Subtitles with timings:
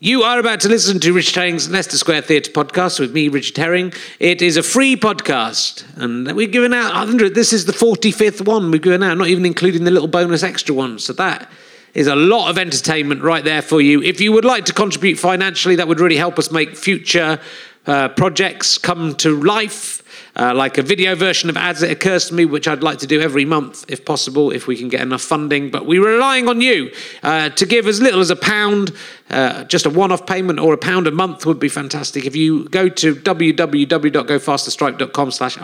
[0.00, 3.56] You are about to listen to Richard Herring's Leicester Square Theatre podcast with me, Richard
[3.56, 3.92] Herring.
[4.20, 7.34] It is a free podcast, and we're giving out 100.
[7.34, 10.72] This is the 45th one we're giving out, not even including the little bonus extra
[10.72, 11.02] ones.
[11.02, 11.50] So that
[11.94, 14.00] is a lot of entertainment right there for you.
[14.00, 17.40] If you would like to contribute financially, that would really help us make future
[17.88, 20.04] uh, projects come to life.
[20.36, 23.06] Uh, like a video version of ads that occurs to me, which I'd like to
[23.06, 25.70] do every month if possible, if we can get enough funding.
[25.70, 26.92] But we're relying on you
[27.22, 28.92] uh, to give as little as a pound,
[29.30, 32.24] uh, just a one off payment or a pound a month would be fantastic.
[32.24, 35.56] If you go to www.gofasterstripe.com slash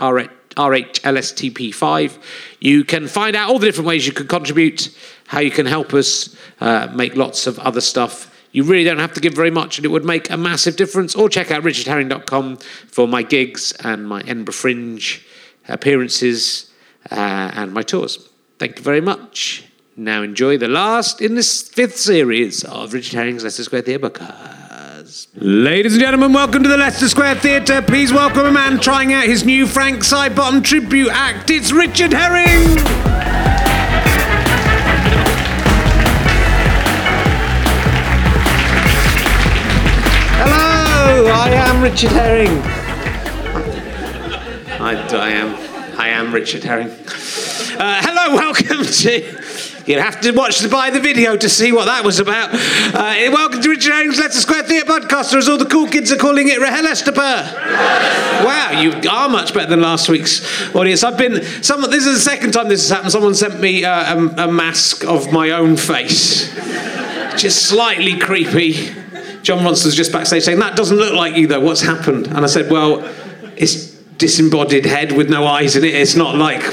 [0.55, 2.17] RHLSTP5,
[2.59, 4.95] you can find out all the different ways you can contribute,
[5.27, 8.31] how you can help us uh, make lots of other stuff.
[8.55, 11.13] You really don't have to give very much, and it would make a massive difference.
[11.13, 12.55] Or check out richardherring.com
[12.87, 15.21] for my gigs and my Edinburgh Fringe
[15.67, 16.71] appearances
[17.11, 18.29] uh, and my tours.
[18.57, 19.65] Thank you very much.
[19.97, 24.09] Now enjoy the last in this fifth series of Richard Herring's Leicester Square Theatre.
[25.35, 27.81] Ladies and gentlemen, welcome to the Leicester Square Theatre.
[27.81, 31.49] Please welcome a man trying out his new Frank Sidebottom tribute act.
[31.49, 33.54] It's Richard Herring.
[41.85, 42.49] Richard Herring.
[44.81, 46.87] I, I am, I am Richard Herring.
[46.89, 49.83] Uh, hello, welcome to.
[49.85, 52.49] You'd have to watch the buy the video to see what that was about.
[52.51, 56.11] Uh, welcome to Richard Herring's Leicester Square Theatre podcast, or as all the cool kids
[56.11, 56.85] are calling it, Rahel
[58.43, 61.03] Wow, you are much better than last week's audience.
[61.03, 61.43] I've been.
[61.61, 63.11] Some, this is the second time this has happened.
[63.11, 66.51] Someone sent me uh, a, a mask of my own face,
[67.39, 69.04] just slightly creepy.
[69.45, 71.59] John Monster's just backstage saying, That doesn't look like you, though.
[71.59, 72.25] What's happened?
[72.27, 73.07] And I said, Well,
[73.55, 75.93] it's disembodied head with no eyes in it.
[75.93, 76.65] It's not like.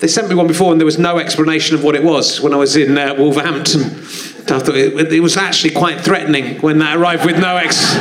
[0.00, 2.52] they sent me one before and there was no explanation of what it was when
[2.52, 3.80] I was in uh, Wolverhampton.
[3.80, 7.94] I thought it, it, was actually quite threatening when that arrived with no ex.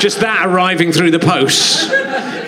[0.00, 1.90] just that arriving through the post.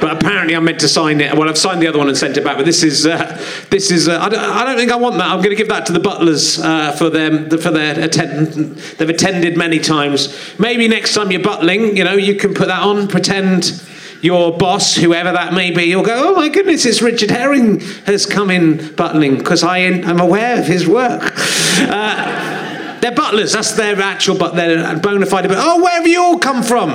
[0.00, 1.36] But apparently, I'm meant to sign it.
[1.36, 2.56] Well, I've signed the other one and sent it back.
[2.56, 4.08] But this is uh, this is.
[4.08, 5.30] Uh, I, don't, I don't think I want that.
[5.30, 8.76] I'm going to give that to the butlers uh, for them for their attend.
[8.98, 10.34] They've attended many times.
[10.58, 13.08] Maybe next time you're butling, you know, you can put that on.
[13.08, 13.82] Pretend
[14.22, 18.26] your boss, whoever that may be, you'll go, oh my goodness, it's Richard Herring has
[18.26, 21.34] come in butling because I am aware of his work.
[21.78, 25.46] Uh, they're butlers, that's their actual, but they're bona fide.
[25.46, 26.90] But oh, where have you all come from?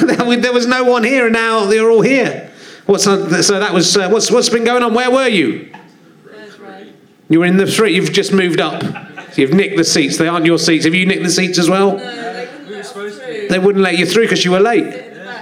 [0.40, 2.50] there was no one here, and now they're all here.
[2.86, 4.94] What's so that was uh, what's what's been going on?
[4.94, 5.72] Where were you?
[7.28, 7.94] You were in the three.
[7.94, 8.82] You've just moved up.
[9.36, 10.16] You've nicked the seats.
[10.16, 10.84] They aren't your seats.
[10.84, 11.98] Have you nicked the seats as well?
[11.98, 12.48] No, they
[12.94, 14.86] wouldn't, they wouldn't let you through because you were late.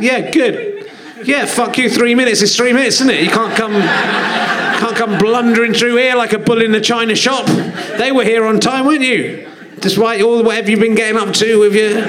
[0.01, 0.91] Yeah, good.
[1.25, 1.89] Yeah, fuck you.
[1.89, 3.23] Three minutes is three minutes, isn't it?
[3.23, 7.47] You can't come, can't come blundering through here like a bull in a china shop.
[7.99, 9.49] They were here on time, weren't you?
[9.79, 12.03] Despite all whatever you've been getting up to with your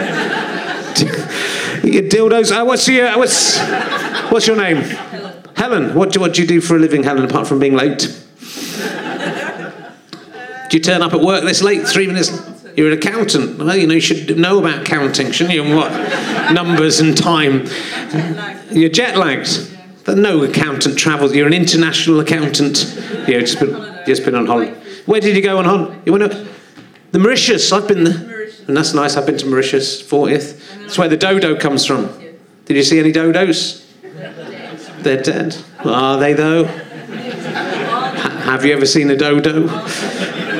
[1.93, 2.51] your dildos.
[2.51, 3.59] Uh, what's your uh, what's
[4.31, 4.77] what's your name?
[4.77, 5.43] Helen.
[5.55, 5.95] Helen.
[5.95, 7.25] What do what do you do for a living, Helen?
[7.25, 7.99] Apart from being late.
[10.69, 11.87] do you turn up at work this late?
[11.87, 12.31] Three minutes.
[12.75, 13.57] You're an accountant.
[13.57, 15.63] Well, you know you should know about counting, shouldn't you?
[15.63, 15.91] And what
[16.53, 17.65] numbers and time.
[18.71, 19.73] You're jet lagged.
[20.05, 21.35] But no accountant travels.
[21.35, 22.95] You're an international accountant.
[23.27, 24.71] Yeah, just been, just been on holiday.
[25.05, 25.99] Where did you go on holiday?
[26.05, 26.47] You went to
[27.11, 27.71] the Mauritius.
[27.73, 28.36] I've been there,
[28.67, 29.15] and that's nice.
[29.15, 30.79] I've been to Mauritius, 40th.
[30.81, 32.07] That's where the dodo comes from.
[32.65, 33.83] Did you see any dodos?
[35.03, 35.55] They're dead.
[35.85, 36.65] Are they though?
[38.47, 39.67] have you ever seen a dodo?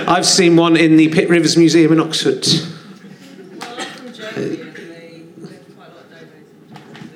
[0.07, 2.45] I've seen one in the Pitt Rivers Museum in Oxford.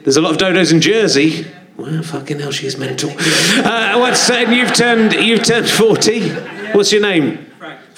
[0.03, 1.46] There's a lot of dodos in Jersey.
[1.78, 3.12] Well, fucking hell, she's mental.
[3.12, 6.29] Uh, what's uh, you've turned you've turned forty.
[6.73, 7.51] What's your name?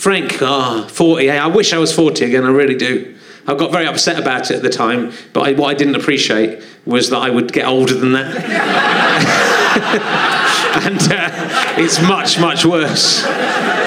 [0.03, 0.39] Frank.
[0.41, 1.27] Ah, oh, forty.
[1.27, 2.43] Hey, I wish I was forty again.
[2.43, 3.15] I really do.
[3.47, 6.61] I got very upset about it at the time, but I, what I didn't appreciate
[6.85, 8.35] was that I would get older than that.
[10.83, 13.23] and uh, it's much, much worse.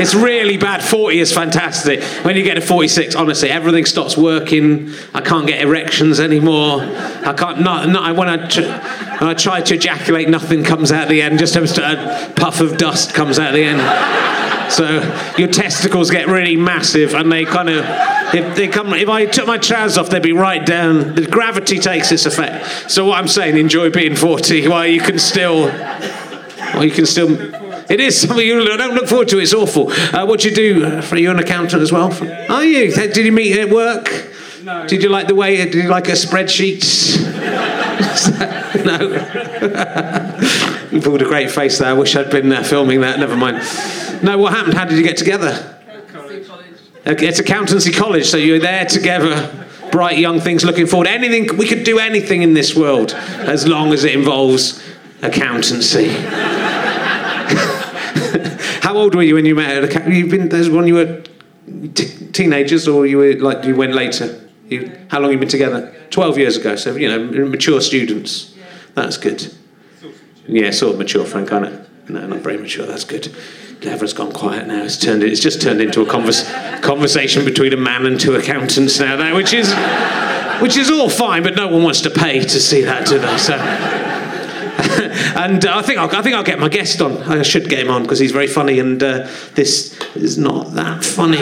[0.01, 0.83] It's really bad.
[0.83, 2.03] 40 is fantastic.
[2.25, 4.93] When you get to 46, honestly, everything stops working.
[5.13, 6.81] I can't get erections anymore.
[6.81, 11.09] I can't, not, not, when, I tr- when I try to ejaculate, nothing comes out
[11.09, 11.39] the end.
[11.39, 14.46] Just a puff of dust comes out the end.
[14.71, 15.01] So
[15.39, 17.85] your testicles get really massive and they kind of
[18.35, 21.15] if they come, if I took my trousers off, they'd be right down.
[21.15, 22.91] The gravity takes its effect.
[22.91, 27.31] So what I'm saying, enjoy being 40 while you can still, while you can still.
[27.89, 29.39] It is something you don't look forward to.
[29.39, 29.93] It's awful.
[29.93, 31.03] Uh, what do you do?
[31.03, 32.13] For you an accountant as well?
[32.51, 32.93] Are you?
[32.93, 34.33] Did you meet at work?
[34.65, 34.87] No.
[34.89, 35.57] Did you like the way?
[35.57, 36.83] Did you like a spreadsheet?
[38.85, 40.73] no.
[40.93, 41.89] You pulled a great face there.
[41.89, 43.19] I wish I'd been uh, filming that.
[43.19, 43.59] Never mind.
[44.23, 44.75] No, what happened?
[44.75, 45.73] How did you get together?
[47.07, 51.07] Okay, It's accountancy college, so you're there together, bright young things looking forward.
[51.07, 54.83] Anything we could do anything in this world as long as it involves
[55.23, 56.09] accountancy.
[58.83, 60.09] How old were you when you met?
[60.09, 61.23] You've been there's when you were
[61.95, 64.49] t- teenagers, or you were like you went later.
[64.69, 65.95] You, how long you been together?
[66.11, 66.75] Twelve years ago.
[66.75, 68.53] So you know, mature students.
[68.95, 69.55] That's good.
[70.49, 71.89] Yeah, sort of mature, Frank, aren't it?
[72.09, 72.87] No, not very mature.
[72.87, 73.35] That's good.
[73.83, 74.85] Everyone's gone quiet now.
[74.85, 75.23] It's turned.
[75.23, 76.49] It's just turned into a convers-
[76.81, 79.75] conversation between a man and two accountants now, now, which is,
[80.61, 81.43] which is all fine.
[81.43, 83.39] But no one wants to pay to see that, do they?
[83.39, 83.55] So,
[85.37, 87.19] and uh, I think I'll, I think I'll get my guest on.
[87.25, 91.05] I should get him on because he's very funny, and uh, this is not that
[91.05, 91.39] funny.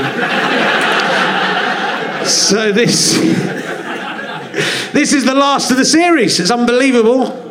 [2.26, 3.12] so this,
[4.92, 6.40] this is the last of the series.
[6.40, 7.43] It's unbelievable.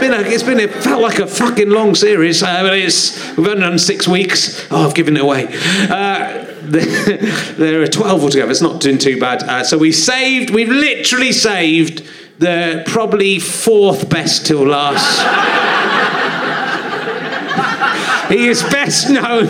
[0.00, 2.40] It's been a, it's been, it felt like a fucking long series.
[2.40, 4.64] Uh, but it's, we've only done six weeks.
[4.70, 5.48] Oh, I've given it away.
[5.48, 8.48] Uh, there are 12 altogether.
[8.48, 9.42] It's not doing too bad.
[9.42, 12.06] Uh, so we saved, we've literally saved
[12.38, 15.18] the probably fourth best till last.
[18.30, 19.46] he is best known.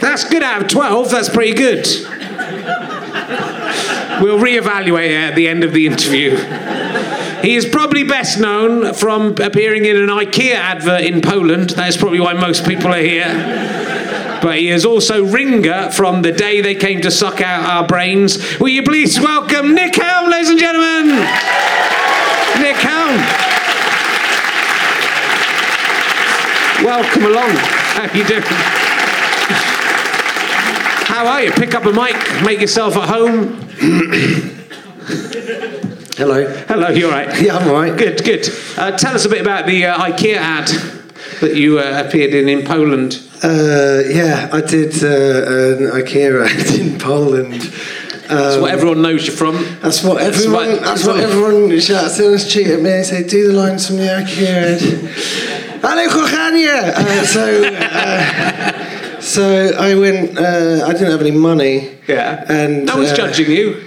[0.00, 1.10] That's good out of 12.
[1.12, 1.86] That's pretty good.
[4.20, 6.36] We'll reevaluate it at the end of the interview.
[7.42, 11.70] He is probably best known from appearing in an IKEA advert in Poland.
[11.70, 14.38] That is probably why most people are here.
[14.42, 18.58] But he is also Ringer from the day they came to suck out our brains.
[18.58, 21.08] Will you please welcome Nick Helm, ladies and gentlemen?
[22.60, 23.16] Nick Helm.
[26.84, 27.56] Welcome along.
[27.96, 28.42] How you doing?
[31.06, 31.50] How are you?
[31.52, 33.62] Pick up a mic, make yourself at home.
[36.16, 36.44] Hello.
[36.68, 37.40] Hello, you all right?
[37.42, 37.96] Yeah, I'm all right.
[37.96, 38.48] Good, good.
[38.78, 40.68] Uh, tell us a bit about the uh, IKEA ad
[41.40, 43.22] that you uh, appeared in in Poland.
[43.42, 47.60] Uh, yeah, I did uh, an IKEA ad in Poland.
[48.28, 49.56] That's Um, what everyone knows you from.
[49.82, 50.68] That's what That's everyone.
[50.72, 52.90] what- That's what everyone shouts in the street at me.
[52.90, 54.80] They say, "Do the lines from the IKEA ad."
[55.86, 59.42] Hallo, Uh, so, uh, so
[59.78, 60.38] I went.
[60.38, 61.90] Uh, I didn't have any money.
[62.08, 62.44] Yeah.
[62.48, 63.82] And no one's judging you.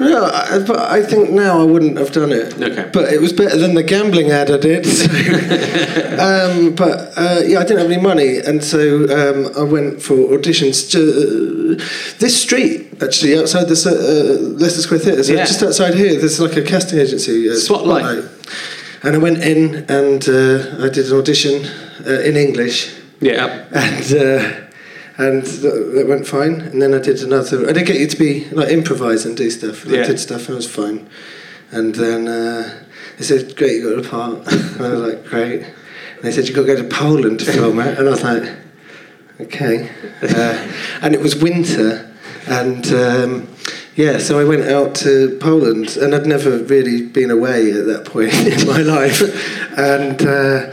[0.00, 2.54] No, I, but I think now I wouldn't have done it.
[2.60, 2.90] Okay.
[2.92, 4.84] But it was better than the gambling ad I did.
[4.86, 5.04] So.
[6.18, 10.14] um, but uh, yeah, I didn't have any money, and so um, I went for
[10.14, 10.90] auditions.
[10.92, 11.76] To,
[12.18, 15.44] this street, actually, outside the uh, Leicester Square Theatre, so Yeah.
[15.44, 17.48] just outside here, there's like a casting agency.
[17.50, 18.24] Uh, Spotlight.
[19.02, 21.66] And I went in and uh, I did an audition
[22.06, 23.66] uh, in English Yeah.
[23.70, 24.63] and uh,
[25.16, 26.60] and th- that went fine.
[26.60, 27.68] And then I did another.
[27.68, 29.84] I did get you to be like improvise and do stuff.
[29.84, 30.02] And Yeah.
[30.02, 30.42] I did stuff.
[30.48, 31.08] and it was fine.
[31.70, 32.84] And then uh,
[33.18, 36.48] they said, "Great, you got a part." and I was like, "Great." And they said,
[36.48, 38.44] "You got to go to Poland to film it." And I was like,
[39.40, 39.90] "Okay."
[40.22, 40.72] Uh,
[41.02, 42.14] and it was winter,
[42.46, 42.86] and.
[42.92, 43.48] Um,
[43.96, 48.04] yeah, so I went out to Poland, and I'd never really been away at that
[48.04, 49.22] point in my life,
[49.78, 50.72] and uh,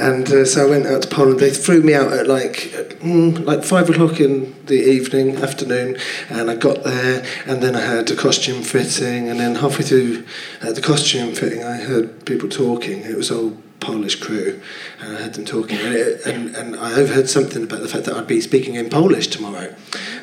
[0.00, 1.40] and uh, so I went out to Poland.
[1.40, 5.98] They threw me out at like mm, like five o'clock in the evening, afternoon,
[6.30, 10.24] and I got there, and then I had a costume fitting, and then halfway through
[10.62, 13.02] uh, the costume fitting, I heard people talking.
[13.02, 14.60] It was all Polish crew,
[15.00, 18.06] and I heard them talking, and, it, and and I overheard something about the fact
[18.06, 19.74] that I'd be speaking in Polish tomorrow,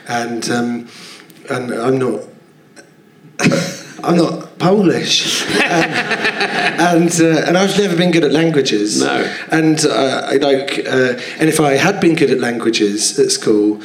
[0.07, 0.89] and um,
[1.50, 2.24] and I'm not.
[4.08, 6.08] I'm not Polish, and
[6.80, 9.02] and, uh, and I've never been good at languages.
[9.02, 9.36] No.
[9.52, 13.82] and uh, I like, uh, and if I had been good at languages at school,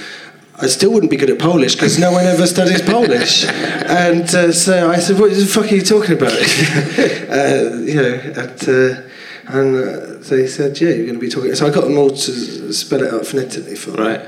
[0.61, 3.45] I still wouldn't be good at Polish because no one ever studies Polish.
[3.93, 8.15] And uh, so I said, "What the fuck are you talking about?" uh, you know,
[8.43, 8.69] and.
[8.69, 9.09] Uh,
[9.45, 12.11] and uh, they said, "Yeah, you're going to be talking." So I got them all
[12.11, 14.21] to spell it out phonetically for me Right.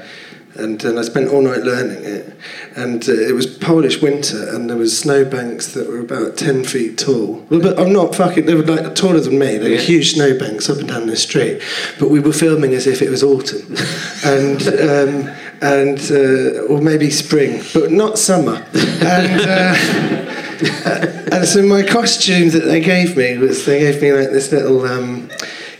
[0.56, 2.36] And then I spent all night learning it.
[2.76, 6.98] And uh, it was Polish winter, and there was snowbanks that were about ten feet
[6.98, 7.44] tall.
[7.50, 8.46] Well, but I'm not fucking.
[8.46, 9.58] They were like taller than me.
[9.58, 9.80] They were Yeah.
[9.80, 11.62] huge snowbanks up and down the street.
[11.98, 13.74] But we were filming as if it was autumn,
[14.24, 18.64] and um, and uh, or maybe spring, but not summer.
[19.02, 19.40] And.
[19.40, 20.30] Uh,
[21.32, 24.86] and so my costume that they gave me was they gave me like this little
[24.86, 25.28] um,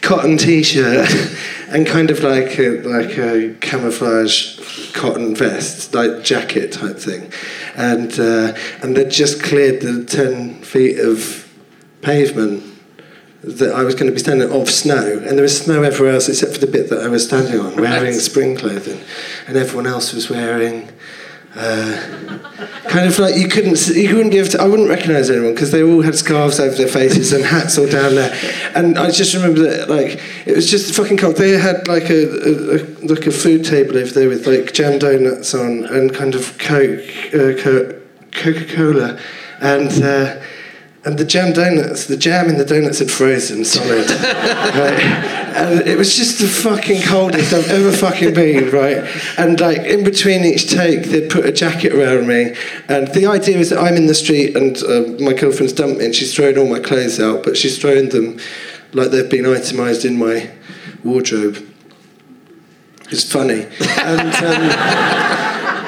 [0.04, 1.08] cotton t-shirt
[1.68, 7.32] and kind of like a, like a camouflage cotton vest, like jacket type thing,
[7.74, 11.50] and uh, and they just cleared the ten feet of
[12.02, 12.62] pavement
[13.42, 16.28] that I was going to be standing off snow, and there was snow everywhere else
[16.28, 19.00] except for the bit that I was standing on, wearing spring clothing,
[19.46, 20.90] and everyone else was wearing
[21.56, 22.38] Uh,
[22.88, 24.48] kind of like you couldn't, you couldn't give.
[24.50, 27.78] To, I wouldn't recognise anyone because they all had scarves over their faces and hats
[27.78, 28.34] all down there.
[28.74, 31.36] And I just remember that, like, it was just fucking cold.
[31.36, 34.98] They had like a, a, a like a food table over there with like jam
[34.98, 37.00] donuts on and kind of Coke,
[37.32, 38.00] uh, Co-
[38.32, 39.20] Coca Cola,
[39.60, 40.02] and.
[40.02, 40.40] Uh,
[41.04, 44.08] and the jam donuts, the jam in the donuts had frozen solid.
[44.10, 45.34] right?
[45.54, 49.04] And it was just the fucking coldest I've ever fucking been, right?
[49.38, 52.56] And like in between each take, they'd put a jacket around me.
[52.88, 56.06] And the idea is that I'm in the street and uh, my girlfriend's dumped me
[56.06, 58.38] and she's thrown all my clothes out, but she's thrown them
[58.94, 60.50] like they've been itemised in my
[61.04, 61.58] wardrobe.
[63.10, 63.66] It's funny.
[63.98, 64.34] And.
[64.34, 65.40] Um,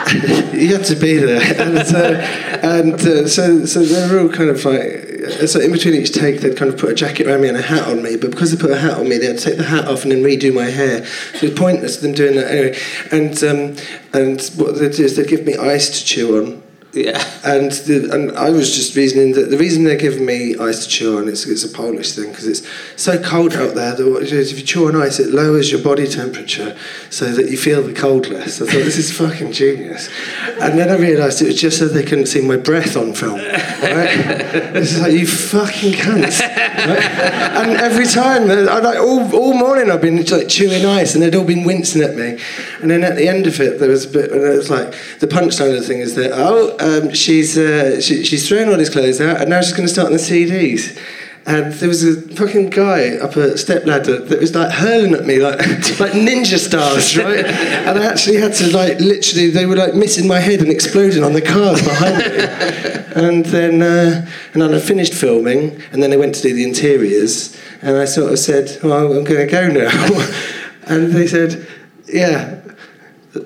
[0.52, 4.50] you had to be there, and, uh, and uh, so so they were all kind
[4.50, 5.06] of like
[5.46, 7.62] so in between each take they'd kind of put a jacket around me and a
[7.62, 9.56] hat on me, but because they put a hat on me, they had to take
[9.56, 11.04] the hat off and then redo my hair.
[11.04, 12.78] So it was pointless them doing that anyway.
[13.10, 13.76] And um,
[14.12, 16.62] and what they'd do is they'd give me ice to chew on.
[16.96, 17.22] Yeah.
[17.44, 20.90] And the, and I was just reasoning that the reason they're giving me ice to
[20.90, 24.58] chew on it's it's a Polish thing because it's so cold out there that if
[24.58, 26.74] you chew on ice it lowers your body temperature
[27.10, 28.62] so that you feel the cold less.
[28.62, 30.08] I thought this is fucking genius,
[30.60, 33.36] and then I realised it was just so they couldn't see my breath on film.
[33.36, 34.16] Right?
[34.76, 36.40] is like you fucking cunts.
[36.40, 37.04] Right?
[37.56, 41.22] And every time, uh, I like all, all morning I've been like chewing ice and
[41.22, 42.38] they'd all been wincing at me,
[42.80, 44.94] and then at the end of it there was a bit, and it was like
[45.20, 48.78] the punchline of the thing is that oh um, she's uh, she, she's thrown all
[48.78, 50.98] his clothes out and now she's going to start on the CDs.
[51.48, 55.24] And there was a fucking guy up a step ladder that was like hurling at
[55.24, 55.58] me like
[56.00, 57.44] like ninja stars, right?
[57.86, 61.22] And I actually had to like literally they were like missing my head and exploding
[61.22, 62.92] on the cars behind me.
[63.16, 66.64] And then uh, and then I finished filming and then they went to do the
[66.64, 69.90] interiors and I sort of said, Well I'm gonna go now
[70.86, 71.66] And they said,
[72.12, 72.60] Yeah.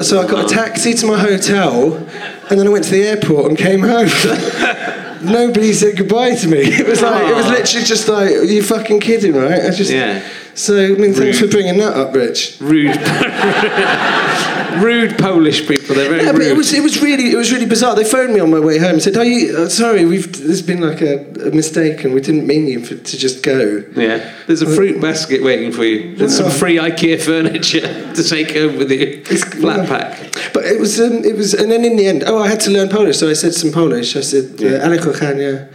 [0.00, 3.46] So I got a taxi to my hotel and then I went to the airport
[3.50, 4.08] and came home.
[5.22, 6.60] Nobody said goodbye to me.
[6.80, 7.50] It was like it was ah.
[7.50, 9.64] literally just like, are you fucking kidding, right?
[9.64, 10.22] I just Yeah.
[10.54, 12.56] So I mean, thanks for bringing that up, Rich.
[12.60, 12.96] Rude.
[14.82, 15.94] rude Polish people.
[15.94, 16.38] They're very Yeah, rude.
[16.38, 17.94] but it was it was really it was really bizarre.
[17.94, 20.04] They phoned me on my way home and said, "Are you uh, sorry?
[20.04, 23.42] We've there's been like a, a mistake and we didn't mean you for, to just
[23.42, 26.14] go." Yeah, there's a fruit basket waiting for you.
[26.16, 29.22] There's some free IKEA furniture to take home with you.
[29.30, 30.18] It's Flat pack.
[30.52, 32.70] But it was um, it was and then in the end, oh, I had to
[32.70, 34.16] learn Polish, so I said some Polish.
[34.16, 34.70] I said, Yeah.
[34.82, 35.66] uh, "Ale kochanie,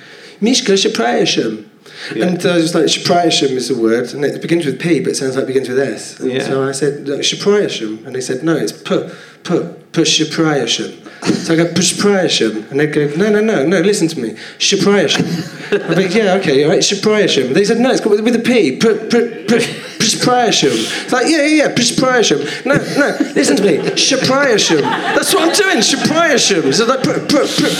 [0.41, 1.65] Myszka przepraszam."
[2.13, 2.25] Yeah.
[2.25, 5.15] And I was like, "Przepraszam is a word, and it begins with P, but it
[5.15, 6.45] sounds like it begins with S." And Yeah.
[6.47, 9.09] So I said, "Look, "Przepraszam," and they said, "No, it's P,
[9.45, 9.55] P,
[9.91, 11.05] przepraszam."
[11.45, 15.25] So I go, "Przepraszam," and they go, "No, no, no, no, listen to me, przepraszam."
[15.71, 18.71] I'm "Yeah, okay, all right, przepraszam." They said, "No, it's got with, with a P,
[18.77, 19.65] P, P, P,
[19.97, 24.81] przepraszam." It's like, "Yeah, yeah, yeah, przepraszam." No, no, listen to me, przepraszam.
[25.15, 26.73] That's what I'm doing, przepraszam.
[26.73, 27.75] So like, pr- pr- pr-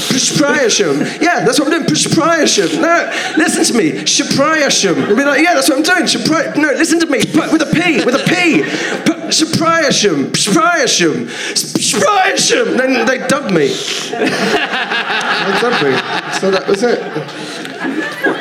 [1.22, 2.82] Yeah, that's what I'm doing, przepraszam.
[2.82, 4.96] No, listen to me, przepraszam.
[5.04, 7.20] And be like, yeah, that's what I'm doing, przepra- No, listen to me,
[7.52, 9.15] with a P, with a P.
[9.26, 11.28] P- Przepraszam, przepraszam,
[11.80, 12.78] przepraszam.
[12.78, 13.68] Then they dubbed me.
[13.68, 15.92] they dubbed me.
[16.40, 17.00] So that was it.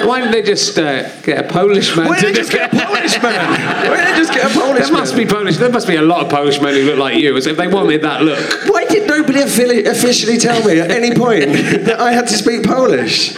[0.07, 2.73] Why didn't they just uh, get a Polish man Why to did they just get
[2.73, 3.35] a Polish man?
[3.91, 5.57] Why did they just get a Polish There must be Polish.
[5.57, 7.37] There must be a lot of Polish men who look like you.
[7.37, 8.39] As if they wanted that look.
[8.69, 11.53] Why did nobody officially tell me at any point
[11.87, 13.35] that I had to speak Polish?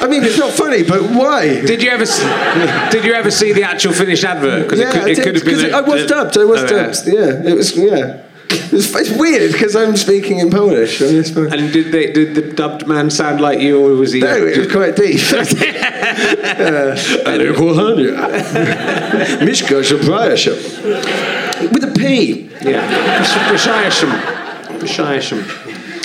[0.00, 1.60] I mean, it's not funny, but why?
[1.66, 2.04] Did you ever?
[2.90, 4.62] Did you ever see the actual finished advert?
[4.64, 5.54] Because yeah, it could, I it did, could have been.
[5.54, 6.36] 'cause a- I was a- dubbed.
[6.38, 6.82] I was Oh, yeah.
[6.82, 7.06] dubbed.
[7.06, 7.76] Yeah, it was.
[7.76, 8.16] Yeah,
[8.72, 11.00] it's, it's weird because I'm speaking in Polish.
[11.02, 11.52] on this phone.
[11.52, 12.06] And did they?
[12.12, 14.20] Did the dubbed man sound like you, or was he?
[14.20, 15.20] No, it was quite deep.
[17.26, 18.12] Ale kochanie.
[19.44, 20.54] Myszka przepraszam.
[21.72, 22.02] With a P.
[22.64, 22.82] Yeah.
[23.22, 24.12] Przepraszam.
[24.84, 25.38] Przepraszam.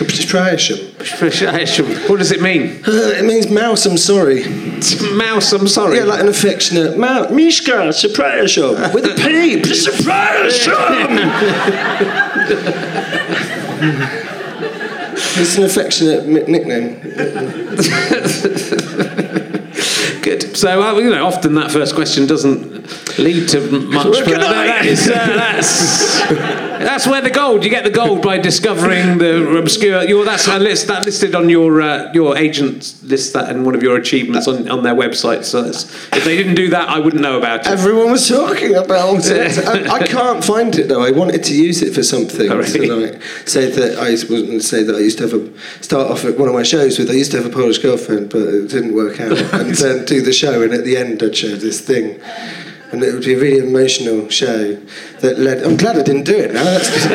[0.07, 0.77] Przepraszam.
[1.03, 1.85] Przepraszam.
[2.07, 2.63] What does it mean?
[2.87, 4.43] Uh, it means mouse, I'm sorry.
[5.13, 5.53] Mouse.
[5.55, 5.97] I'm sorry.
[5.97, 7.31] Yeah, like an affectionate mouse.
[7.31, 8.75] Myszka przepraszam.
[8.93, 9.57] With a P.
[9.61, 11.19] Przepraszam.
[15.41, 16.99] It's an affectionate mi- nickname.
[20.21, 20.57] Good.
[20.57, 24.05] So, uh, you know, often that first question doesn't lead to much.
[24.05, 26.29] Well, But that is, uh, that's,
[26.85, 27.63] that's where the gold.
[27.63, 30.03] You get the gold by discovering the obscure.
[30.03, 33.75] Your, that's a list that listed on your uh, your agent list that and one
[33.75, 35.43] of your achievements on, on their website.
[35.43, 37.67] So if they didn't do that, I wouldn't know about it.
[37.67, 39.57] Everyone was talking about it.
[39.67, 41.03] I, I can't find it though.
[41.03, 42.47] I wanted to use it for something.
[42.47, 45.83] So like, say that I was going to say that I used to have a
[45.83, 48.29] start off at one of my shows with I used to have a Polish girlfriend,
[48.29, 49.37] but it didn't work out.
[49.53, 52.19] and then do the show, and at the end I'd show this thing.
[52.91, 54.75] And it would be a really emotional show
[55.19, 55.63] that led.
[55.63, 56.63] I'm glad I didn't do it now.
[56.63, 56.89] That's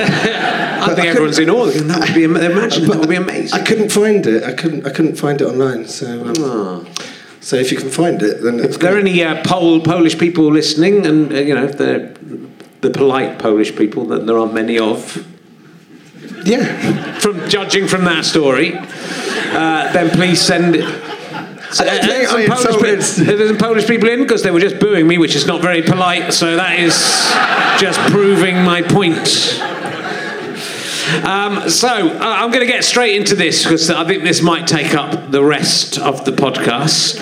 [0.84, 1.66] I think I everyone's in awe.
[1.66, 3.58] That would be, imagine, that would be amazing.
[3.58, 4.42] I couldn't find it.
[4.44, 4.86] I couldn't.
[4.86, 5.86] I couldn't find it online.
[5.86, 6.86] So, um, Oh.
[7.40, 10.44] so if you can find it, then If there are any uh, Pol- Polish people
[10.52, 12.12] listening, and uh, you know, if they're
[12.80, 15.26] the polite Polish people that there aren't many of,
[16.44, 17.18] yeah.
[17.18, 21.13] from judging from that story, uh, then please send it.
[21.74, 24.52] So, I don't uh, some Polish, insulted- pe- there's some Polish people in because they
[24.52, 26.32] were just booing me, which is not very polite.
[26.32, 26.94] So that is
[27.80, 29.60] just proving my point.
[31.24, 34.66] Um, so uh, I'm going to get straight into this because I think this might
[34.66, 37.20] take up the rest of the podcast.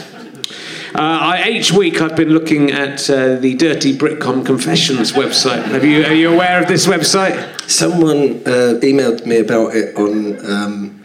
[0.94, 5.64] Uh, I, each week I've been looking at uh, the Dirty Britcom Confessions website.
[5.64, 7.34] Have you, are you aware of this website?
[7.70, 10.44] Someone uh, emailed me about it on.
[10.50, 11.01] Um,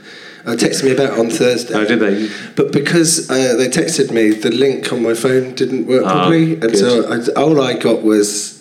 [0.47, 1.73] uh, texted me about on Thursday.
[1.75, 2.29] Oh, did they?
[2.55, 6.53] But because uh, they texted me, the link on my phone didn't work Ah, properly,
[6.53, 6.77] and good.
[6.77, 8.55] so I, all I got was.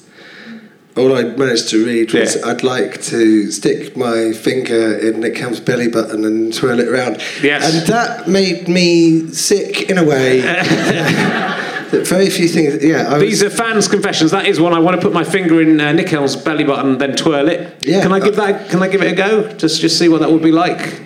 [0.99, 2.47] All I managed to read was Yeah.
[2.49, 7.21] I'd like to stick my finger in Nick Helm's belly button and twirl it around.
[7.43, 7.63] Yes.
[7.71, 10.41] And that made me sick in a way.
[11.91, 12.83] very few things.
[12.83, 13.09] Yeah.
[13.11, 14.31] I was, These are fans' confessions.
[14.31, 16.93] That is one I want to put my finger in uh, Nick Helm's belly button,
[16.93, 17.85] and then twirl it.
[17.85, 18.01] Yeah.
[18.01, 18.71] Can I give that?
[18.71, 19.53] Can I give it a go?
[19.53, 21.03] Just just see what that would be like.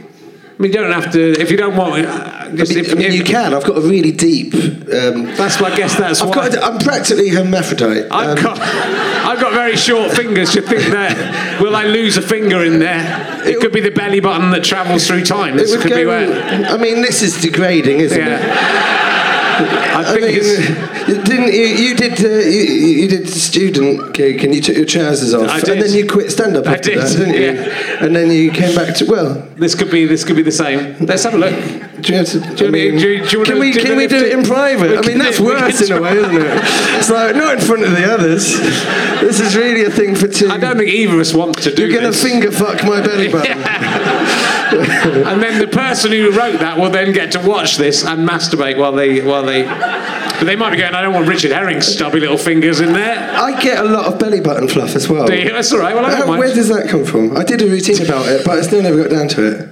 [0.61, 2.05] I mean, you don't have to if you don't want.
[2.05, 2.11] Uh,
[2.53, 3.55] I just mean, if, if- you can.
[3.55, 4.53] I've got a really deep.
[4.53, 6.35] Um, That's what I guess that's I've why.
[6.51, 6.55] got.
[6.55, 8.11] A, I'm practically hermaphrodite.
[8.11, 10.55] I've Um, got, I've got very short fingers.
[10.55, 13.41] You think that will I lose a finger in there?
[13.49, 15.57] It could be the belly button that travels through time.
[15.57, 16.29] This could be where.
[16.69, 18.27] I mean, this is degrading, isn't it?
[18.27, 19.17] Yeah.
[19.17, 19.20] I
[19.61, 21.29] I think mean, it's.
[21.29, 21.67] didn't you?
[21.67, 22.25] You did.
[22.25, 22.61] Uh, you,
[23.03, 25.69] you did student gig, and you took your trousers off, I did.
[25.71, 27.73] and then you quit stand up I after did, that, didn't you?
[28.07, 29.35] And then you came back to well.
[29.57, 30.07] This could be.
[30.07, 30.97] This could be the same.
[31.05, 31.55] Let's have a look.
[32.01, 34.07] Do you to, Do you I mean, do do you can we do can we
[34.07, 34.99] do it in private?
[34.99, 36.61] I mean, that's worse in a way, isn't it?
[36.99, 38.59] It's like not in front of the others.
[39.21, 40.49] This is really a thing for two.
[40.49, 43.01] I don't think either of us want to do You're going to finger fuck my
[43.01, 43.59] belly button.
[44.73, 48.79] and then the person who wrote that will then get to watch this and masturbate
[48.79, 49.63] while they while they.
[49.65, 50.95] But they might be going.
[50.95, 53.19] I don't want Richard Herring's stubby little fingers in there.
[53.39, 55.27] I get a lot of belly button fluff as well.
[55.27, 55.51] Do you?
[55.53, 55.95] That's all right.
[55.95, 56.39] Well, I don't How- mind.
[56.39, 57.37] where does that come from?
[57.37, 59.69] I did a routine about it, but I still never got down to it.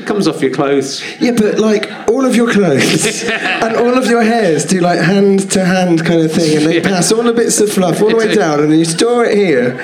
[0.00, 1.04] It comes off your clothes.
[1.20, 5.50] Yeah, but like all of your clothes and all of your hairs do like hand
[5.52, 6.88] to hand kind of thing, and they Yeah.
[6.88, 9.36] pass all the bits of fluff all the way down, and then you store it
[9.36, 9.76] here.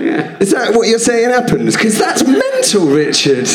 [0.00, 0.36] Yeah.
[0.40, 1.76] Is that what you're saying happens?
[1.76, 3.46] Because that's mental, Richard.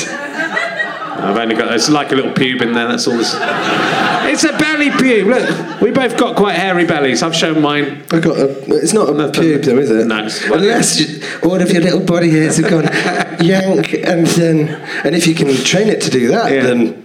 [1.27, 1.73] I've only got.
[1.73, 2.87] It's like a little pube in there.
[2.87, 3.17] That's all.
[3.17, 5.25] This, it's a belly pube.
[5.27, 7.23] Look, we both got quite hairy bellies.
[7.23, 8.03] I've shown mine.
[8.11, 8.49] I got a.
[8.75, 9.43] It's not a Nothing.
[9.43, 10.05] pube, though, is it?
[10.07, 12.83] No, Unless you, all of your little body hairs have gone
[13.45, 14.69] yank, and then,
[15.05, 16.63] and if you can train it to do that, Yeah.
[16.63, 17.03] then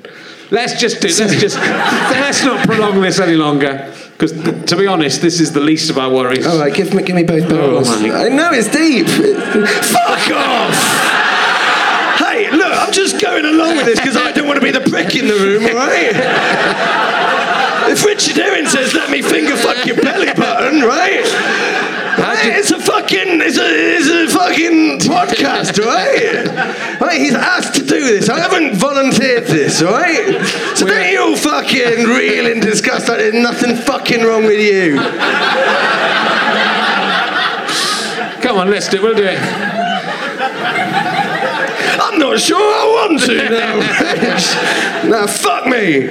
[0.51, 1.09] Let's just do.
[1.09, 1.57] Let's just.
[1.57, 3.91] let's not prolong this any longer.
[4.19, 4.33] Because
[4.67, 6.47] to be honest, this is the least of our worries.
[6.47, 7.89] all right, give me, give me both barrels.
[7.91, 9.07] Oh, I know it's deep.
[9.09, 11.12] Fuck off.
[12.93, 15.27] I'm just going along with this because I don't want to be the prick in
[15.27, 16.13] the room, all right?
[17.89, 21.25] If Richard Herring says, let me finger fuck your belly button, right?
[21.25, 27.01] Hey, it's a fucking, it's a, it's a fucking podcast, right?
[27.01, 28.29] Right, he's asked to do this.
[28.29, 30.45] I haven't volunteered this, right?
[30.77, 34.97] So don't you all fucking reel in disgust like there's nothing fucking wrong with you.
[38.43, 38.99] Come on, let's do.
[38.99, 39.03] it.
[39.03, 39.72] We'll do it.
[42.13, 45.11] I'm not sure I want to now, Rich.
[45.11, 46.11] Now, fuck me.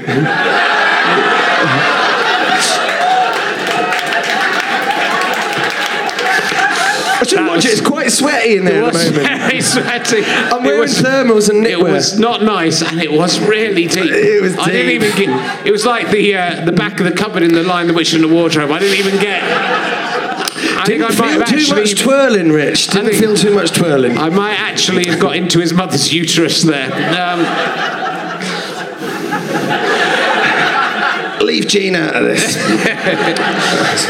[7.13, 7.71] I should That watch it.
[7.73, 9.27] It's quite sweaty in there It at the moment.
[9.51, 10.23] very sweaty.
[10.25, 11.89] I'm wearing was- thermals and knitwear.
[11.89, 14.11] It was not nice, and it was really deep.
[14.11, 14.61] It was deep.
[14.67, 15.67] I didn't even get.
[15.67, 18.13] It was like the uh, the back of the cupboard in the Lion, the Witch,
[18.13, 18.71] and the Wardrobe.
[18.71, 20.10] I didn't even get.
[20.81, 21.81] I think I Didn't might have feel too actually.
[21.81, 22.87] much twirling, Rich.
[22.87, 24.17] Didn't think- feel too much twirling.
[24.17, 26.91] I might actually have got into his mother's uterus there.
[26.91, 27.45] Um,
[31.41, 32.55] Leave Gene out of this.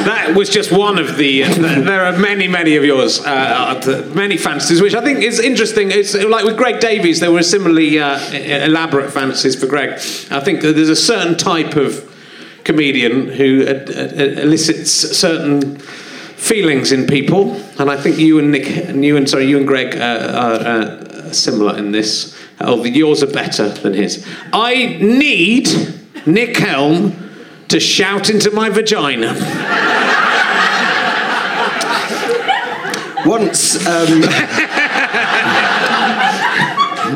[0.05, 1.43] that was just one of the.
[1.43, 5.91] there are many, many of yours, uh, uh, many fantasies, which I think is interesting.
[5.91, 9.91] It's like with Greg Davies, there were similarly uh, elaborate fantasies for Greg.
[10.29, 12.07] I think that there's a certain type of
[12.65, 15.77] comedian who uh, uh, elicits certain
[16.41, 19.67] feelings in people, and I think you and Nick, and you and sorry, you and
[19.67, 19.99] Greg uh,
[20.35, 22.35] are uh, similar in this.
[22.59, 24.25] Although yours are better than his.
[24.51, 25.69] I need
[26.25, 27.15] Nick Helm
[27.69, 29.33] to shout into my vagina.
[33.25, 34.23] Once, um,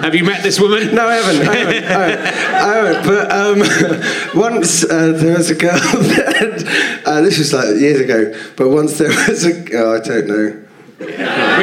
[0.02, 0.94] Have you met this woman?
[0.94, 1.48] no, I haven't.
[1.48, 1.84] I haven't.
[1.84, 2.26] I haven't,
[2.65, 3.06] I haven't.
[3.06, 3.60] But um,
[4.41, 8.34] once uh, there was a girl that uh, this was like years ago.
[8.56, 10.62] But once there was a, oh, I don't know.
[10.97, 11.06] We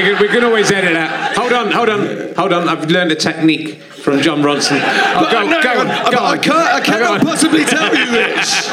[0.02, 1.34] can, we can always edit that.
[1.36, 2.68] Hold on, hold on, hold on.
[2.68, 4.78] I've learned a technique from John Bronson.
[4.82, 6.40] Oh, go, no, go on, I, go I on.
[6.40, 6.56] can't.
[6.58, 7.20] I Go cannot on.
[7.26, 8.68] possibly tell you this.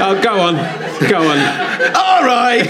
[0.00, 0.54] Oh, go on,
[1.08, 1.38] go on.
[1.94, 2.66] All right.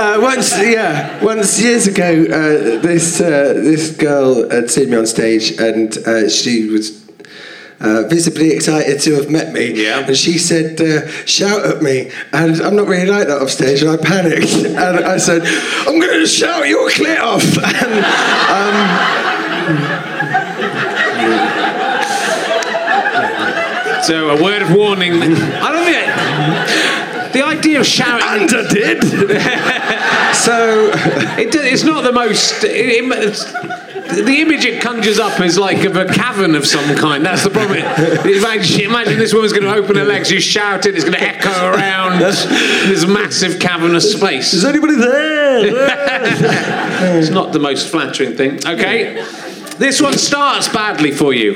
[0.00, 5.06] Uh, once, yeah, once years ago, uh, this uh, this girl had seen me on
[5.06, 7.06] stage, and uh, she was
[7.80, 9.74] uh, visibly excited to have met me.
[9.74, 9.98] Yeah.
[9.98, 13.82] And she said, uh, "Shout at me," and I'm not really like that off stage,
[13.82, 15.42] and I panicked, and I said,
[15.86, 17.92] "I'm going to shout your clit off," and.
[18.56, 20.10] Um,
[24.02, 25.12] So, a word of warning.
[25.22, 26.79] I don't think
[27.32, 28.26] the idea of shouting.
[28.48, 29.02] and I did.
[30.36, 30.90] so
[31.38, 32.64] It, it's not the most.
[32.64, 37.24] It, it- the image it conjures up is like of a cavern of some kind.
[37.24, 37.78] That's the problem.
[37.78, 41.22] Imagine, imagine this woman's going to open her legs, you shout it, it's going to
[41.22, 44.52] echo around this massive cavernous space.
[44.52, 45.60] is anybody there?
[47.20, 48.56] It's not the most flattering thing.
[48.66, 49.24] Okay,
[49.78, 51.54] this one starts badly for you,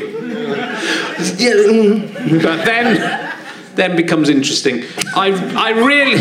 [1.37, 2.41] yeah.
[2.43, 3.34] but then
[3.75, 4.85] then becomes interesting.
[5.15, 6.21] I I really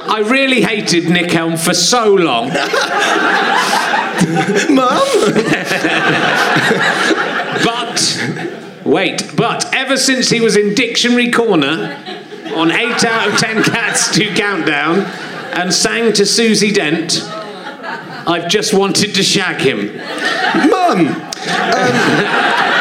[0.00, 2.48] I really hated Nick Helm for so long.
[4.70, 5.08] Mum?
[7.64, 12.00] But wait, but ever since he was in Dictionary Corner
[12.54, 15.00] on 8 out of 10 Cats to Countdown
[15.52, 17.20] and sang to Susie Dent,
[18.26, 19.96] I've just wanted to shag him.
[20.70, 21.08] Mum!
[21.08, 22.77] Um,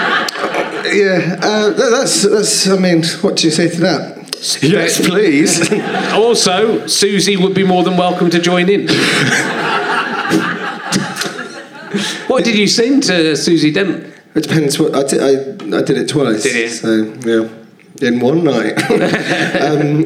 [0.92, 4.18] yeah, uh, that's, that's, I mean, what do you say to that?
[4.62, 5.72] Yes, please.
[6.14, 8.88] Also, Susie would be more than welcome to join in.
[12.28, 14.14] what did you sing to Susie Dent?
[14.36, 16.44] it depends what, I did, I, I did it twice.
[16.44, 16.70] Did you?
[16.70, 16.94] So,
[17.26, 18.78] yeah, in one night.
[19.62, 20.06] um,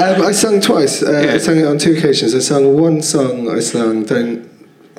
[0.00, 1.02] um, I sung twice.
[1.02, 1.34] Uh, Yeah.
[1.34, 2.34] I sang it on two occasions.
[2.34, 4.48] I sung one song, I sung Don't,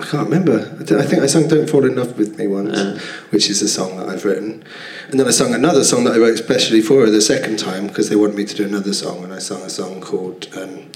[0.02, 0.60] I can't remember.
[0.80, 3.68] I, I think I sung Don't Fall in Love with Me once, which is a
[3.68, 4.64] song that I've written.
[5.10, 7.88] And then I sung another song that I wrote especially for her the second time
[7.88, 10.92] because they wanted me to do another song, and I sung a song called um,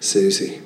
[0.00, 0.62] Susie.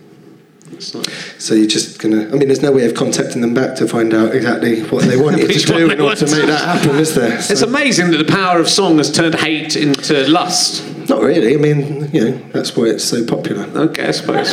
[0.78, 2.28] So you're just gonna.
[2.28, 5.16] I mean, there's no way of contacting them back to find out exactly what they
[5.20, 7.34] want you to do in order to make that happen, is there?
[7.50, 10.84] It's amazing that the power of song has turned hate into lust.
[11.08, 11.54] not really.
[11.54, 13.64] I mean, you know, that's why it's so popular.
[13.64, 14.52] Okay, I suppose.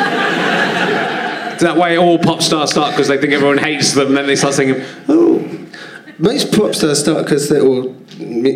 [1.59, 4.53] That way all pop stars start because they think everyone hates them, then they start
[4.53, 5.43] singing, oh.
[6.19, 7.95] Most pop stars start because they all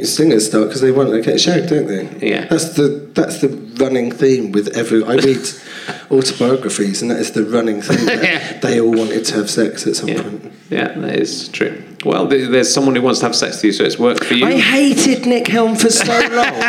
[0.04, 2.28] singers start because they want to get shagged, don't they?
[2.28, 2.46] Yeah.
[2.46, 5.04] That's the that's the running theme with every.
[5.04, 5.38] I read
[6.12, 8.06] autobiographies, and that is the running theme.
[8.08, 8.60] that Yeah.
[8.60, 10.54] They all wanted to have sex at some Yeah, point.
[10.72, 11.84] yeah, that is true.
[12.04, 14.46] Well, there's someone who wants to have sex with you, so it's worked for you.
[14.46, 16.62] I hated Nick Helm for so long.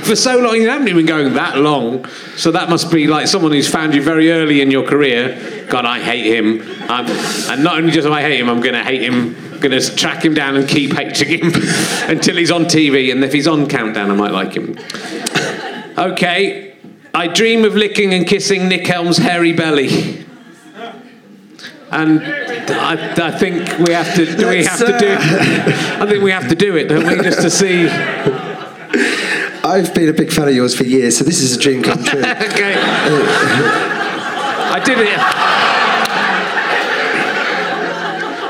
[0.04, 2.06] for so long, you haven't even going that long.
[2.36, 5.66] So that must be like someone who's found you very early in your career.
[5.68, 6.62] God, I hate him.
[6.88, 7.06] I'm,
[7.50, 9.34] and not only just I hate him, I'm going to hate him.
[9.60, 11.52] Going to track him down and keep hating him
[12.08, 13.12] until he's on TV.
[13.12, 14.78] And if he's on Countdown, I might like him.
[15.98, 16.74] Okay.
[17.12, 20.24] I dream of licking and kissing Nick Helm's hairy belly.
[21.92, 24.24] And I, I think we have to.
[24.36, 25.16] Do we have Let's, to do?
[26.02, 27.16] I think we have to do it, don't we?
[27.22, 27.88] Just to see.
[29.62, 32.02] I've been a big fan of yours for years, so this is a dream come
[32.04, 32.20] true.
[32.24, 32.74] Okay.
[34.72, 35.18] I did it.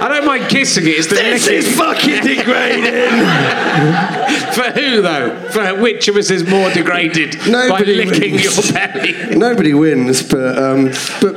[0.02, 0.90] I don't mind kissing it.
[0.90, 1.58] It's the this licking.
[1.58, 3.24] is fucking degrading.
[4.54, 5.48] For who though?
[5.50, 8.44] For which of us is more degraded by Nobody licking wins.
[8.44, 9.34] your belly?
[9.36, 11.34] Nobody wins, but um, but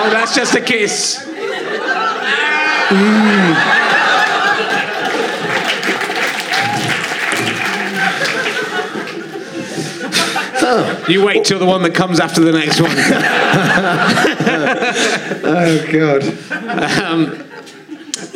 [0.00, 1.24] Oh, that's just a kiss.
[2.88, 3.78] Mm.
[11.08, 12.90] You wait till the one that comes after the next one.
[15.44, 16.22] oh god.
[17.02, 17.42] Um,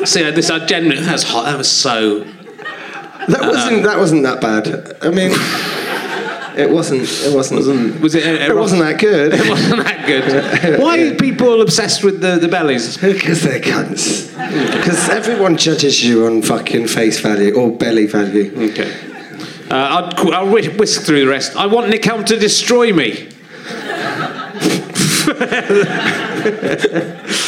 [0.07, 1.45] see, this I genuinely was hot.
[1.45, 2.21] That was so.
[3.29, 4.97] That wasn't uh, that wasn't that bad.
[5.03, 5.33] I mean,
[6.57, 7.03] it wasn't.
[7.03, 8.01] It wasn't.
[8.01, 8.25] Was it?
[8.25, 9.33] it wasn't that good.
[9.35, 10.81] It wasn't that good.
[10.81, 12.97] Why are people obsessed with the, the bellies?
[12.97, 14.29] Because they're cunts.
[14.77, 18.53] Because everyone judges you on fucking face value or belly value.
[18.71, 18.93] Okay.
[19.71, 21.57] Uh, I'll, I'll whi- whisk through the rest.
[21.57, 23.29] I want Nick Helm to destroy me.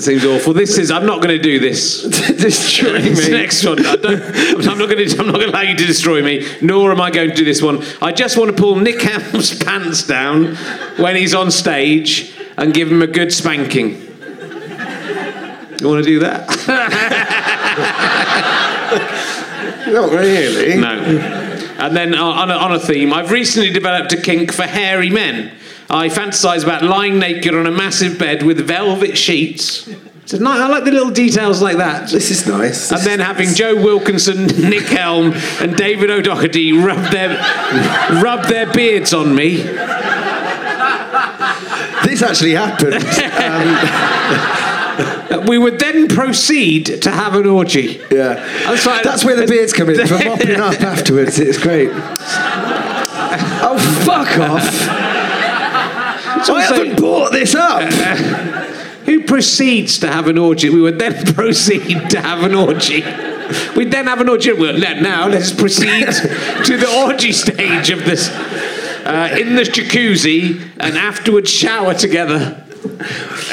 [0.00, 0.52] seems awful.
[0.52, 0.90] This is.
[0.90, 2.02] I'm not going to do this.
[2.02, 3.32] Destroy This me.
[3.32, 3.84] next one.
[3.84, 5.18] I don't, I'm not going to.
[5.18, 6.46] I'm not going to allow you to destroy me.
[6.62, 7.82] Nor am I going to do this one.
[8.00, 10.54] I just want to pull Nick Helm's pants down
[10.96, 14.02] when he's on stage and give him a good spanking.
[15.80, 16.48] You want to do that?
[19.86, 20.76] Not really.
[20.76, 20.88] No.
[21.78, 25.10] And then uh, on a, on a theme, I've recently developed a kink for hairy
[25.10, 25.52] men.
[25.90, 29.88] I fantasize about lying naked on a massive bed with velvet sheets.
[30.30, 32.10] I like the little details like that.
[32.10, 32.92] This is nice.
[32.92, 37.30] And then having Joe Wilkinson, Nick Helm, and David O'Doherty rub their
[38.22, 39.56] rub their beards on me.
[42.04, 43.04] This actually happened.
[44.98, 48.00] Um, we would then proceed to have an orgy.
[48.10, 48.34] Yeah.
[48.64, 48.84] That's.
[48.84, 51.38] That's where the beards come in for mopping up afterwards.
[51.38, 51.90] It's great.
[53.60, 54.97] Oh, fuck off.
[56.40, 57.82] I haven't bought this up.
[59.04, 60.68] Who proceeds to have an orgy?
[60.68, 63.02] We would then proceed to have an orgy.
[63.74, 64.52] We'd then have an orgy.
[64.52, 66.06] Well, let- now let's proceed
[66.64, 68.28] to the orgy stage of this.
[68.28, 72.62] Uh, in the jacuzzi and afterwards shower together.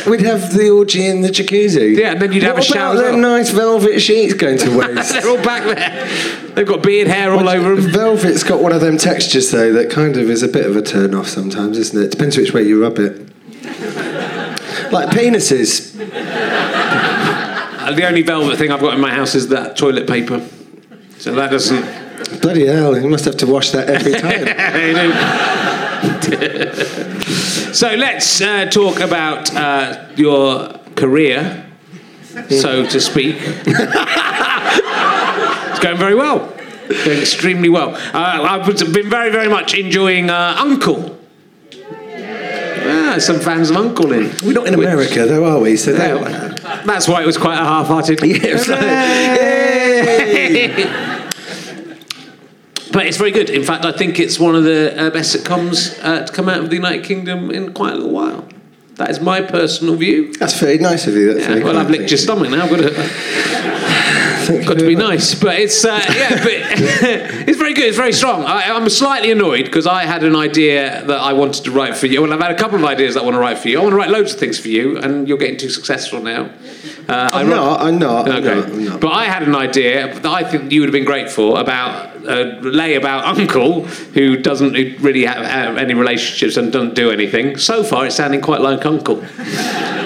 [0.07, 1.97] We'd have the orgy in the jacuzzi.
[1.97, 4.57] Yeah, and then you'd have What a shower What about them nice velvet sheets going
[4.59, 5.13] to waste?
[5.13, 6.07] They're all back there.
[6.53, 7.91] They've got beard hair all over them.
[7.91, 10.81] Velvet's got one of them textures though that kind of is a bit of a
[10.81, 12.11] turn off sometimes, isn't it?
[12.11, 13.17] Depends which way you rub it.
[14.91, 15.99] like penises.
[17.77, 20.47] Uh, the only velvet thing I've got in my house is that toilet paper.
[21.17, 22.41] So that doesn't.
[22.41, 25.64] Bloody hell, you must have to wash that every time.
[27.73, 31.65] so let's uh, talk about uh, your career,
[32.49, 33.35] so to speak.
[33.65, 33.79] it's
[35.79, 36.51] going very well.
[36.87, 37.95] Going extremely well.
[38.13, 41.17] Uh, I've been very, very much enjoying uh, Uncle.
[42.87, 44.31] Ah, some fans of Uncle in.
[44.43, 45.75] We're not in Which- America though, are we?
[45.75, 48.21] So that, that's why it was quite a half-hearted.
[48.23, 49.55] Yeah, it's like, yay!
[52.95, 53.49] But it's very good.
[53.49, 56.59] In fact, I think it's one of the uh, best sitcoms uh, to come out
[56.59, 58.47] of the United Kingdom in quite a little while.
[58.93, 60.31] That is my personal view.
[60.35, 61.33] That's very nice of you.
[61.33, 62.69] That's Yeah, well, I've licked your stomach now.
[62.69, 65.35] Got to, got to be nice.
[65.35, 66.53] But it's uh, yeah, but
[67.49, 67.83] it's very good.
[67.83, 68.45] It's very strong.
[68.45, 72.07] I, I'm slightly annoyed because I had an idea that I wanted to write for
[72.07, 72.21] you.
[72.21, 73.77] Well, I've had a couple of ideas that I want to write for you.
[73.77, 76.49] I want to write loads of things for you, and you're getting too successful now.
[77.07, 78.55] Uh, I I'm wrote- not, I'm not, I'm Okay.
[78.55, 78.99] not, I'm not.
[79.01, 82.15] But I had an idea that I think you would have been great for about
[82.25, 83.83] a lay about Uncle,
[84.15, 87.57] who doesn't really have, have any relationships and doesn't do anything.
[87.57, 89.23] So far, it's sounding quite like Uncle.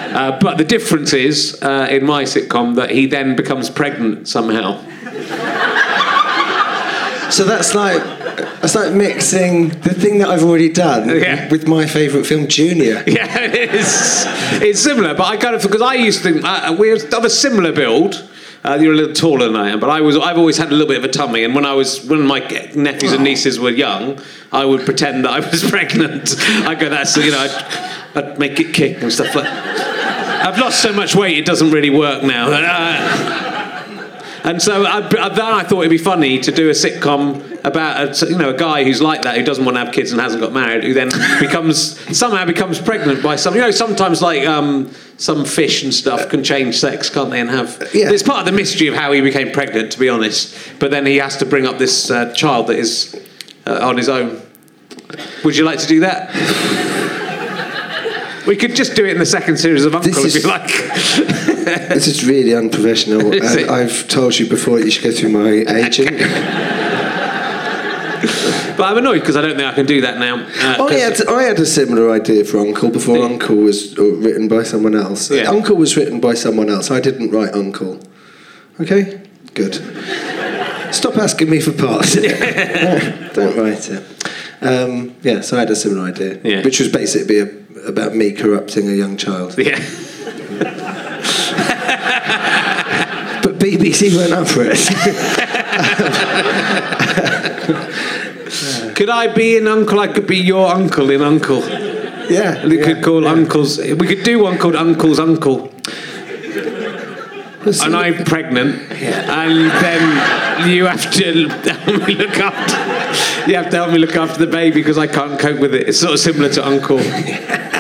[0.10, 4.74] Uh, but the difference is uh, in my sitcom that he then becomes pregnant somehow.
[7.30, 8.02] So that's like
[8.62, 11.50] that's like mixing the thing that I've already done Yeah.
[11.50, 13.04] with my favourite film, Junior.
[13.08, 14.26] Yeah, it's
[14.62, 17.30] it's similar, but I kind of because I used to think uh, we're of a
[17.30, 18.26] similar build.
[18.62, 20.72] Uh, you're a little taller than I am, but I was I've always had a
[20.72, 22.40] little bit of a tummy, and when I was when my
[22.76, 24.20] nephews and nieces were young,
[24.52, 26.36] I would pretend that I was pregnant.
[26.40, 29.46] I go, that's you know, I'd, I'd make it kick and stuff like.
[29.48, 32.50] I've lost so much weight, it doesn't really work now.
[34.44, 38.28] And so I, then I thought it'd be funny to do a sitcom about a,
[38.30, 40.42] you know a guy who's like that who doesn't want to have kids and hasn't
[40.42, 41.10] got married who then
[41.42, 46.30] becomes somehow becomes pregnant by some you know sometimes like um, some fish and stuff
[46.30, 48.12] can change sex can't they and have Yeah.
[48.12, 51.06] it's part of the mystery of how he became pregnant to be honest but then
[51.06, 53.14] he has to bring up this uh, child that is
[53.68, 54.42] uh, on his own
[55.44, 56.30] would you like to do that
[58.48, 60.50] we could just do it in the second series of Uncle This if is- you
[60.50, 60.70] like.
[61.94, 63.34] This is really unprofessional.
[63.34, 63.70] And?
[63.70, 65.50] I've told you before you should go through my
[65.82, 66.20] agent.
[68.78, 70.36] But I'm annoyed because I don't think I can do that now.
[70.38, 73.26] Uh, I had, I had a similar idea for Uncle before Yeah.
[73.26, 75.30] Uncle was uh, written by someone else.
[75.30, 75.50] Yeah.
[75.50, 76.90] Uncle was written by someone else.
[76.90, 78.00] I didn't write Uncle.
[78.80, 79.22] Okay?
[79.54, 79.76] Good.
[80.94, 82.16] Stop asking me for parts.
[82.16, 84.04] Don't write it.
[84.62, 86.62] Um, yeah, so I had a similar idea, Yeah.
[86.64, 87.40] which was basically
[87.86, 89.58] about me corrupting a young child.
[89.58, 89.80] yeah.
[93.60, 94.80] BBC weren't up for it.
[98.96, 100.00] Could I be an uncle?
[100.00, 101.60] I could be your uncle in Uncle.
[102.30, 102.66] yeah.
[102.66, 103.32] We yeah, could call yeah.
[103.32, 103.78] uncles.
[103.78, 105.72] We could do one called Uncle's Uncle.
[107.62, 109.44] And I'm pregnant, yeah.
[109.44, 113.50] and then you have to help me look after.
[113.50, 115.88] You have to help me look after the baby because I can't cope with it.
[115.90, 117.00] It's sort of similar to Uncle.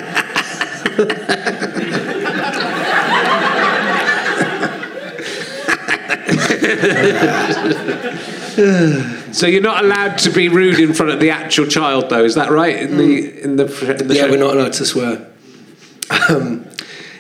[9.34, 12.24] so you're not allowed to be rude in front of the actual child, though.
[12.24, 12.76] Is that right?
[12.76, 13.66] In the in the,
[14.00, 14.30] in the Yeah, show?
[14.32, 15.28] we're not allowed to swear.
[16.30, 16.66] Um,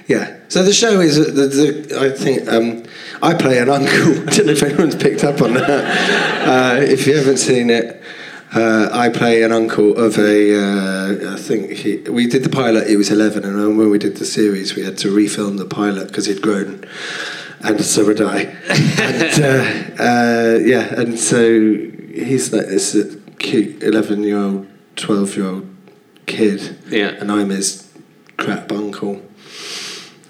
[0.07, 2.83] yeah, So the show is, uh, the, the, I think, um,
[3.21, 3.91] I play an uncle.
[4.27, 6.47] I don't know if anyone's picked up on that.
[6.47, 8.01] Uh, if you haven't seen it,
[8.55, 10.55] uh, I play an uncle of a.
[10.55, 12.87] Uh, I think he, we did the pilot.
[12.87, 16.07] He was eleven, and when we did the series, we had to refilm the pilot
[16.07, 16.83] because he'd grown,
[17.61, 18.41] and so would I.
[18.41, 21.59] and uh, uh, yeah, and so
[22.13, 22.95] he's like this
[23.39, 25.67] cute eleven-year-old, twelve-year-old
[26.25, 27.09] kid, Yeah.
[27.19, 27.91] and I'm his
[28.37, 29.21] crap uncle,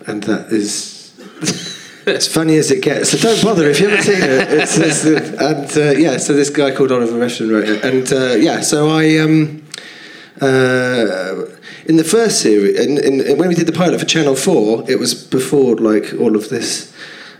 [0.07, 0.95] and that is.
[2.07, 4.51] As funny as it gets, so don't bother if you haven't seen it.
[4.51, 8.33] It's, it's, and uh, yeah, so this guy called Oliver Refson wrote it, and uh,
[8.35, 9.63] yeah, so I um,
[10.41, 11.45] uh,
[11.85, 14.97] in the first series, in, in, when we did the pilot for Channel Four, it
[14.97, 16.91] was before like all of this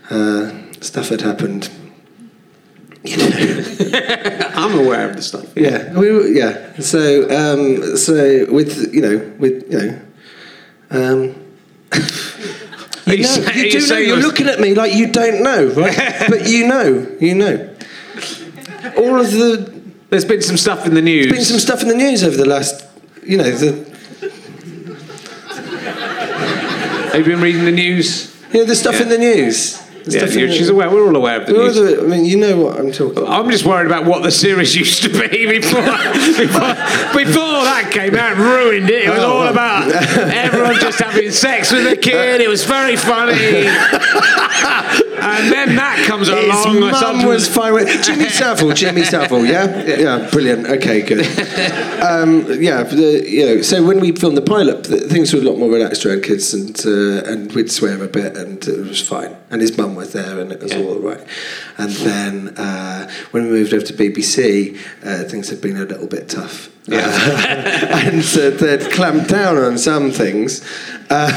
[0.10, 1.69] uh, stuff had happened.
[3.04, 3.30] You know,
[4.56, 5.45] I'm aware of the stuff.
[5.56, 6.80] yeah, we were, yeah.
[6.80, 10.02] So um, so with you know with you know.
[10.91, 11.36] Um,
[13.06, 13.86] you, you know, are you you do know.
[13.86, 16.26] saying You're looking at me like you don't know, right?
[16.30, 17.76] but you know, you know.
[18.98, 21.26] All of the There's been some stuff in the news.
[21.28, 22.86] There's been some stuff in the news over the last,
[23.24, 23.88] you know, the
[27.13, 28.36] Have you been reading the news?
[28.54, 29.04] you know the stuff Yeah.
[29.04, 29.80] in the news.
[30.06, 30.90] Yeah, she's aware.
[30.90, 31.78] We're all aware of the news.
[31.78, 33.18] I mean, you know what I'm talking.
[33.24, 33.30] about.
[33.46, 36.74] I'm just worried about what the series used to be before before,
[37.14, 39.06] before that came out and ruined it.
[39.06, 42.42] It was Oh, all about everyone just having sex with a kid.
[42.42, 43.34] It was very funny.
[45.30, 46.78] and then that comes His along.
[46.78, 48.74] or mum was fine with Jimmy Savile.
[48.74, 50.68] Jimmy Savile, yeah, yeah, brilliant.
[50.68, 51.26] Okay, good.
[52.02, 55.44] Um, yeah, the, you know, so when we filmed the pilot, th- things were a
[55.44, 59.02] lot more relaxed around kids, and uh, and we'd swear a bit, and it was
[59.06, 59.36] fine.
[59.52, 60.80] And his mum was there, and it was Yeah.
[60.84, 61.22] all right.
[61.78, 66.08] And then uh, when we moved over to BBC, uh, things had been a little
[66.08, 66.70] bit tough.
[66.88, 68.08] Yeah.
[68.08, 70.62] and so they'd clamped down on some things.
[71.12, 71.32] Um,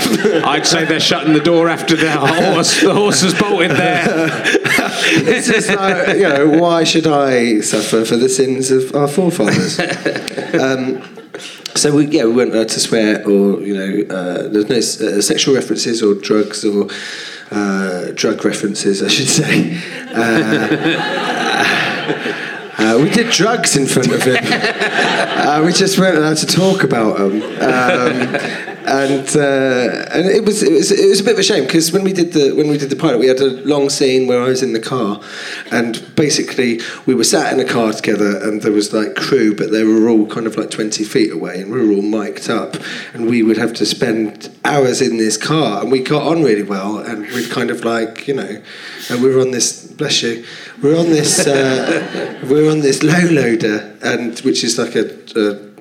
[0.45, 2.81] I'd say they're shutting the door after the horse.
[2.81, 4.05] The horse has bolted there.
[4.55, 9.79] it's just like, you know, why should I suffer for the sins of our forefathers?
[10.55, 11.03] um,
[11.75, 14.77] so we, yeah, we weren't allowed to swear or, you know, uh, there's no
[15.17, 16.89] uh, sexual references or drugs or
[17.51, 19.81] uh, drug references, I should say.
[22.79, 24.37] Uh, we did drugs in front of him.
[24.43, 27.43] uh, we just weren't allowed to talk about them.
[27.43, 31.65] Um, and uh, and it was, it was it was a bit of a shame
[31.65, 34.27] because when we did the when we did the pilot, we had a long scene
[34.27, 35.21] where I was in the car,
[35.71, 39.71] and basically we were sat in a car together, and there was like crew, but
[39.71, 42.77] they were all kind of like twenty feet away, and we were all mic'd up,
[43.15, 46.63] and we would have to spend hours in this car, and we got on really
[46.63, 48.63] well, and we'd kind of like you know,
[49.11, 50.45] and we were on this bless you,
[50.83, 55.72] we're on this uh, we're on this low loader, and which is like a, a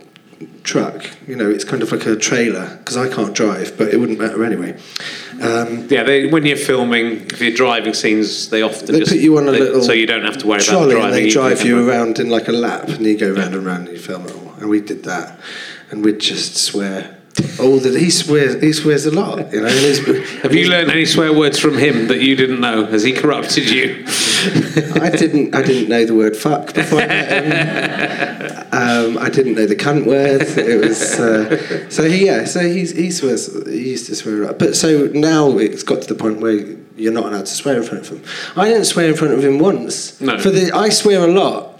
[0.63, 1.09] truck.
[1.27, 4.19] You know, it's kind of like a trailer because I can't drive, but it wouldn't
[4.19, 4.77] matter anyway.
[5.41, 9.19] Um, Yeah, they, when you're filming, if you're driving scenes, they often They just put
[9.21, 11.03] you on a they- little so you don't have to worry about driving.
[11.03, 13.87] and they drive you around in like a lap, and you go round and round
[13.87, 14.53] and you film it all.
[14.59, 15.39] And we did that,
[15.89, 17.17] and we'd just swear.
[17.59, 19.51] all that he swears, he swears a lot.
[19.53, 19.67] You know.
[20.43, 22.85] Have you learned any swear words from him that you didn't know?
[22.85, 24.05] Has he corrupted you?
[25.01, 25.55] I didn't.
[25.55, 28.67] I didn't know the word fuck before I met him.
[28.73, 30.41] Um, I didn't know the cunt word.
[30.41, 32.45] It was uh, so he, yeah.
[32.45, 33.53] So he's, he swears.
[33.67, 34.59] He used to swear a lot.
[34.59, 36.53] But so now it's got to the point where
[36.95, 38.23] you're not allowed to swear in front of him.
[38.55, 40.19] I didn't swear in front of him once.
[40.21, 40.39] No.
[40.39, 41.70] For the I swear a lot.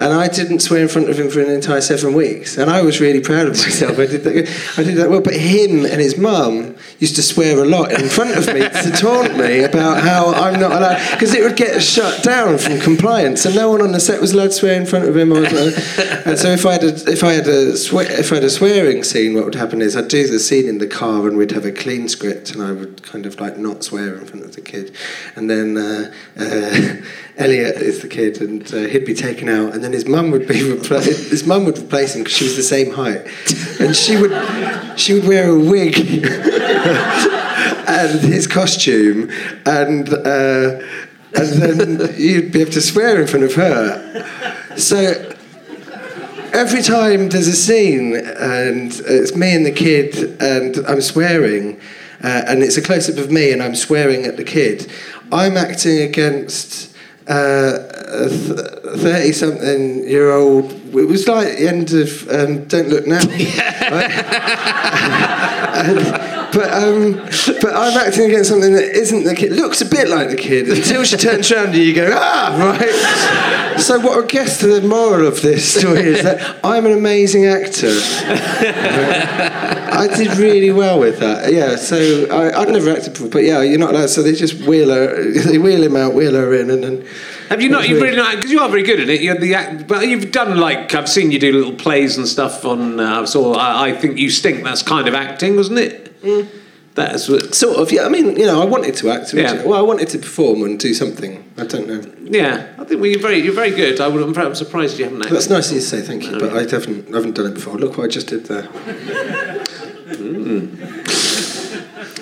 [0.00, 2.82] And I didn't swear in front of him for an entire seven weeks, and I
[2.82, 3.98] was really proud of myself.
[3.98, 4.78] I did that.
[4.78, 5.20] I did that well.
[5.20, 8.90] But him and his mum used to swear a lot in front of me to
[8.96, 13.44] taunt me about how I'm not allowed because it would get shut down from compliance,
[13.44, 15.32] and no one on the set was allowed to swear in front of him.
[15.32, 19.02] And so if I had a, if I had a if I had a swearing
[19.02, 21.64] scene, what would happen is I'd do the scene in the car, and we'd have
[21.64, 24.60] a clean script, and I would kind of like not swear in front of the
[24.60, 24.94] kid,
[25.34, 25.76] and then.
[25.76, 26.96] Uh, uh,
[27.38, 30.46] Elliot is the kid, and uh, he'd be taken out, and then his mum would
[30.46, 33.26] be his mum would replace him because she was the same height,
[33.80, 34.32] and she would
[34.98, 35.98] she would wear a wig
[37.88, 39.30] and his costume,
[39.66, 40.80] and uh,
[41.34, 44.26] and then you'd be able to swear in front of her.
[44.76, 45.34] So
[46.52, 51.80] every time there's a scene and it's me and the kid and I'm swearing
[52.22, 54.90] uh, and it's a close up of me and I'm swearing at the kid,
[55.30, 56.96] I'm acting against
[57.28, 60.72] uh, a 30 something year old.
[60.72, 63.18] It was like the end of um, Don't Look Now.
[63.90, 64.10] right?
[65.74, 67.12] and, but um,
[67.60, 69.52] but I'm acting against something that isn't the kid.
[69.52, 73.80] Looks a bit like the kid until she turns around and you go ah right.
[73.80, 77.90] So what I guess the moral of this story is that I'm an amazing actor.
[78.90, 81.52] I did really well with that.
[81.52, 81.76] Yeah.
[81.76, 84.10] So I, I've never acted before, but yeah, you're not allowed.
[84.10, 87.06] So they just wheel her, they wheel him out, wheel her in, and then.
[87.48, 87.80] Have you not?
[87.82, 89.20] It's You really- really not because you are very good at it.
[89.22, 92.64] You're the act, but you've done like I've seen you do little plays and stuff
[92.64, 93.00] on.
[93.00, 94.64] Uh, so I, I think you stink.
[94.64, 96.07] That's kind of acting, wasn't it?
[96.22, 96.48] Mm.
[96.94, 97.54] That's what.
[97.54, 98.04] Sort of, yeah.
[98.04, 99.32] I mean, you know, I wanted to act.
[99.32, 99.62] Yeah.
[99.62, 101.48] Well, I wanted to perform and do something.
[101.56, 102.02] I don't know.
[102.30, 104.00] Yeah, I think well, you're very, you're very good.
[104.00, 105.22] I would, I'm, I'm surprised you haven't.
[105.22, 105.36] Acted.
[105.36, 107.54] That's nice of you to say thank you, but I haven't, I haven't done it
[107.54, 107.76] before.
[107.76, 108.68] Look what I just did there.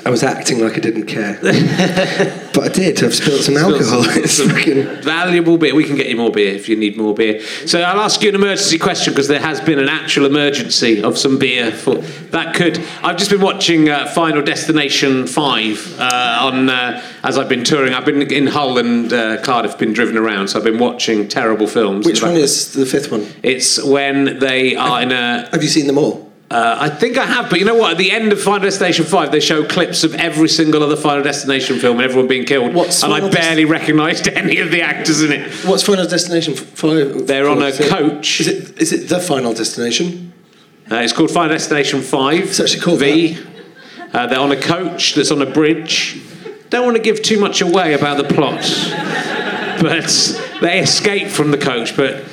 [0.05, 3.03] I was acting like I didn't care, but I did.
[3.03, 4.05] I've spilled some alcohol.
[4.17, 5.03] It's some fucking.
[5.03, 5.75] Valuable beer.
[5.75, 7.41] We can get you more beer if you need more beer.
[7.67, 11.19] So I'll ask you an emergency question because there has been an actual emergency of
[11.19, 11.73] some beer.
[11.73, 11.97] For
[12.31, 12.79] that could.
[13.03, 17.95] I've just been watching uh, Final Destination Five uh, on uh, as I've been touring.
[17.95, 21.67] I've been in Hull and uh, Cardiff, been driven around, so I've been watching terrible
[21.67, 22.07] films.
[22.07, 23.27] Which one is the fifth one?
[23.43, 25.49] It's when they are in a.
[25.51, 26.26] Have you seen them all?
[26.49, 27.93] Uh, I think I have, but you know what?
[27.93, 31.25] At the end of Final Destination 5, they show clips of every single other Final
[31.25, 32.73] Destination film and everyone being killed.
[32.73, 35.51] What's and I Final barely recognised any of the actors in it.
[35.65, 37.27] What's Final Destination Five?
[37.27, 38.41] They're on a it- coach.
[38.41, 38.81] Is it?
[38.81, 40.33] Is it the Final Destination?
[40.89, 42.39] Uh, it's called Final Destination 5.
[42.41, 43.37] It's actually called V.
[44.13, 46.21] Uh, they're on a coach that's on a bridge.
[46.71, 48.61] Don't want to give too much away about the plot.
[49.83, 51.97] but they escape from the coach.
[51.97, 52.25] But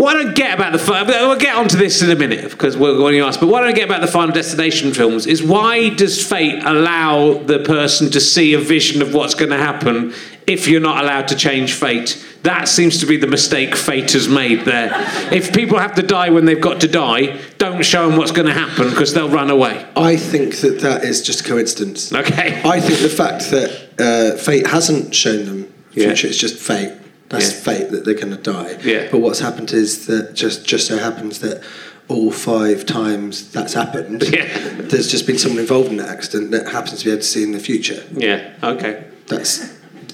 [0.00, 2.96] what I don't get about the we'll get onto this in a minute because we're
[2.96, 3.38] going to ask.
[3.38, 7.58] But I don't get about the Final Destination films is why does fate allow the
[7.58, 10.14] person to see a vision of what's going to happen
[10.46, 12.24] if you're not allowed to change fate?
[12.44, 14.90] That seems to be the mistake fate has made there.
[15.30, 18.46] If people have to die when they've got to die, don't show them what's going
[18.48, 19.86] to happen because they'll run away.
[19.96, 22.10] I think that that is just coincidence.
[22.10, 22.62] Okay.
[22.64, 26.06] I think the fact that uh, fate hasn't shown them Yeah.
[26.06, 26.94] future, it's just fate.
[27.30, 27.60] That's Yeah.
[27.60, 28.76] fate that they're going to die.
[28.84, 29.06] Yeah.
[29.10, 31.62] But what's happened is that just just so happens that
[32.08, 34.46] all five times that's happened, Yeah.
[34.80, 37.42] there's just been someone involved in that accident that happens to be able to see
[37.44, 38.02] in the future.
[38.16, 38.40] Yeah.
[38.62, 39.04] Okay.
[39.28, 39.60] That's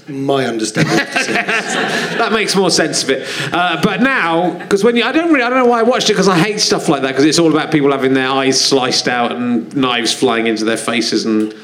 [0.09, 0.93] my understanding.
[0.93, 1.13] of the
[2.19, 3.29] that makes more sense of it.
[3.53, 6.09] Uh, but now, because when you, I don't really, I don't know why I watched
[6.11, 8.61] it because I hate stuff like that because it's all about people having their eyes
[8.63, 11.61] sliced out and knives flying into their faces and and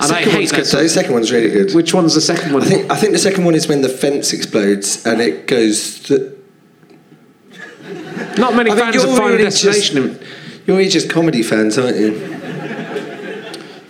[0.00, 0.56] I second hate one's that.
[0.56, 0.86] good though.
[0.86, 1.74] Second one's really good.
[1.74, 2.62] Which one's the second one?
[2.62, 6.00] I think I think the second one is when the fence explodes and it goes.
[6.00, 6.32] Th-
[8.38, 10.18] Not many I fans you're of Final really Destination.
[10.66, 12.38] You're really just comedy fans, aren't you?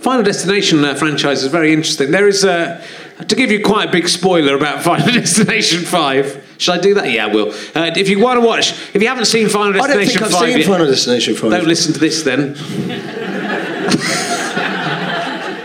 [0.00, 2.10] Final Destination uh, franchise is very interesting.
[2.10, 2.82] There is a.
[3.28, 7.10] To give you quite a big spoiler about Final Destination 5, should I do that?
[7.10, 7.52] Yeah, I will.
[7.74, 10.22] Uh, if you want to watch, if you haven't seen Final Destination I don't think
[10.22, 11.50] I've 5 seen yet, Final Destination 5.
[11.50, 12.56] don't listen to this then.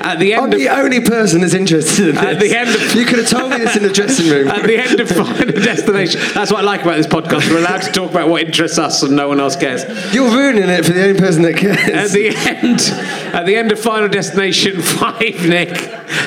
[0.08, 2.24] At the I'm end of the only person that's interested in this.
[2.34, 4.48] At the end of- you could have told me this in the dressing room.
[4.58, 6.22] At the end of Final Destination.
[6.34, 7.50] That's what I like about this podcast.
[7.52, 9.84] We're allowed to talk about what interests us and no one else cares.
[10.14, 11.78] You're ruining it for the only person that cares.
[11.78, 12.80] At the end,
[13.36, 15.72] at the end of Final Destination 5, Nick,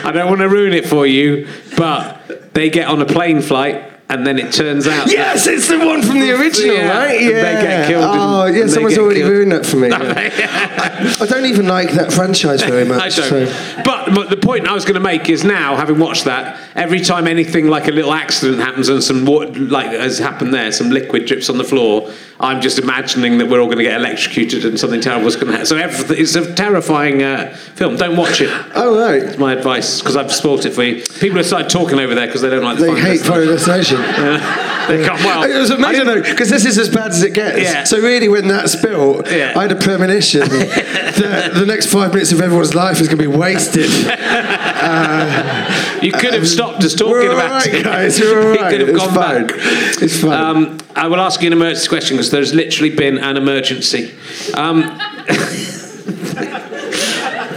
[0.05, 3.90] I don't want to ruin it for you, but they get on a plane flight
[4.11, 5.11] and then it turns out.
[5.11, 7.21] yes, it's the one from the original, Yeah, right?
[7.21, 7.43] and Yeah.
[7.43, 9.31] they get killed oh, and yeah, they someone's already killed.
[9.33, 9.91] ruined that for me.
[9.93, 13.01] I, I don't even like that franchise very much.
[13.01, 13.47] I don't.
[13.49, 16.59] so- But, but the point I was going to make is now, having watched that,
[16.75, 20.73] every time anything like a little accident happens and some water, like has happened there,
[20.73, 23.97] some liquid drips on the floor, I'm just imagining that we're all going to get
[23.97, 25.67] electrocuted and something terrible is going to happen.
[25.67, 27.97] So everything, it's a terrifying uh, film.
[27.97, 28.49] Don't watch it.
[28.75, 29.23] Oh, right.
[29.23, 31.03] That's my advice because I've spoilt it for you.
[31.21, 33.59] People have started talking over there because they don't like the They hate Final
[34.91, 35.21] They can't.
[35.23, 37.61] Well, it was amazing though, because this is as bad as it gets.
[37.61, 37.85] Yeah.
[37.85, 39.53] So really, when that spilled, Yeah.
[39.55, 43.31] I had a premonition that the next five minutes of everyone's life is going to
[43.31, 43.89] be wasted.
[46.03, 47.85] You could have stopped us talking We're about right, it.
[47.85, 48.19] guys.
[48.19, 48.71] We're all right.
[48.71, 49.47] could have It's gone fine.
[49.47, 49.57] back.
[50.03, 50.33] It's fine.
[50.33, 54.15] Um, I will ask you an emergency question because there's literally been an emergency.
[54.55, 54.83] Um,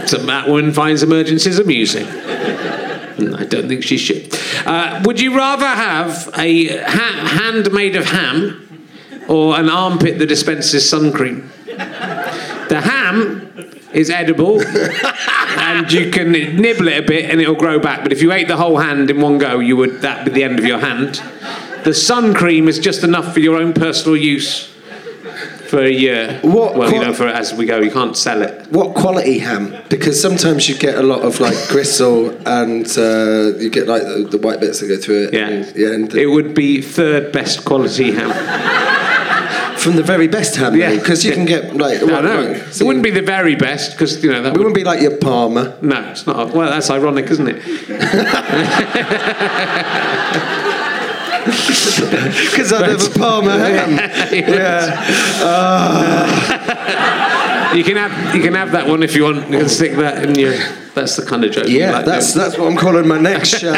[0.06, 2.06] so Matt Wood finds emergencies amusing.
[3.18, 4.34] I don't think she should.
[4.66, 8.88] Uh, would you rather have a ha- hand made of ham
[9.28, 11.50] or an armpit that dispenses sun cream?
[11.66, 14.60] The ham is edible
[15.58, 18.02] and you can nibble it a bit and it'll grow back.
[18.02, 20.42] But if you ate the whole hand in one go, you would that be the
[20.42, 21.22] end of your hand.
[21.84, 24.73] The sun cream is just enough for your own personal use
[25.74, 26.38] for a year.
[26.42, 28.70] What well, you know, for as we go, you can't sell it.
[28.70, 29.76] what quality ham?
[29.88, 34.28] Because sometimes you get a lot of like gristle, and uh, you get like the,
[34.30, 35.34] the white bits that go through it.
[35.34, 35.92] Yeah, and, yeah.
[35.92, 38.30] And it would be third best quality ham.
[39.78, 40.94] from the very best ham, Yeah.
[40.94, 42.00] because you can get like.
[42.00, 44.52] No, what, no, like, it wouldn't be the very best because you know that It
[44.52, 45.76] would wouldn't be like your Parma.
[45.82, 46.54] No, it's not.
[46.54, 47.60] Well, that's ironic, isn't it?
[52.54, 53.94] Because I have a Parma ham.
[54.54, 54.94] Yeah.
[57.74, 59.50] You can have you can have that one if you want.
[59.50, 60.54] You can stick that in your.
[60.94, 61.66] That's the kind of joke.
[61.68, 62.44] Yeah, like that's doing.
[62.44, 63.72] that's what I'm calling my next show.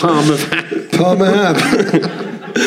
[0.00, 0.90] palm of hand.
[0.92, 1.56] Parma ham.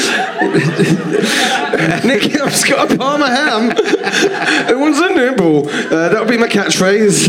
[2.05, 3.71] Nicky, I've just got a Parma ham.
[3.76, 5.67] It wants a nibble.
[5.69, 7.28] Uh, that'll be my catchphrase.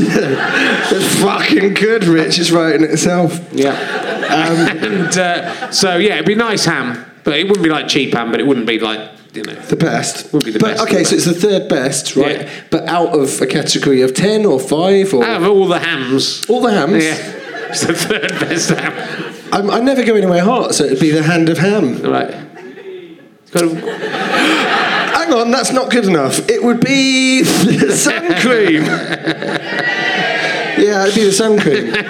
[0.92, 2.38] it's fucking good, Rich.
[2.38, 3.40] It's writing itself.
[3.53, 3.74] Yeah.
[4.30, 8.30] And uh, so yeah, it'd be nice ham, but it wouldn't be like cheap ham,
[8.30, 9.54] but it wouldn't be like you know.
[9.54, 10.32] The best.
[10.32, 12.42] Would be the but, best, Okay, so it's the third best, right?
[12.42, 12.50] Yeah.
[12.70, 15.24] But out of a category of 10 or 5 or.
[15.24, 17.04] Out of all the hams, all the hams.
[17.04, 17.14] yeah,
[17.68, 19.34] it's the third best ham.
[19.52, 22.02] I'm, I never go anywhere heart, so it'd be the hand of ham.
[22.02, 22.32] Right.
[25.26, 26.48] Hang on, that's not good enough.
[26.48, 28.84] It would be sun cream.
[30.97, 31.86] yeah, it'd be the sun cream.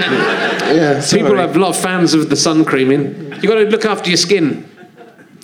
[0.66, 1.22] Yeah, sorry.
[1.22, 3.32] people have a lot of fans of the sun creaming.
[3.40, 4.68] You got to look after your skin.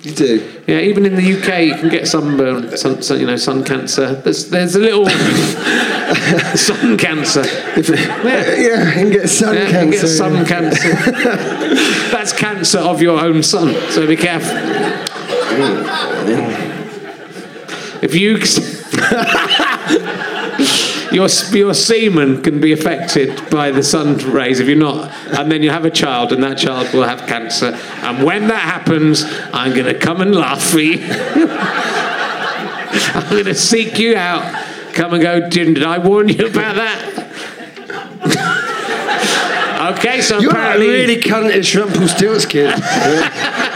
[0.03, 0.61] You do.
[0.67, 3.63] Yeah, even in the UK, you can get sunburn, uh, sun, sun, you know, sun
[3.63, 4.15] cancer.
[4.15, 5.05] There's, there's a little
[6.57, 7.43] sun cancer.
[7.77, 8.87] If it- yeah.
[8.87, 10.01] you can get sun Yeah, you cancer.
[10.01, 10.89] get sun cancer.
[12.11, 13.73] That's cancer of your own sun.
[13.91, 14.57] so be careful.
[15.55, 15.85] Mm.
[18.03, 18.37] If you.
[21.13, 25.61] Your, your semen can be affected by the sun rays if you're not, and then
[25.61, 27.67] you have a child, and that child will have cancer.
[28.01, 31.05] And when that happens, I'm going to come and laugh for you.
[33.15, 34.43] I'm going to seek you out.
[34.93, 37.19] Come and go, did I warn you about that?
[39.97, 40.87] okay, so apparently You're apparently.
[40.87, 42.71] really cuntish Rumpelstiltskin.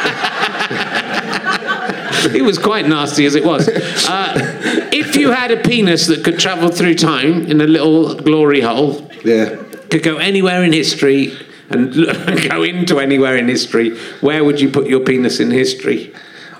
[2.26, 3.68] It was quite nasty as it was.
[3.68, 8.62] Uh, if you had a penis that could travel through time in a little glory
[8.62, 9.56] hole, yeah.
[9.90, 11.38] could go anywhere in history
[11.70, 11.94] and
[12.50, 16.14] go into anywhere in history, where would you put your penis in history?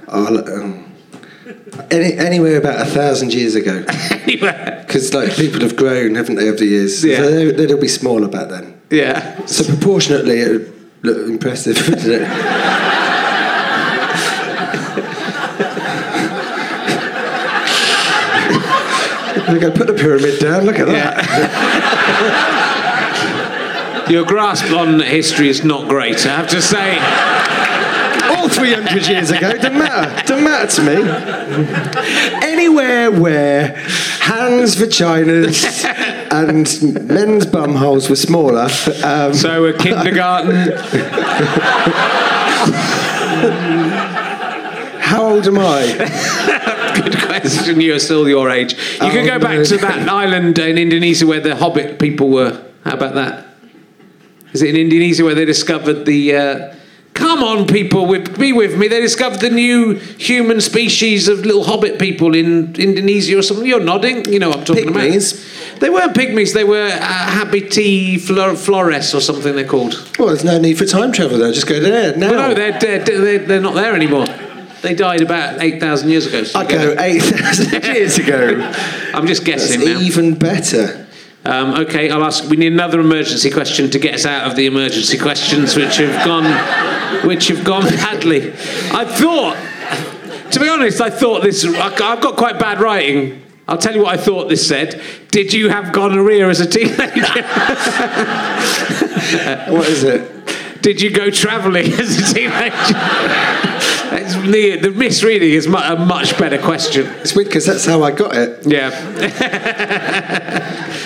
[0.08, 0.88] Um,
[1.92, 3.86] any, anywhere about a thousand years ago.
[4.12, 4.84] Anywhere.
[4.86, 7.04] Because like people have grown, haven't they, over the years?
[7.04, 7.18] Yeah.
[7.18, 8.80] So they, they'll be smaller back then.
[8.90, 9.46] Yeah.
[9.46, 11.78] So proportionately, it would look impressive,
[19.48, 19.68] wouldn't it?
[19.68, 20.66] We're going to put the pyramid down.
[20.66, 22.68] Look at that.
[24.10, 26.98] Your grasp on history is not great, I have to say.
[28.36, 30.26] All 300 years ago, doesn't matter.
[30.28, 30.96] Doesn't matter to me.
[32.48, 33.76] Anywhere where
[34.20, 35.84] hands, vaginas,
[36.32, 38.70] and men's bum holes were smaller.
[39.04, 40.72] Um, So, a kindergarten.
[45.38, 47.02] old am I?
[47.04, 47.80] Good question.
[47.82, 48.74] You're still your age.
[48.74, 52.64] You could Oh, go back to that island in Indonesia where the Hobbit people were.
[52.84, 53.46] How about that?
[54.54, 56.36] Is it in Indonesia where they discovered the?
[56.36, 56.76] Uh,
[57.14, 58.88] come on, people, with, be with me.
[58.88, 63.66] They discovered the new human species of little Hobbit people in Indonesia or something.
[63.68, 64.26] You're nodding.
[64.32, 65.34] You know what I'm talking Pygmies.
[65.34, 65.80] about.
[65.82, 66.54] They weren't pygmies.
[66.54, 69.56] They were uh, Habiti flor- flores or something.
[69.56, 69.94] They're called.
[70.18, 71.52] Well, there's no need for time travel there.
[71.52, 72.32] Just go there now.
[72.32, 74.26] Well, no, they're, they're, they're, they're not there anymore.
[74.88, 76.46] They died about eight thousand years ago.
[76.46, 78.72] so I'd go 8,000 years ago.
[79.14, 80.00] I'm just That's guessing now.
[80.00, 81.06] even better.
[81.44, 82.50] Um, okay, I'll ask.
[82.50, 86.26] We need another emergency question to get us out of the emergency questions, which have
[86.26, 86.46] gone,
[87.28, 88.54] which have gone badly.
[88.94, 89.58] I thought,
[90.54, 91.66] to be honest, I thought this.
[91.66, 93.42] I- I've got quite bad writing.
[93.68, 95.02] I'll tell you what I thought this said.
[95.32, 96.96] Did you have gonorrhea as a teenager?
[99.70, 100.32] What is it?
[100.82, 102.94] Did you go travelling as a teenager?
[104.52, 107.06] The, the misreading is mu- a much better question.
[107.22, 108.66] It's weird because that's how I got it.
[108.66, 108.90] Yeah.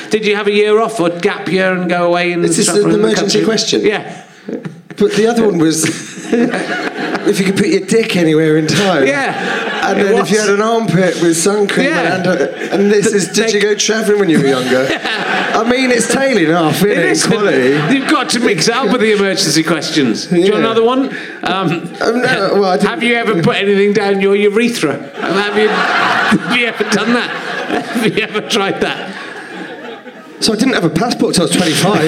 [0.10, 2.68] Did you have a year off or gap year and go away and Is this
[2.70, 3.44] an emergency country?
[3.46, 3.82] question?
[3.82, 4.26] Yeah.
[4.98, 5.84] But the other one was
[6.34, 9.06] if you could put your dick anywhere in time.
[9.08, 9.71] Yeah.
[9.84, 10.28] And It then was.
[10.30, 12.16] if you had an armpit with sun cream Yeah.
[12.18, 14.88] and, and this is, did they- you go travelling when you were younger?
[15.54, 17.96] I mean, it's tailing off, isn't it, in Listen, quality?
[17.96, 20.28] You've got to mix it up with the emergency questions.
[20.28, 20.52] Do you Yeah.
[20.52, 21.10] want another one?
[21.44, 21.72] Um,
[22.02, 24.98] Um, no, well, have you ever put anything down your urethra?
[25.20, 27.30] Have you, have you ever done that?
[27.96, 29.18] Have you ever tried that?
[30.42, 32.08] So I didn't have a passport till I was 25.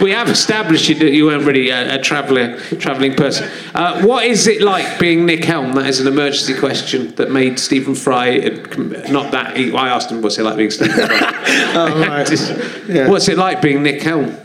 [0.00, 3.50] We have established you that you weren't really a, a traveller, travelling person.
[3.74, 5.72] Uh, what is it like being Nick Helm?
[5.74, 8.38] That is an emergency question that made Stephen Fry.
[8.38, 11.18] uh, Not that he, I asked him, "What's it like being Stephen Fry?"
[11.74, 12.26] oh, right.
[12.26, 12.52] Just,
[12.88, 13.08] Yeah.
[13.08, 14.36] What's it like being Nick Helm?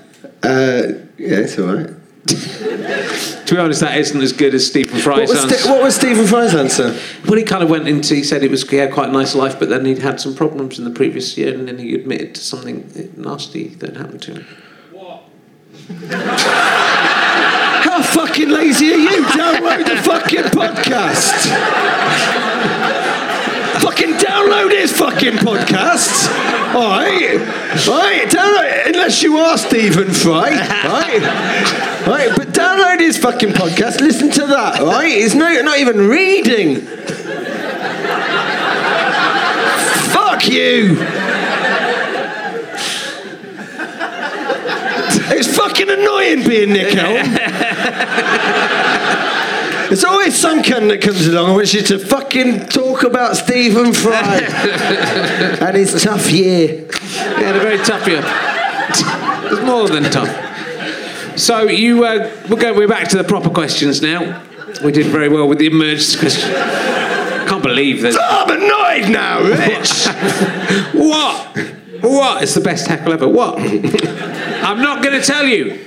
[0.43, 1.89] Uh, yeah, it's all right.
[2.27, 5.55] to be honest, that isn't as good as Stephen Fry's What answer.
[5.57, 6.99] Ste- what was Stephen Fry's answer?
[7.27, 8.15] Well, he kind of went into.
[8.15, 10.35] He said it was he had quite a nice life, but then he'd had some
[10.35, 14.33] problems in the previous year, and then he admitted to something nasty that happened to
[14.33, 14.47] him.
[17.85, 19.23] How fucking lazy are you?
[19.25, 21.45] Download the fucking podcast.
[23.81, 26.27] fucking download his fucking podcast.
[26.73, 27.39] Alright?
[27.87, 28.87] Alright, download.
[28.87, 30.49] Unless you are Stephen Fry.
[30.49, 31.21] Right?
[32.07, 35.11] Right, but download his fucking podcast, listen to that, right?
[35.11, 36.81] He's no, not even reading.
[40.11, 41.24] Fuck you!
[45.27, 47.15] It's fucking annoying being Nick Helm.
[49.87, 53.93] There's always some cunt that comes along and wants you to fucking talk about Stephen
[53.93, 54.39] Fry
[55.61, 56.67] and his tough year.
[56.77, 58.23] He had a very tough year.
[58.25, 61.37] it's more than tough.
[61.37, 62.77] So you, uh, we're going.
[62.77, 64.41] We're back to the proper questions now.
[64.83, 66.51] We did very well with the emergency question.
[66.51, 68.15] Can't believe that.
[68.19, 70.07] I'm annoyed now, Rich.
[70.95, 71.74] What?
[72.01, 72.43] What?
[72.43, 73.27] It's the best tackle ever.
[73.27, 73.55] What?
[73.59, 75.81] I'm not going to tell you.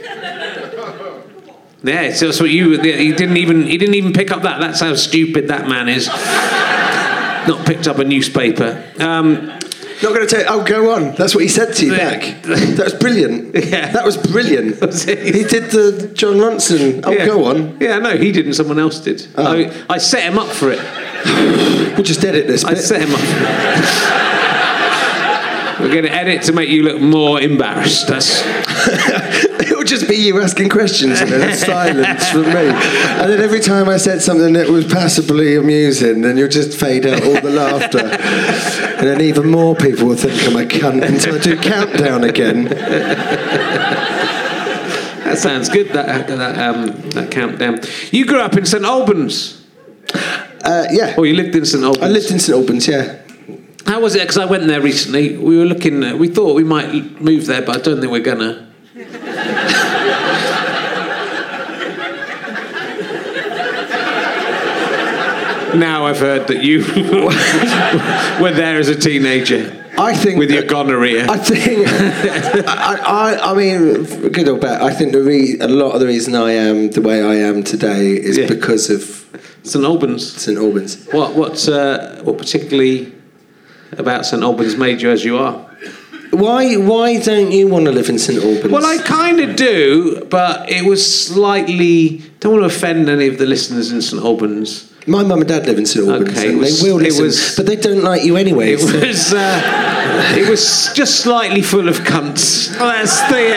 [1.83, 2.81] Yeah, so that's what you.
[2.81, 3.63] He didn't even.
[3.63, 4.61] He didn't even pick up that.
[4.61, 6.09] That's how stupid that man is.
[7.49, 8.85] Not picked up a newspaper.
[8.99, 10.47] Um, Not going to tell you.
[10.49, 11.15] Oh, go on.
[11.15, 12.43] That's what he said to you back.
[12.43, 13.55] That was brilliant.
[13.55, 13.91] Yeah.
[13.93, 14.75] That was brilliant.
[15.09, 17.03] He did the Jon Ronson.
[17.05, 17.27] Oh, yeah.
[17.27, 17.79] go on.
[17.81, 18.55] Yeah, no, he didn't.
[18.55, 19.27] Someone else did.
[19.37, 19.55] Oh.
[19.55, 20.81] I, I set him up for it.
[21.99, 24.35] We'll just edit this I set him up.
[25.81, 28.09] We're going to edit to make you look more embarrassed.
[28.09, 28.43] That's,
[29.61, 32.51] It'll just be you asking questions and then silence from me.
[32.51, 37.07] And then every time I said something that was passably amusing, then you'll just fade
[37.07, 37.99] out all the laughter.
[38.01, 42.65] And then even more people will think I'm a cunt until I do countdown again.
[45.25, 45.89] that sounds good.
[45.91, 47.81] That that, um, that countdown.
[48.11, 49.63] You grew up in St Albans,
[50.65, 51.15] Uh, yeah.
[51.17, 52.03] or you lived in St Albans.
[52.05, 53.19] I lived in St Albans, yeah.
[53.89, 54.21] How was it?
[54.21, 55.37] Because I went there recently.
[55.37, 56.05] We were looking.
[56.05, 58.69] Uh, we thought we might move there, but I don't think we're gonna.
[65.75, 66.79] now I've heard that you
[68.43, 71.27] were there as a teenager I think with your that- gonorrhea.
[71.29, 71.89] I think,
[72.69, 76.07] I, I, I mean, good or bad, I think the re- a lot of the
[76.07, 78.47] reason I am the way I am today is Yeah.
[78.47, 79.03] because of
[79.65, 80.41] St Albans.
[80.41, 81.05] St Albans.
[81.11, 83.13] What what uh, what particularly
[83.93, 85.65] about St Albans made you as you are?
[86.31, 88.71] Why, why don't you want to live in St Albans?
[88.71, 92.19] Well, I kind of do, but it was slightly.
[92.41, 94.93] Don't want to offend any of the listeners in St Albans.
[95.07, 97.25] My mum and dad live in St Albans, Okay, it and was- they will listen,
[97.25, 98.73] was- but they don't like you anyway.
[98.75, 102.79] It was uh, it was just slightly full of cunts.
[102.79, 103.57] Well, that's the.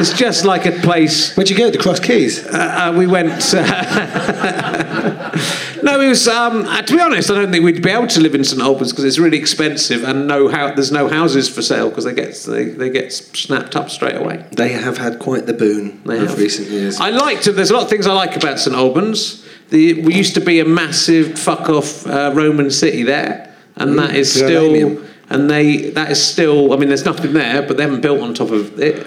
[0.00, 1.34] It's just like a place.
[1.36, 1.70] Where'd you go?
[1.70, 2.46] The Cross Keys.
[2.46, 3.42] Uh, uh, we went.
[5.82, 6.26] No, it was.
[6.28, 8.60] Um, uh, to be honest, I don't think we'd be able to live in St
[8.60, 12.14] Albans because it's really expensive and no how there's no houses for sale because they
[12.14, 14.44] get they, they get snapped up straight away.
[14.52, 16.38] They have had quite the boon They of have.
[16.38, 17.00] recent years.
[17.00, 17.52] I liked it.
[17.52, 19.44] There's a lot of things I like about St Albans.
[19.70, 24.14] The, we used to be a massive fuck off uh, Roman city there, and that
[24.14, 25.04] is still.
[25.30, 26.72] And they that is still.
[26.72, 29.06] I mean, there's nothing there, but they haven't built on top of it.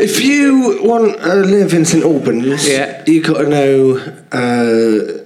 [0.00, 3.02] If you want to live in St Albans, Yeah.
[3.06, 3.96] you got to know
[4.30, 5.24] uh,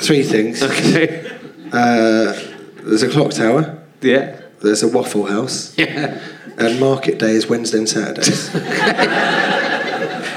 [0.00, 0.62] three things.
[0.62, 1.36] Okay.
[1.72, 2.36] Uh,
[2.82, 3.80] there's a clock tower.
[4.00, 4.40] Yeah.
[4.60, 5.72] There's a Waffle House.
[5.78, 6.20] Yeah.
[6.58, 8.50] And market day is Wednesday and Saturdays.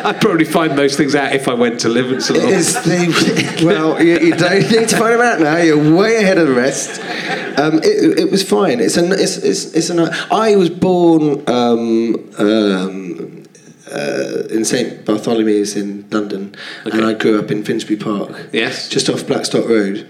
[0.05, 4.19] I'd probably find those things out if I went to live in the well, you,
[4.19, 5.57] you don't need to find them out now.
[5.57, 6.99] You're way ahead of the rest.
[7.57, 8.79] Um, it, it was fine.
[8.81, 9.99] It's an it's it's, it's an.
[10.29, 13.42] I was born um, um,
[13.93, 18.49] uh, in St Bartholomew's in London, and I grew up in Finsbury Park.
[18.51, 18.89] Yes.
[18.89, 20.07] just off Blackstock Road,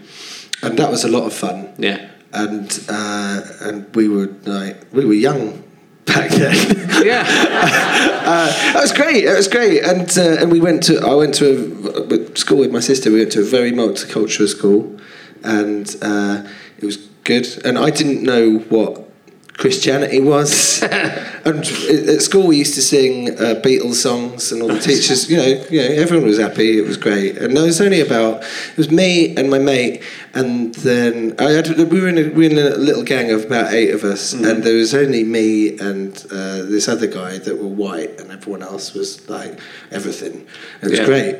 [0.61, 1.73] and that was a lot of fun.
[1.77, 2.09] Yeah.
[2.31, 5.63] And uh, and we were like we were young
[6.05, 6.89] back then.
[7.03, 7.99] Yeah.
[8.23, 9.25] Uh, that was great.
[9.25, 9.83] That was great.
[9.83, 10.97] And uh, and we went to.
[10.99, 13.11] I went to a, school with my sister.
[13.11, 14.97] We went to a very multicultural school,
[15.43, 17.45] and uh, it was good.
[17.65, 19.09] And I didn't know what
[19.57, 20.81] Christianity was.
[21.45, 25.37] and at school, we used to sing uh, Beatles songs, and all the teachers, you
[25.37, 26.79] know, you know, everyone was happy.
[26.79, 27.37] It was great.
[27.37, 30.01] And it was only about it was me and my mate,
[30.33, 33.45] and then I had, we were in a, we were in a little gang of
[33.45, 37.61] about eight of us, and there was only me and uh, this other guy that
[37.61, 39.59] were white, and everyone else was like
[39.91, 40.47] everything.
[40.81, 41.05] It was Yeah.
[41.05, 41.35] great.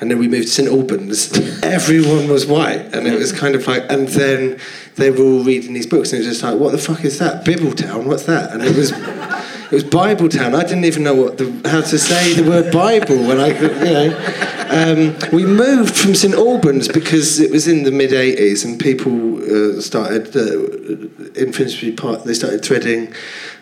[0.00, 1.32] And then we moved to St Albans.
[1.62, 3.84] Everyone was white, and it was kind of like.
[3.90, 4.58] And then
[4.96, 7.18] they were all reading these books, and it was just like, "What the fuck is
[7.20, 7.44] that?
[7.44, 8.04] Bibbletown?
[8.04, 8.90] What's that?" And it was,
[9.70, 10.54] it was Bible Town.
[10.54, 13.84] I didn't even know what the, how to say the word Bible when I, you
[13.84, 14.50] know.
[14.66, 19.36] Um, we moved from St Albans because it was in the mid '80s and people
[19.42, 22.24] uh, started uh, in Finsbury Park.
[22.24, 23.14] They started threading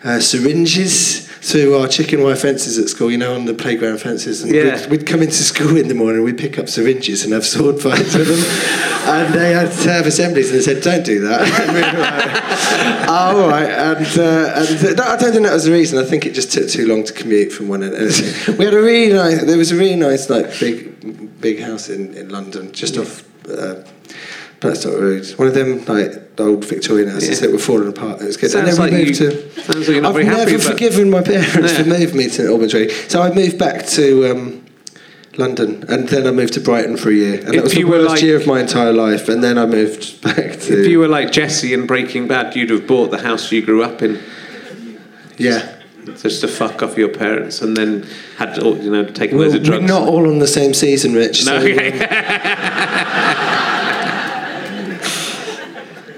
[0.03, 3.11] uh, syringes through our chicken wire fences at school.
[3.11, 4.41] You know, on the playground fences.
[4.43, 4.79] And Yeah.
[4.81, 6.23] we'd, we'd come into school in the morning.
[6.23, 8.43] We'd pick up syringes and have sword fights with them.
[9.15, 13.09] And they had to have assemblies, and they said, "Don't do that." And we like,
[13.09, 13.69] oh, all right.
[13.69, 15.97] And, uh, and uh, I don't think that was the reason.
[15.99, 17.93] I think it just took too long to commute from one end.
[18.57, 19.43] We had a really nice.
[19.43, 23.23] There was a really nice, like big, big house in, in London, just off.
[23.49, 23.83] Uh,
[24.63, 25.25] Blackstock Road.
[25.37, 27.45] One of them, like the old Victorian houses Yeah.
[27.47, 28.21] that were falling apart.
[28.21, 28.49] It was good.
[28.49, 29.61] Sounds and then we like moved you- to.
[29.61, 31.83] sounds like you're not I've happy never about- forgiven my parents Yeah.
[31.83, 32.73] for moving me to Albans.
[33.09, 34.61] So I moved back to um,
[35.37, 37.83] London, and then I moved to Brighton for a year, and If that was the
[37.83, 39.29] were worst like- year of my entire life.
[39.29, 42.69] And then I moved back to If you were like Jesse in Breaking Bad, you'd
[42.71, 44.19] have bought the house you grew up in
[45.37, 45.75] yeah.
[46.21, 48.05] just to fuck off your parents, and then
[48.37, 49.85] had all, you know Well, loads of we're drugs.
[49.87, 51.45] not all on the same season, Rich.
[51.45, 51.91] No, so, okay.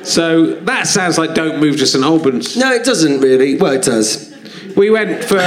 [0.05, 2.55] so that sounds like don't move to St Albans.
[2.55, 3.55] no, it doesn't really.
[3.57, 4.33] Well, it does.
[4.75, 5.37] We went for.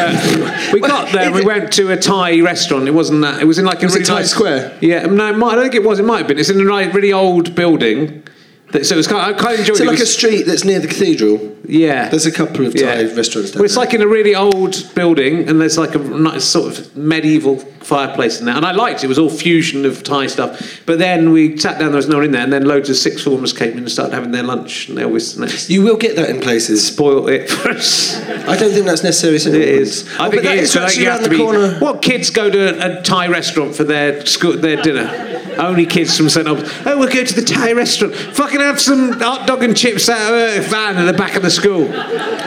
[0.73, 1.31] We got there.
[1.33, 2.89] We went to a Thai restaurant.
[2.89, 3.41] It wasn't that.
[3.43, 4.79] It was in like a Was really Times nice Square?
[4.81, 5.99] Yeah, no, it might, I don't think it was.
[5.99, 6.39] It might have been.
[6.39, 8.23] It's in a really old building.
[8.71, 9.31] So it was kind.
[9.31, 9.87] Of, I quite enjoyed Is it.
[9.87, 11.57] like a street that's near the cathedral?
[11.66, 12.09] yeah.
[12.11, 13.85] There's a couple of Thai restaurants down Well, it's there.
[13.85, 18.41] like in a really old building, and there's like a nice sort of medieval fireplace
[18.41, 18.55] in there.
[18.55, 19.05] And I liked it.
[19.05, 20.83] It was all fusion of Thai stuff.
[20.85, 22.97] But then we sat down, there was no one in there, and then loads of
[22.97, 26.16] six formers came in and started having their lunch, and they always You will get
[26.16, 26.87] that in places.
[26.87, 28.21] Spoil it for us.
[28.21, 29.39] I don't think that's necessary.
[29.39, 30.07] St oh, It is.
[30.19, 30.73] Oh, I think it is.
[30.73, 31.43] So actually you around have to the be.
[31.43, 31.79] corner.
[31.79, 35.25] What kids go to a Thai restaurant for their school, their dinner?
[35.59, 36.71] Only kids from St Albans.
[36.87, 38.14] Oh, we'll go to the Thai restaurant.
[38.14, 41.43] Fucking have some hot dog and chips out of a van in the back of
[41.43, 41.87] the school.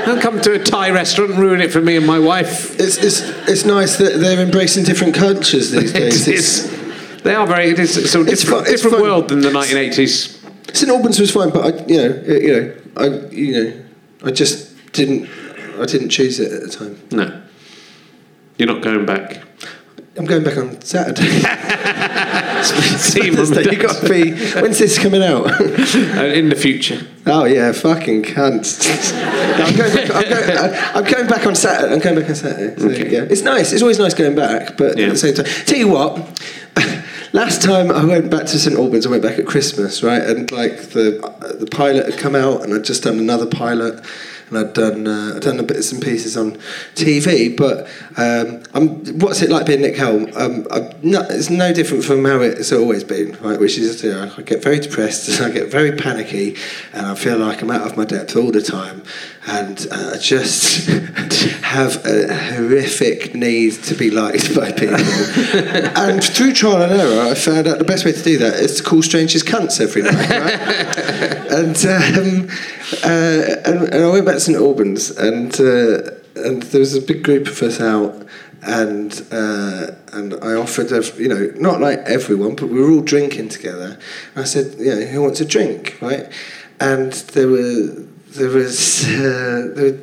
[0.05, 2.79] Don't come to a Thai restaurant and ruin it for me and my wife.
[2.79, 6.27] It's, it's, it's nice that they're embracing different cultures these days.
[6.27, 7.69] It's- They are very.
[7.69, 9.01] It is it's a It's different, fun- different fun.
[9.03, 10.39] world than the 1980s.
[10.75, 13.83] St Albans was fine, but I, you know, it- you know, I, you know,
[14.25, 15.29] I just didn't,
[15.79, 16.99] I didn't choose it at the time.
[17.11, 17.41] No,
[18.57, 19.43] you're not going back.
[20.17, 21.21] I'm going back on Saturday.
[22.97, 24.31] See you, Mum and Thursday, you got to be.
[24.61, 25.45] When's this coming out?
[25.49, 26.99] Uh, in the future.
[27.25, 28.77] oh yeah, fucking cunt.
[29.57, 31.93] No, I'm, going back, I'm, going, I- I'm going back on Saturday.
[31.93, 32.79] I'm going back on Saturday.
[32.79, 33.09] So, Okay.
[33.11, 33.71] yeah, it's nice.
[33.71, 35.05] It's always nice going back, but Yeah.
[35.07, 36.17] at the same time, tell you what.
[37.33, 40.21] Last time I went back to St Albans, I went back at Christmas, right?
[40.21, 41.21] And like the
[41.59, 44.03] the pilot had come out, and I'd just done another pilot,
[44.51, 46.57] and I'd done uh, I'd done the bits and pieces on
[46.95, 47.55] TV.
[47.55, 47.87] But
[48.17, 50.29] um, I'm, what's it like being Nick Helm?
[50.35, 50.67] Um,
[51.01, 53.59] it's no different from how it's always been, right?
[53.59, 56.57] Which is, you know, I get very depressed, and I get very panicky,
[56.93, 59.03] and I feel like I'm out of my depth all the time,
[59.47, 60.87] and uh, just
[61.63, 64.95] have a horrific need to be liked by people.
[64.95, 68.77] and through trial and error, I found out the best way to do that is
[68.77, 70.59] to call strangers cunts every night, right?
[71.51, 72.49] and, um,
[73.03, 77.01] uh, and and I went back to St Albans, and uh, and there was a
[77.01, 78.27] big group of us out.
[78.63, 83.01] And uh, and I offered, a, you know, not like everyone, but we were all
[83.01, 83.97] drinking together.
[84.35, 86.31] And I said, you know, who wants a drink, right?
[86.79, 89.99] And there were there was uh, there were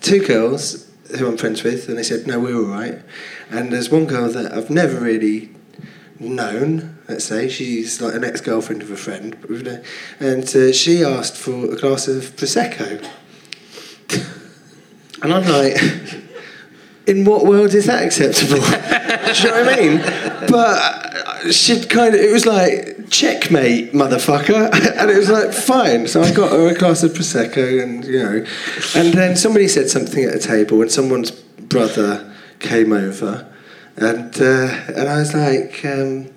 [0.00, 3.00] two girls who I'm friends with, and they said, no, we're all right.
[3.50, 5.50] And there's one girl that I've never really
[6.18, 7.48] known, let's say.
[7.48, 9.36] She's like an ex girlfriend of a friend.
[10.20, 13.06] And uh, she asked for a glass of Prosecco.
[15.20, 15.76] And I'm like,
[17.08, 18.60] in what world is that acceptable?
[18.60, 20.48] Do you know what I mean?
[20.48, 24.70] But she'd kind of, it was like, checkmate, motherfucker.
[24.98, 26.08] And it was like, fine.
[26.08, 28.44] So I got her a glass of Prosecco and, you know.
[28.96, 33.50] And then somebody said something at a table and someone's brother came over.
[33.96, 36.30] And, uh, and I was like, um,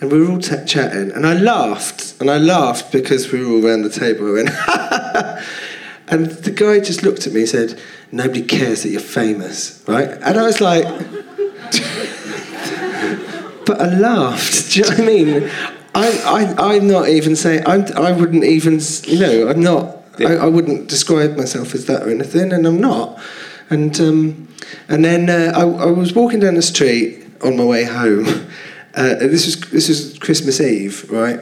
[0.00, 3.52] and we were all t- chatting, and I laughed, and I laughed because we were
[3.52, 4.32] all around the table.
[4.32, 4.48] Went,
[6.08, 7.78] and the guy just looked at me and said,
[8.10, 10.84] "Nobody cares that you're famous, right?" And I was like,
[13.66, 14.72] but I laughed.
[14.72, 15.50] Do you know what I mean?
[15.94, 19.96] I, I, I'm not even saying I'm, I wouldn't even, you know, I'm not.
[20.20, 23.18] I, I wouldn't describe myself as that or anything, and I'm not.
[23.70, 24.48] And um,
[24.88, 28.26] and then uh, I, I was walking down the street on my way home.
[28.94, 31.40] Uh, this was this was Christmas Eve, right?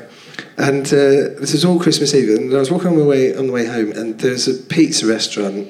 [0.57, 3.47] And uh, this was all Christmas Eve, and I was walking on my way on
[3.47, 5.69] the way home, and there's a pizza restaurant,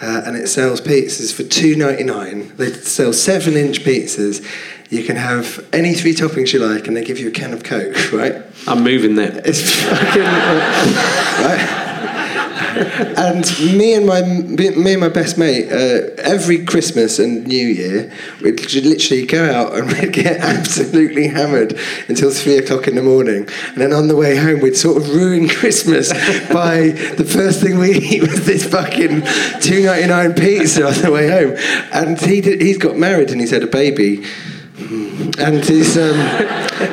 [0.00, 2.54] uh, and it sells pizzas for two ninety nine.
[2.56, 4.44] They sell seven inch pizzas.
[4.90, 7.62] You can have any three toppings you like, and they give you a can of
[7.62, 8.42] Coke, right?
[8.66, 9.42] I'm moving there.
[9.44, 10.22] It's fucking
[11.44, 11.84] right.
[13.18, 13.44] and
[13.76, 18.10] me and my me and my best mate, uh, every Christmas and New Year,
[18.42, 21.78] we'd literally go out and we'd get absolutely hammered
[22.08, 25.14] until three o'clock in the morning, and then on the way home we'd sort of
[25.14, 26.12] ruin Christmas
[26.48, 29.22] by the first thing we eat was this fucking
[29.60, 31.54] two ninety nine pizza on the way home,
[31.92, 34.24] and he did, he's got married and he's had a baby
[35.18, 35.62] and
[35.98, 36.20] um,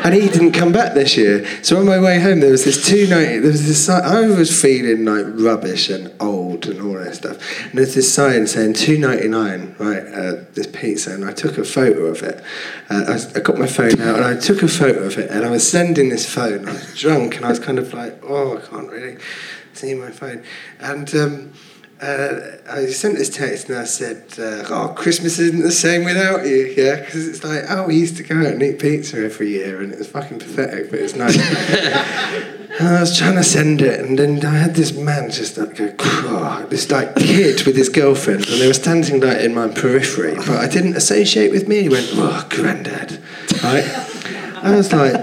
[0.03, 1.45] and he didn't come back this year.
[1.63, 3.39] So on my way home, there was this two night.
[3.39, 3.87] There was this.
[3.87, 7.37] I was feeling like rubbish and old and all that stuff.
[7.65, 10.05] And there's this sign saying two ninety nine, right?
[10.05, 12.43] Uh, this pizza, and I took a photo of it.
[12.89, 15.45] Uh, I, I got my phone out and I took a photo of it, and
[15.45, 16.67] I was sending this phone.
[16.67, 19.17] I was drunk, and I was kind of like, oh, I can't really
[19.73, 20.43] see my phone,
[20.79, 21.13] and.
[21.15, 21.53] Um,
[22.05, 26.45] uh, I sent this text and I said, uh, "Oh, Christmas isn't the same without
[26.45, 29.49] you." Yeah, because it's like, oh, we used to go out and eat pizza every
[29.49, 31.37] year, and it was fucking pathetic, but it's nice.
[32.79, 35.77] and I was trying to send it, and then I had this man just like
[35.77, 39.67] go, "Oh," this like kid with his girlfriend, and they were standing like in my
[39.67, 41.77] periphery, but I didn't associate with me.
[41.77, 43.19] And He went, "Oh, granddad,"
[43.63, 43.85] right?
[44.63, 45.15] I was like,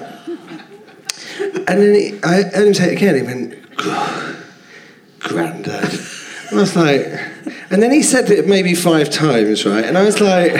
[1.69, 3.15] and then he, I heard him say it again.
[3.15, 4.45] He went, "Oh,
[5.21, 6.12] granddad.
[6.53, 7.07] And I was like,
[7.71, 9.87] and then he said it maybe five times, right?
[9.87, 10.53] And I was like,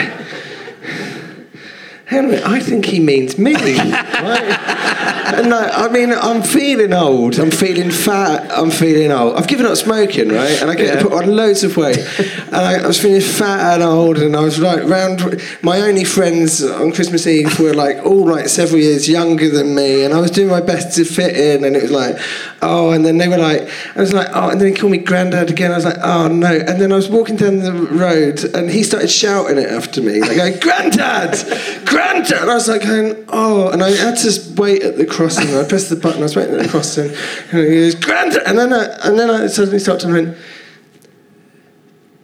[2.05, 5.12] hang on I think he means me, right?
[5.25, 9.35] And like, I mean, I'm feeling old, I'm feeling fat, I'm feeling old.
[9.35, 10.61] I've given up smoking, right?
[10.61, 11.99] And I get to put on loads of weight.
[12.47, 16.03] And I, I was feeling fat and old, and I was like, round, my only
[16.03, 20.19] friends on Christmas Eve were like all like several years younger than me, and I
[20.19, 22.17] was doing my best to fit in, and it was like,
[22.61, 24.97] oh, and then they were like, I was like, oh, and then he called me
[24.97, 25.71] granddad again.
[25.71, 26.51] I was like, oh no.
[26.51, 30.19] And then I was walking down the road, and he started shouting it after me,
[30.21, 32.41] like, going, granddad, granddad.
[32.41, 35.49] And I was like, going, oh, and I had to wait at the crossing.
[35.49, 36.19] And I pressed the button.
[36.19, 37.09] I was waiting at the crossing,
[37.51, 40.37] and he goes, "Grand!" And then I, and then I suddenly stopped and went.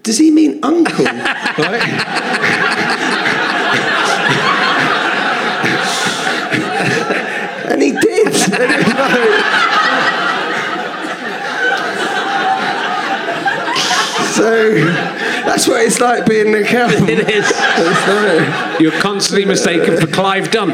[0.03, 1.05] Does he mean uncle?
[1.05, 1.83] right?
[7.71, 8.01] and he did.
[8.51, 9.59] And it was like-
[14.35, 14.73] So
[15.45, 17.09] that's what it's like being an accountant.
[17.09, 17.51] It is.
[18.79, 20.69] You're constantly mistaken for Clive Dunn.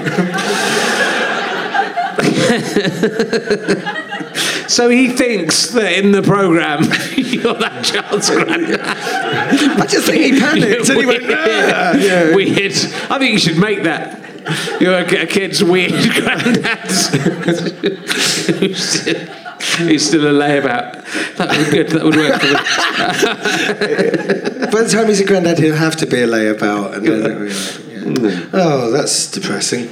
[4.68, 6.84] so he thinks that in the programme
[7.18, 8.80] you're that child's granddad.
[8.82, 11.38] I just think he panicked and he went, Weird.
[11.38, 12.36] "Ah," yeah.
[12.36, 12.72] Weird.
[13.09, 14.22] I think you should make that.
[14.80, 16.78] You're a, kid's weird granddad.
[18.51, 19.07] who's,
[19.78, 21.03] who's still a layabout.
[21.38, 21.88] That would be good.
[21.89, 22.53] That would work for me.
[24.72, 26.93] By the time he's a granddad, he'll have to be a layabout.
[26.97, 27.80] And then it'll be like,
[28.34, 28.49] yeah.
[28.53, 29.89] Oh, that's depressing.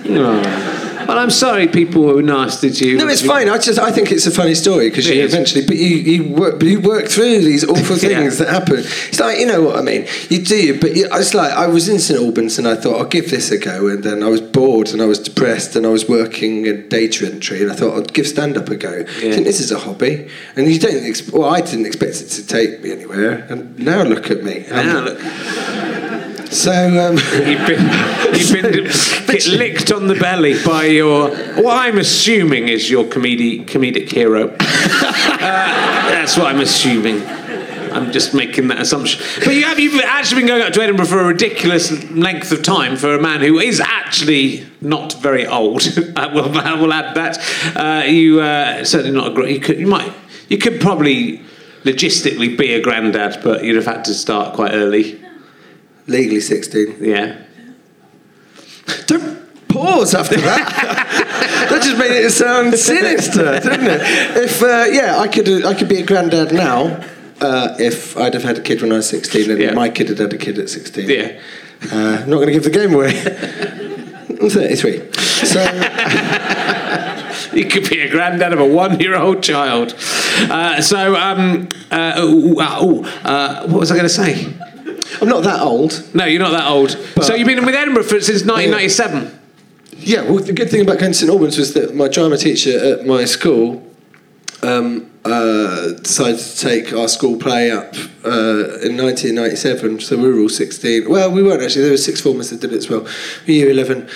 [1.08, 2.98] Well, I'm sorry people were nasty to you.
[2.98, 3.50] No, it's fine.
[3.50, 5.34] I just I think it's a funny story because you is.
[5.34, 8.46] eventually, but you you work, but you work through these awful things Yeah.
[8.46, 8.80] that happen.
[8.80, 10.08] It's like you know what I mean.
[10.30, 13.06] You do, but you, it's like I was in St Albans and I thought I'll
[13.08, 15.90] give this a go, and then I was bored and I was depressed and I
[15.90, 19.02] was working in data entry and I thought I'd give stand up a go.
[19.02, 21.04] I think this is a hobby, and you don't.
[21.04, 24.66] Ex- well, I didn't expect it to take me anywhere, and now look at me.
[24.70, 25.20] Now, look,
[26.54, 27.82] So um, you've been,
[28.36, 28.84] you've been
[29.28, 31.30] get licked on the belly by your,
[31.62, 34.56] what I'm assuming is your comedic, comedic hero.
[35.44, 37.22] Uh, that's what I'm assuming.
[37.92, 39.22] I'm just making that assumption.
[39.44, 42.64] But you have you've actually been going up to Edinburgh for a ridiculous length of
[42.64, 45.82] time for a man who is actually not very old.
[46.16, 47.76] I will, I will add that.
[47.76, 49.56] Uh, you uh, certainly not a great.
[49.56, 50.14] You could, you might,
[50.48, 51.42] you could probably
[51.84, 55.23] logistically be a granddad, but you'd have had to start quite early.
[56.08, 56.96] Legally sixteen.
[57.00, 57.38] Yeah.
[59.08, 60.70] Don't pause after that.
[61.70, 64.02] that just made it sound sinister, didn't it?
[64.38, 67.04] If uh, yeah, I could I could be a granddad now.
[67.42, 69.74] Uh, if I'd have had a kid when I was 16 and Yeah.
[69.74, 71.10] my kid had had a kid at 16.
[71.10, 71.40] Yeah.
[71.92, 73.18] Uh, I'm not going to give the game away.
[74.40, 75.12] I'm 33.
[75.18, 75.60] So,
[77.54, 79.94] You could be a granddad of a one-year-old child.
[80.50, 84.48] Uh, so, um, uh, ooh, uh, uh, what was I going to say?
[85.22, 86.04] I'm not that old.
[86.14, 86.92] No, you're not that old.
[87.22, 89.40] so you've been with Edinburgh for, since 1997.
[89.98, 92.78] Yeah, well, the good thing about going to St Albans was that my drama teacher
[92.78, 93.90] at my school
[94.62, 97.96] um, uh, decided to take our school play up
[98.26, 100.02] uh, in 1997.
[100.02, 101.10] So we were all 16.
[101.10, 101.84] Well, we weren't actually.
[101.84, 103.08] There were six formers that did it as well.
[103.48, 104.10] We year 11.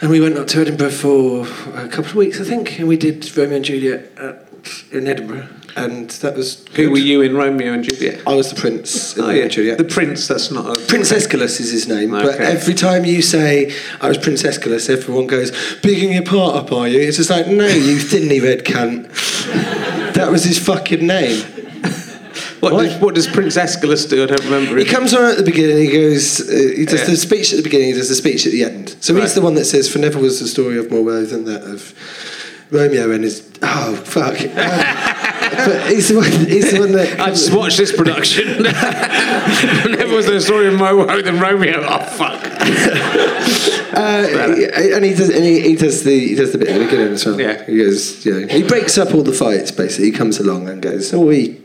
[0.00, 2.96] And we went up to Edinburgh for a couple of weeks, I think, and we
[2.96, 4.46] did Romeo and Juliet at,
[4.92, 5.48] in Edinburgh.
[5.76, 6.64] And that was.
[6.76, 6.92] Who good.
[6.92, 8.22] were you in Romeo and Juliet?
[8.26, 9.42] I was the prince in Oh, Romeo yeah.
[9.44, 9.78] and Juliet.
[9.78, 10.80] The Prince, that's not a...
[10.86, 15.26] Prince Escalus is his name, but every time you say I was Prince Escalus, everyone
[15.26, 15.50] goes,
[15.82, 19.08] "Bigging your part up, are you?" It's just like, no, you thinly read cunt.
[20.14, 21.44] that was his fucking name.
[22.60, 22.84] What Why?
[22.86, 24.22] does, what does Prince Escalus do?
[24.22, 24.78] I don't remember.
[24.78, 25.76] He comes on at the beginning.
[25.84, 26.40] He goes.
[26.40, 27.06] Uh, he does Yeah.
[27.10, 27.88] the speech at the beginning.
[27.88, 28.96] He does the speech at the end.
[29.00, 29.22] So Right.
[29.22, 31.62] he's the one that says, "For never was the story of more woe than that
[31.64, 31.92] of
[32.70, 34.40] Romeo and his." Oh fuck!
[34.40, 34.48] Um,
[35.56, 36.30] but he's the one.
[36.30, 37.20] He's the one that.
[37.20, 38.62] I just watched this production.
[38.62, 41.80] Never was there a story of Mo Woe than Romeo.
[41.82, 42.44] Oh fuck!
[43.94, 44.26] Uh,
[44.94, 47.12] and he does, and he, he does the he does the bit at the beginning
[47.12, 47.40] as well.
[47.40, 47.64] Yeah.
[47.64, 49.70] He goes, you know, he breaks up all the fights.
[49.70, 51.60] Basically, he comes along and goes, "Oh, we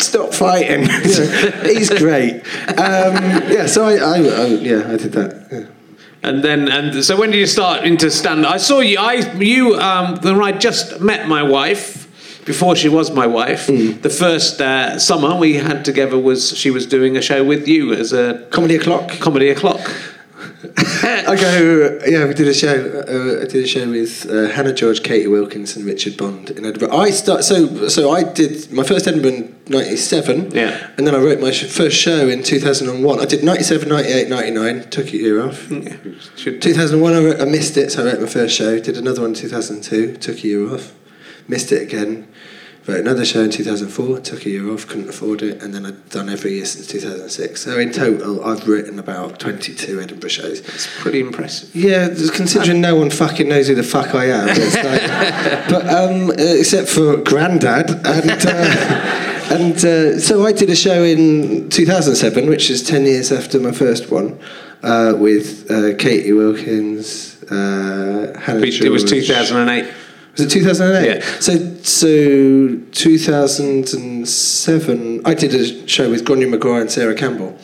[0.00, 0.88] stop fighting."
[1.64, 2.42] He's great.
[2.68, 3.14] Um,
[3.50, 5.48] yeah, so I, I, I, yeah, I did that.
[5.52, 5.81] Yeah.
[6.22, 8.46] And then, and so when did you start into stand?
[8.46, 8.98] I saw you.
[8.98, 12.00] I you um, when I just met my wife.
[12.44, 16.86] Before she was my wife, the first uh, summer we had together was she was
[16.86, 19.10] doing a show with you as a Comedy o'clock.
[19.20, 19.80] comedy o'clock.
[20.76, 22.68] I go, yeah, we did a show.
[22.70, 26.96] Uh, I did a show with uh, Hannah George, Katie Wilkinson, Richard Bond in Edinburgh.
[26.96, 30.50] I start so so I did my first Edinburgh in '97.
[30.52, 30.90] Yeah.
[30.96, 33.20] and then I wrote my sh- first show in 2001.
[33.20, 34.90] I did 97, 98, 99.
[34.90, 35.70] Took a year off.
[35.70, 35.96] Yeah,
[36.36, 38.78] 2001, I, wrote, I missed it, so I wrote my first show.
[38.78, 40.16] Did another one in 2002.
[40.16, 40.94] Took a year off.
[41.48, 42.28] Missed it again.
[42.86, 44.18] Wrote another show in 2004.
[44.20, 44.88] Took a year off.
[44.88, 47.60] Couldn't afford it, and then I've done every year since 2006.
[47.60, 50.60] So in total, I've written about 22 Edinburgh shows.
[50.60, 51.74] It's pretty impressive.
[51.76, 54.46] Yeah, considering no one fucking knows who the fuck I am.
[54.48, 59.22] Like, but um, uh, except for Grandad, and uh,
[59.52, 63.70] and uh, so I did a show in 2007, which is 10 years after my
[63.70, 64.40] first one,
[64.82, 68.66] uh, with uh, Katie Wilkins, uh, Hannah.
[68.66, 69.92] It was 2008.
[70.32, 71.06] Was it 2008?
[71.06, 71.40] Yeah.
[71.40, 77.56] So, so 2007, I did a show with Gráinne Maguire and Sarah Campbell.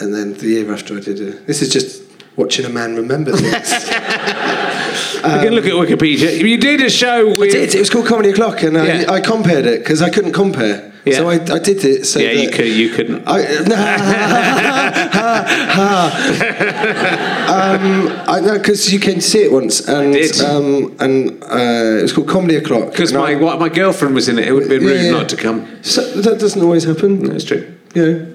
[0.00, 1.32] And then the year after I did a...
[1.46, 2.02] This is just
[2.36, 3.72] watching a man remember things.
[5.14, 6.38] you can look at Wikipedia.
[6.38, 7.50] You did a show with.
[7.50, 7.74] I did.
[7.74, 9.04] It was called Comedy O'Clock, and Yeah.
[9.08, 10.92] I, I compared it because I couldn't compare.
[11.08, 11.16] Yeah.
[11.16, 12.04] So I, I did it.
[12.06, 12.66] So yeah, you could.
[12.66, 13.24] You couldn't.
[13.26, 13.44] I,
[17.48, 20.40] um, I know because you came to see it once, and did.
[20.40, 22.90] Um, and uh, it was called Comedy O'Clock.
[22.90, 24.46] Because my I- what, my girlfriend was in it.
[24.48, 25.10] It would have been rude Yeah.
[25.12, 25.82] not to come.
[25.82, 27.24] So, that doesn't always happen.
[27.24, 27.74] That's true.
[27.94, 28.26] Yeah.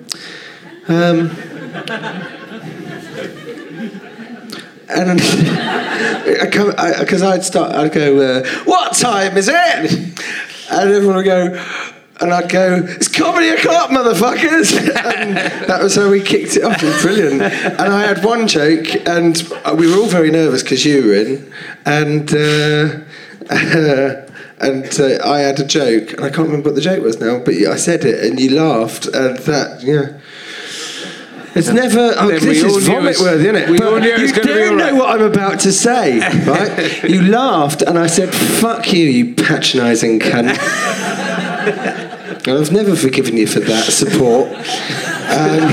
[0.88, 1.30] Um,
[4.90, 7.74] and I because I'd start.
[7.74, 9.92] I'd go, uh, "What time is it?"
[10.72, 11.66] And everyone would go.
[12.24, 14.72] And I'd go, it's comedy o'clock, motherfuckers!
[15.06, 15.36] and
[15.68, 16.82] that was how we kicked it off.
[16.82, 17.42] It was brilliant.
[17.42, 19.38] And I had one joke, and
[19.78, 21.54] we were all very nervous because you were in.
[21.86, 23.04] And uh,
[24.62, 27.40] and uh, I had a joke, and I can't remember what the joke was now,
[27.40, 30.18] but I said it, and you laughed, and that, yeah.
[31.56, 32.14] It's never.
[32.18, 33.70] Oh, this is vomit worthy, isn't it?
[33.70, 34.94] we But all knew you don't all know right.
[34.96, 37.04] what I'm about to say, right?
[37.10, 40.58] you laughed, and I said, "Fuck you, you patronising cunt."
[42.46, 44.48] And I've never forgiven you for that support.
[44.50, 45.64] Um,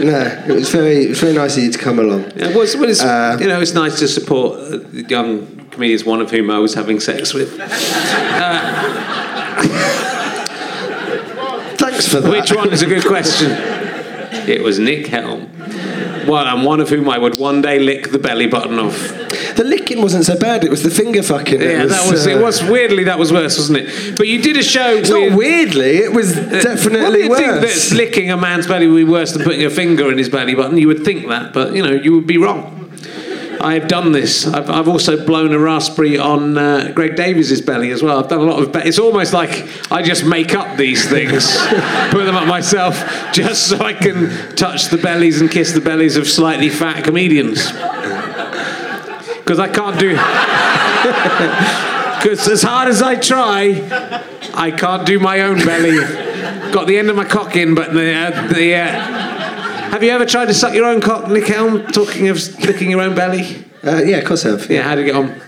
[0.06, 2.24] no, it was very, it was very nice of you to come along.
[2.36, 6.04] Yeah, well, it's, well, it's, Uh, you know, it's nice to support uh, young comedians,
[6.04, 7.56] one of whom I was having sex with.
[11.78, 12.30] Thanks for that.
[12.30, 13.50] Which one is a good question?
[14.48, 15.50] It was Nick Helm.
[16.26, 18.96] Well, and one of whom I would one day lick the belly button off.
[19.56, 20.64] The licking wasn't so bad.
[20.64, 21.60] It was the finger fucking.
[21.60, 22.42] Yeah, was, that was uh, it.
[22.42, 24.16] Was weirdly that was worse, wasn't it?
[24.16, 25.30] But you did a show It's with.
[25.30, 25.98] not weirdly.
[25.98, 29.44] It was Well, definitely you'd think that licking a man's belly would be worse than
[29.44, 30.76] putting a finger in his belly button.
[30.78, 32.75] You would think that, but you know, you would be wrong.
[33.60, 34.46] I have done this.
[34.46, 38.18] I've, I've also blown a raspberry on uh, Greg Davies's belly as well.
[38.18, 38.72] I've done a lot of.
[38.72, 41.56] Be- it's almost like I just make up these things,
[42.10, 42.96] put them up myself,
[43.32, 47.66] just so I can touch the bellies and kiss the bellies of slightly fat comedians.
[49.38, 50.16] Because I can't do.
[52.16, 53.86] Because as hard as I try,
[54.54, 55.96] I can't do my own belly.
[56.72, 58.74] Got the end of my cock in, but the uh, the.
[58.74, 59.35] Uh,
[59.90, 61.86] have you ever tried to suck your own cock, Nick Helm?
[61.86, 63.64] Talking of licking your own belly.
[63.84, 64.68] Uh, yeah, of course I have.
[64.70, 65.40] Yeah, how did you get on?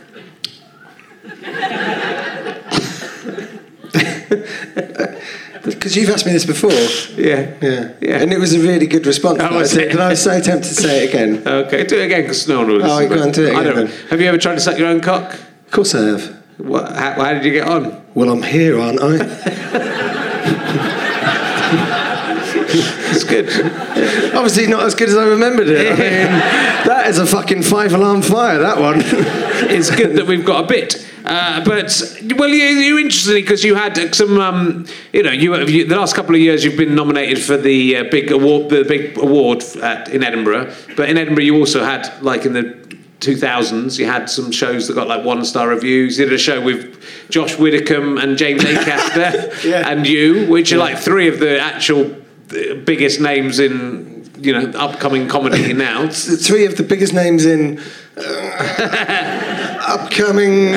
[5.64, 6.70] Because you've asked me this before.
[7.20, 7.54] Yeah.
[7.60, 7.92] Yeah.
[8.00, 8.20] Yeah.
[8.22, 9.40] And it was a really good response.
[9.40, 9.90] I was it.
[9.90, 11.42] And I was so tempted to say it again.
[11.68, 12.82] Okay, do it again because no one will.
[12.84, 13.86] Oh, go on, do it I again don't.
[13.90, 14.08] then.
[14.10, 15.34] Have you ever tried to suck your own cock?
[15.34, 16.42] Of course I have.
[16.58, 18.02] What, how, how did you get on?
[18.14, 19.18] Well, I'm here, aren't I?
[23.10, 23.48] It's good.
[24.34, 25.86] Obviously not as good as I remembered it.
[25.86, 28.96] I mean, that is a fucking five alarm fire, that one.
[29.70, 31.06] it's good that we've got a bit.
[31.24, 32.00] Uh, but
[32.36, 36.14] well, you, you're interesting because you had some, um, you know, you, you the last
[36.14, 40.08] couple of years you've been nominated for the uh, big award, the big award at,
[40.10, 40.72] in Edinburgh.
[40.96, 42.62] But in Edinburgh, you also had like in the
[43.20, 43.98] 2000s.
[43.98, 46.18] You had some shows that got like one star reviews.
[46.18, 49.88] You did a show with Josh Widdicombe and James Acaster Yeah.
[49.88, 52.14] and you, which are like three of the actual
[52.52, 56.08] uh, biggest names in you know upcoming comedy now.
[56.08, 57.80] Three of the biggest names in
[58.16, 60.72] uh, upcoming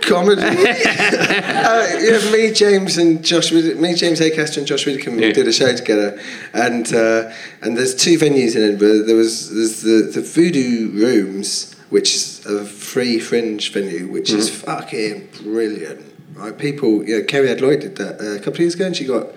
[0.00, 0.42] comedy.
[0.42, 3.52] uh, yeah, me, James, and Josh.
[3.52, 5.32] Me, James Acaster, and Josh Widdicombe Yeah.
[5.32, 6.20] did a show together,
[6.52, 7.30] and uh,
[7.62, 9.02] and there's two venues in Edinburgh.
[9.04, 14.50] There was there's the the Voodoo Rooms, which is a free fringe venue, which is
[14.50, 16.12] fucking brilliant.
[16.34, 17.04] Right, people.
[17.04, 19.28] You know, Cariad Lloyd did that uh, a couple of years ago, and she got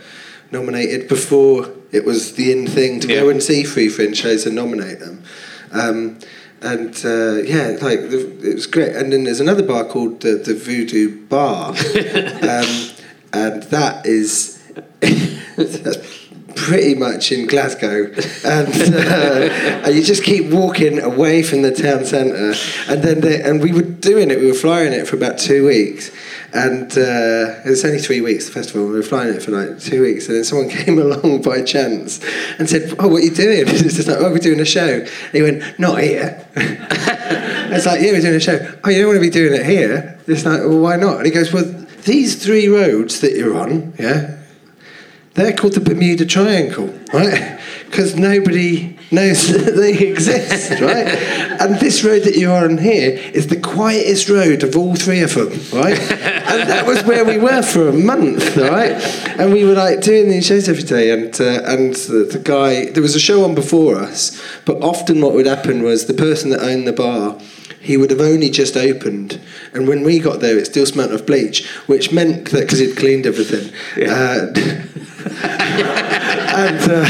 [0.51, 4.55] nominated before it was the in thing to go and see free fringe shows and
[4.55, 5.23] nominate them.
[5.71, 6.19] Um,
[6.61, 8.95] and uh, yeah, like the, it was great.
[8.95, 12.89] And then there's another bar called the, the Voodoo Bar, um,
[13.33, 14.57] and that is
[15.01, 18.05] that's pretty much in Glasgow,
[18.43, 22.55] and, uh, and you just keep walking away from the town centre.
[22.89, 24.39] And then they, and we were doing it.
[24.39, 26.11] We were flying it for about two weeks.
[26.57, 28.87] And uh, only three weeks, the festival.
[28.87, 30.27] We were flying it for like two weeks.
[30.27, 32.19] And then someone came along by chance
[32.57, 33.65] and said, Oh, what are you doing?
[33.67, 35.01] It's just like, Oh, we're doing a show.
[35.01, 36.47] And he went, Not here.
[36.55, 38.57] it's like, Yeah, we're doing a show.
[38.83, 40.19] Oh, you don't want to be doing it here?
[40.25, 41.17] It's like, Well, why not?
[41.17, 41.65] And he goes, Well,
[42.05, 44.37] these three roads that you're on, yeah,
[45.35, 47.59] they're called the Bermuda Triangle, right?
[47.85, 51.07] Because nobody knows that they exist, right?
[51.61, 55.33] And this road that you're on here is the quietest road of all three of
[55.33, 55.99] them, right?
[56.47, 58.93] And that was where we were for a month, right?
[59.37, 62.85] And we were like doing these shows every day, and uh, and the, the guy
[62.91, 66.51] there was a show on before us, but often what would happen was the person
[66.51, 67.37] that owned the bar
[67.81, 69.39] he would have only just opened,
[69.73, 72.97] and when we got there, it still smelt of bleach, which meant that because he'd
[72.97, 73.71] cleaned everything.
[73.95, 74.51] Uh,
[76.57, 77.05] and, uh,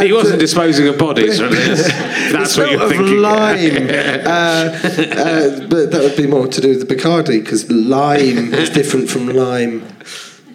[0.00, 1.52] He and, wasn't uh, disposing of bodies, right?
[1.52, 3.18] it That's what you're of thinking.
[3.20, 8.54] lime, uh, uh, but that would be more to do with the Bacardi because lime
[8.54, 9.86] is different from lime.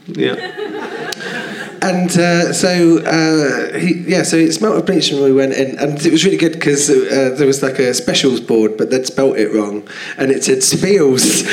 [0.07, 1.42] Yeah.
[1.83, 5.77] And uh, so uh, he, yeah, so it smelt of bleach when we went in,
[5.77, 9.05] and it was really good because uh, there was like a specials board, but they'd
[9.05, 9.85] spelt it wrong,
[10.17, 11.45] and it said Spiels,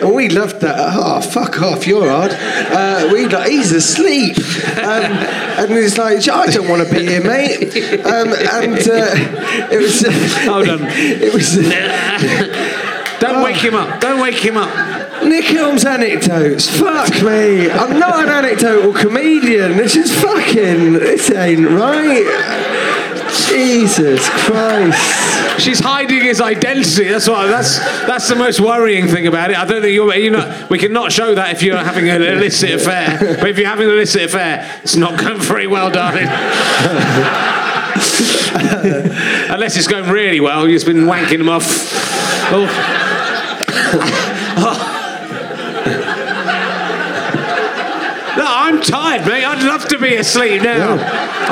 [0.02, 0.74] and we loved that.
[0.76, 2.32] Oh, fuck off, you're hard.
[2.32, 4.36] Uh, we like he's asleep,
[4.78, 5.04] um,
[5.62, 7.72] and he's like, I don't want to be here, mate.
[8.04, 10.02] Um, and uh, it was,
[10.48, 10.80] Hold on.
[10.90, 11.54] it was.
[13.20, 14.00] Don't wake him up.
[14.00, 14.99] Don't wake him up.
[15.22, 16.68] Nick Helm's anecdotes.
[16.68, 17.70] Fuck me.
[17.70, 19.76] I'm not an anecdotal comedian.
[19.76, 20.94] This is fucking.
[20.94, 22.26] This ain't right.
[23.48, 25.60] Jesus Christ.
[25.60, 27.08] She's hiding his identity.
[27.08, 27.46] That's what.
[27.46, 29.58] That's that's the most worrying thing about it.
[29.58, 30.14] I don't think you're.
[30.14, 33.18] You know, we cannot show that if you're having an illicit affair.
[33.38, 36.28] But if you're having an illicit affair, it's not going very well, darling.
[39.50, 41.64] Unless it's going really well, you've been wanking them off.
[42.52, 42.66] Oh.
[48.36, 48.46] No,
[48.80, 49.44] I'm tired, mate.
[49.44, 50.94] I'd love to be asleep now.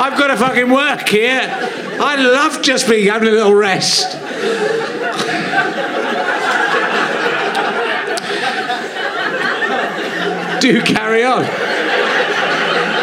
[0.01, 1.41] I've got to fucking work here.
[1.43, 4.13] I love just being having a little rest.
[10.59, 11.45] Do carry on.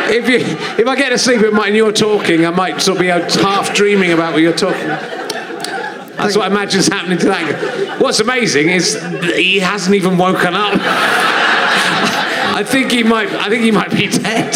[0.08, 0.38] If you,
[0.76, 3.12] if I get to sleep at night and you're talking, I might sort of be
[3.12, 4.88] out half dreaming about what you're talking.
[4.88, 7.98] That's what I imagine's happening to that guy.
[7.98, 9.00] What's amazing is
[9.36, 10.80] he hasn't even woken up.
[12.56, 13.30] I think he might.
[13.34, 14.54] I think he might be dead.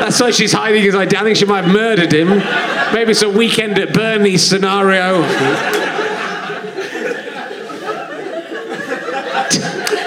[0.00, 1.18] That's why she's hiding his identity.
[1.18, 2.28] I think she might have murdered him.
[2.94, 5.22] Maybe it's a weekend at Bernie's scenario.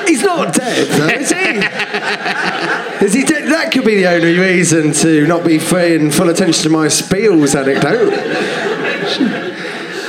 [0.08, 3.06] He's not dead, though, is he?
[3.06, 3.52] Is he dead?
[3.52, 7.54] That could be the only reason to not be paying full attention to my Spiels
[7.56, 8.12] anecdote.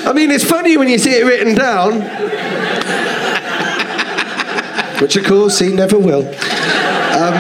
[0.06, 2.00] I mean, it's funny when you see it written down.
[5.02, 6.32] Which, of course, he never will.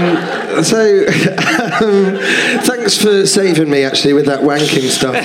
[0.02, 2.18] Um, so, um,
[2.64, 5.16] thanks for saving me, actually, with that wanking stuff.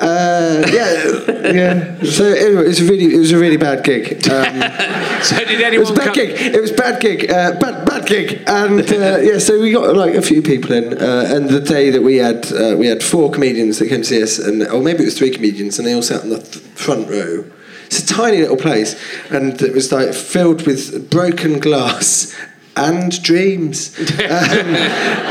[0.00, 2.02] Uh, yeah, yeah.
[2.04, 4.26] So anyway, it was a really, it was a really bad gig.
[4.30, 4.46] Um,
[5.22, 5.74] So did anyone?
[5.74, 6.14] it was a bad come?
[6.14, 6.30] gig.
[6.54, 7.30] It was a bad gig.
[7.30, 8.42] Uh, bad, bad gig.
[8.46, 10.94] And uh, yeah, so we got like a few people in.
[10.96, 14.06] Uh, and the day that we had, uh, we had four comedians that came to
[14.06, 16.38] see us, and or maybe it was three comedians, and they all sat in the
[16.38, 17.44] th- front row.
[17.90, 18.94] It's a tiny little place,
[19.30, 22.38] and it was like filled with broken glass
[22.76, 23.98] and dreams.
[24.30, 24.76] Um,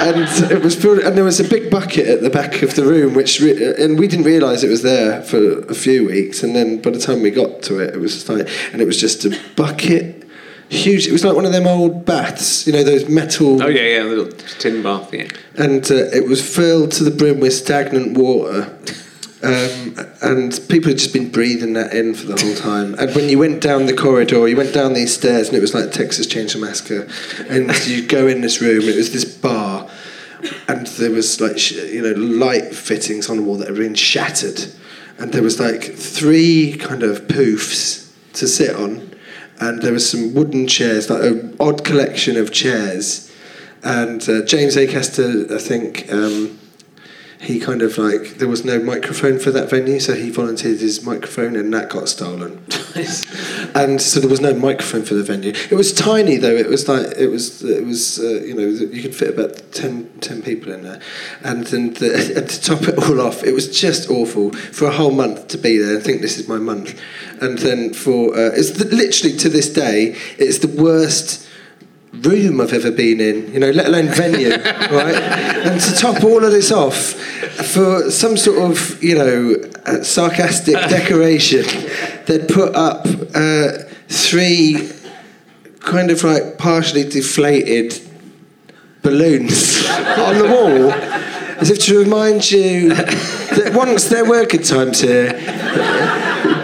[0.10, 2.84] and it was filled, and there was a big bucket at the back of the
[2.84, 6.44] room, which re- and we didn't realise it was there for a few weeks.
[6.44, 8.86] And then by the time we got to it, it was just like, and it
[8.86, 10.28] was just a bucket,
[10.70, 11.08] huge.
[11.08, 13.62] It was like one of them old baths, you know, those metal.
[13.64, 14.28] Oh yeah, yeah, little
[14.60, 15.14] tin bath.
[15.14, 15.28] Yeah.
[15.56, 18.78] And uh, it was filled to the brim with stagnant water.
[19.42, 22.94] Um, and people had just been breathing that in for the whole time.
[22.96, 25.74] And when you went down the corridor, you went down these stairs, and it was
[25.74, 27.08] like Texas Chainsaw Massacre.
[27.48, 29.90] And you go in this room, it was this bar,
[30.68, 33.96] and there was like sh- you know light fittings on the wall that had been
[33.96, 34.60] shattered,
[35.18, 39.16] and there was like three kind of poofs to sit on,
[39.62, 43.34] and there was some wooden chairs, like an odd collection of chairs,
[43.84, 46.12] and uh, James Acaster, I think.
[46.12, 46.59] Um,
[47.42, 51.04] he kind of like there was no microphone for that venue, so he volunteered his
[51.04, 52.62] microphone, and that got stolen.
[53.76, 55.54] and so there was no microphone for the venue.
[55.72, 56.56] It was tiny though.
[56.56, 60.20] It was like it was it was uh, you know you could fit about 10,
[60.20, 61.00] 10 people in there,
[61.42, 64.92] and then the, and to top it all off, it was just awful for a
[64.92, 65.98] whole month to be there.
[65.98, 67.00] I think this is my month,
[67.42, 71.49] and then for uh, it's the, literally to this day it's the worst
[72.14, 75.16] room I've ever been in, you know, let alone venue, right?
[75.16, 76.96] And to top all of this off,
[77.74, 81.66] for some sort of, you know, sarcastic decoration,
[82.26, 83.06] they'd put up
[83.36, 84.90] uh, three
[85.80, 88.00] kind of like partially deflated
[89.02, 90.92] balloons on the wall,
[91.62, 95.32] as if to remind you that once there were good times here,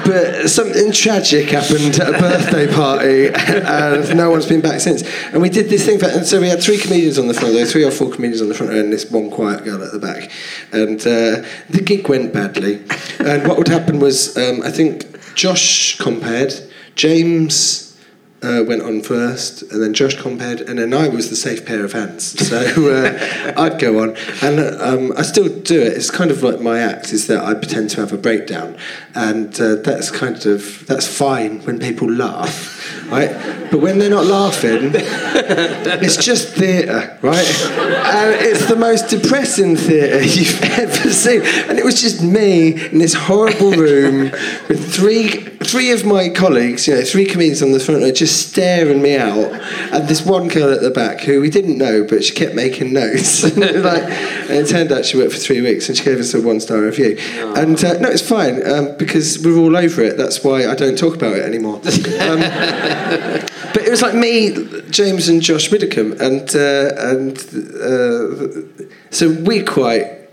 [0.06, 5.04] but something tragic happened at a birthday party, and no one's been back since.
[5.34, 7.56] And we did this thing, for, and so we had three comedians on the front
[7.56, 9.92] row, three or four comedians on the front row, and this one quiet girl at
[9.92, 10.32] the back.
[10.72, 12.84] And uh, the gig went badly.
[13.20, 16.54] And what would happen was, um, I think Josh compared,
[16.96, 17.85] James
[18.46, 21.84] uh, went on first, and then Josh compared, and then I was the safe pair
[21.84, 22.36] of hands.
[22.46, 22.58] So
[22.92, 25.94] uh, I'd go on, and um, I still do it.
[25.94, 28.78] It's kind of like my act is that I pretend to have a breakdown,
[29.16, 32.75] and uh, that's kind of that's fine when people laugh,
[33.08, 33.30] right?
[33.72, 37.46] But when they're not laughing, it's just theatre, right?
[37.46, 43.00] And it's the most depressing theatre you've ever seen, and it was just me in
[43.00, 44.32] this horrible room
[44.70, 48.50] with three three of my colleagues, you know, three comedians on the front row, just
[48.50, 49.52] staring me out,
[49.92, 52.94] and this one girl at the back who we didn't know, but she kept making
[52.94, 53.44] notes.
[53.58, 56.34] and, like, and it turned out she worked for three weeks, and she gave us
[56.34, 57.18] a one-star review.
[57.56, 60.18] And uh, no, it's fine um, because we're all over it.
[60.18, 61.82] That's why I don't talk about it anymore.
[62.16, 62.40] Um,
[63.74, 64.56] but it was like me,
[64.90, 67.38] James, and Josh Widdicombe, and uh, and
[67.82, 70.30] uh, so we quite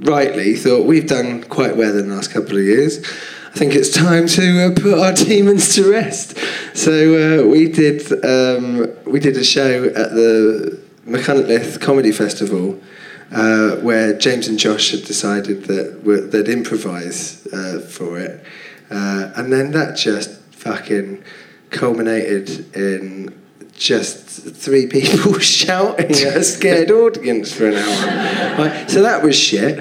[0.00, 2.98] rightly thought we've done quite well in the last couple of years.
[3.54, 6.38] I think it's time to uh, put our demons to rest.
[6.74, 12.80] So uh, we did um, we did a show at the Machynlleth Comedy Festival.
[13.34, 18.44] Uh, where James and Josh had decided that they'd improvise uh, for it,
[18.90, 21.24] uh, and then that just fucking
[21.70, 23.34] culminated in
[23.72, 28.58] just three people shouting at a scared audience for an hour.
[28.58, 29.78] Right, so that was shit.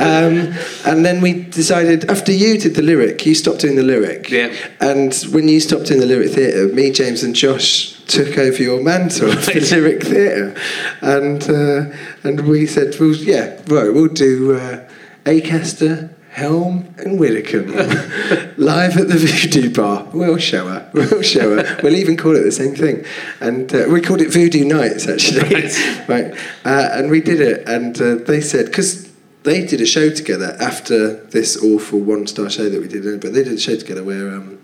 [0.00, 0.54] Um,
[0.86, 4.30] and then we decided, after you did the lyric, you stopped doing the lyric.
[4.30, 4.52] Yeah.
[4.80, 8.82] And when you stopped doing the lyric theatre, me, James, and Josh took over your
[8.82, 10.56] mantle of the lyric theatre.
[11.00, 14.88] And, uh, and we said, well, yeah, right, we'll do uh,
[15.24, 16.14] Acaster.
[16.34, 17.68] Helm and Widdicombe
[18.56, 20.08] live at the Voodoo Bar.
[20.12, 20.90] We'll show her.
[20.92, 21.78] We'll show her.
[21.80, 23.04] We'll even call it the same thing,
[23.38, 25.42] and uh, we called it Voodoo Nights actually.
[26.08, 26.34] right,
[26.64, 29.12] uh, and we did it, and uh, they said because
[29.44, 33.44] they did a show together after this awful one-star show that we did, but they
[33.44, 34.60] did a show together where um,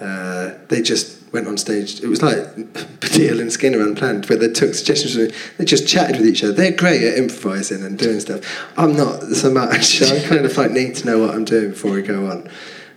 [0.00, 2.00] uh, they just went on stage.
[2.00, 2.36] It was like
[3.00, 5.32] Baddiel and Skinner unplanned, where they took suggestions from me.
[5.58, 6.52] They just chatted with each other.
[6.52, 8.42] They're great at improvising and doing stuff.
[8.76, 10.02] I'm not so much.
[10.02, 12.50] I kind of like need to know what I'm doing before we go on.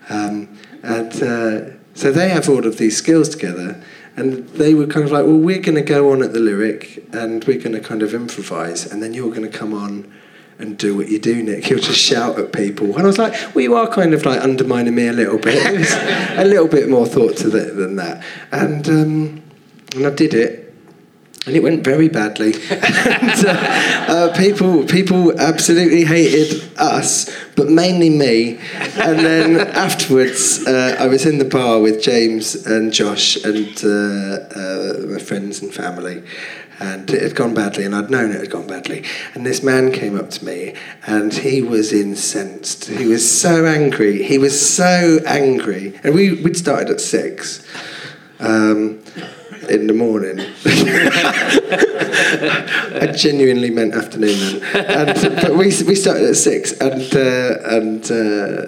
[0.10, 3.84] Um, and uh, so they have all of these skills together.
[4.16, 7.06] And they were kind of like, well, we're going to go on at the lyric
[7.14, 10.12] and we're going to kind of improvise, and then you're going to come on
[10.60, 11.66] and do what you do, Nick.
[11.66, 12.88] He'll just shout at people.
[12.94, 15.58] And I was like, well, you are kind of like undermining me a little bit.
[16.38, 18.24] A little bit more thought to that than that.
[18.52, 19.42] And, um,
[19.96, 20.74] and I did it.
[21.46, 22.54] And it went very badly.
[22.70, 28.60] and, uh, uh, people, people absolutely hated us, but mainly me.
[28.98, 33.88] And then afterwards, uh, I was in the bar with James and Josh and uh,
[33.88, 36.24] uh, my friends and family
[36.80, 39.04] and it had gone badly, and I'd known it had gone badly.
[39.34, 40.76] And this man came up to me,
[41.06, 42.86] and he was incensed.
[42.86, 44.24] He was so angry.
[44.24, 46.00] He was so angry.
[46.04, 47.68] And we, we'd started at six
[48.40, 49.04] um,
[49.70, 50.40] in the morning.
[53.02, 54.86] I genuinely meant afternoon then.
[54.86, 58.68] And, but we, we started at six, and, uh, and, uh,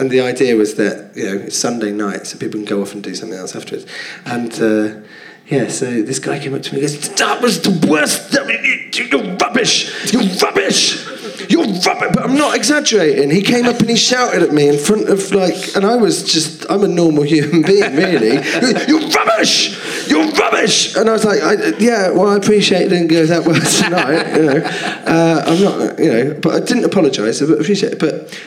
[0.00, 2.94] and the idea was that, you know, it's Sunday night, so people can go off
[2.94, 3.86] and do something else afterwards.
[4.26, 5.06] And uh,
[5.48, 8.34] yeah, so this guy came up to me and goes, That was the worst.
[8.34, 10.12] You're rubbish.
[10.12, 11.06] You're rubbish.
[11.48, 12.12] You're rubbish.
[12.12, 13.30] But I'm not exaggerating.
[13.30, 16.22] He came up and he shouted at me in front of like, and I was
[16.22, 18.34] just, I'm a normal human being, really.
[18.86, 20.06] You're rubbish!
[20.06, 20.94] You're rubbish!
[20.96, 24.36] And I was like, I, yeah, well, I appreciate it didn't go that well tonight,
[24.36, 24.62] you know.
[25.06, 27.98] Uh, I'm not, you know, but I didn't apologise, but appreciate it.
[27.98, 28.38] But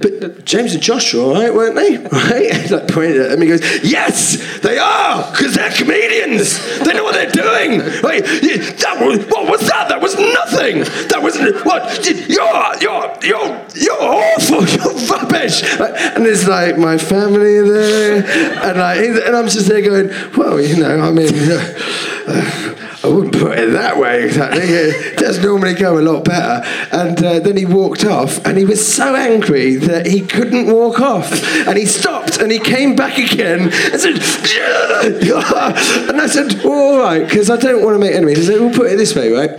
[0.00, 1.96] but James and Josh were all right, weren't they?
[2.28, 2.70] Right?
[2.70, 6.58] like pointed at him, he goes, "Yes, they are, because they're comedians.
[6.80, 8.24] They know what they're doing." Right?
[8.24, 9.88] That was, what was that?
[9.88, 10.80] That was nothing.
[11.08, 12.06] That was what?
[12.28, 14.66] You're you're you're you're awful.
[14.68, 15.62] You're rubbish.
[15.78, 15.94] Right?
[16.16, 18.24] And it's like my family there,
[18.64, 21.28] and like, and I'm just there going, "Well, you know, I mean."
[22.28, 24.62] Uh, I wouldn't put it that way exactly.
[24.68, 26.66] It does normally go a lot better.
[26.90, 31.00] And uh, then he walked off, and he was so angry that he couldn't walk
[31.00, 31.30] off.
[31.66, 34.18] And he stopped, and he came back again and said,
[34.52, 36.08] yeah!
[36.08, 38.40] and I said, all right, because I don't want to make enemies.
[38.40, 39.50] I said, we'll put it this way, right?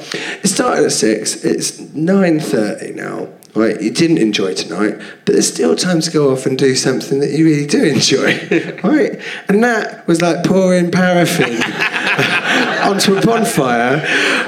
[0.43, 1.43] It started at six.
[1.43, 3.81] It's nine thirty now right?
[3.81, 4.95] You didn't enjoy tonight,
[5.25, 8.37] but there's still time to go off and do something that you really do enjoy,
[8.83, 9.19] right?
[9.47, 11.59] And that was like pouring paraffin
[12.89, 14.03] onto a bonfire,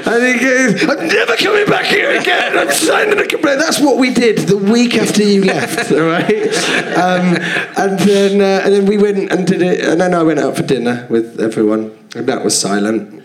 [0.06, 2.58] and he goes, "I'm never coming back here again.
[2.58, 6.48] I'm signing a complaint." That's what we did the week after you left, all right?
[6.96, 7.36] Um,
[7.76, 10.56] and then uh, and then we went and did it, and then I went out
[10.56, 13.22] for dinner with everyone, and that was silent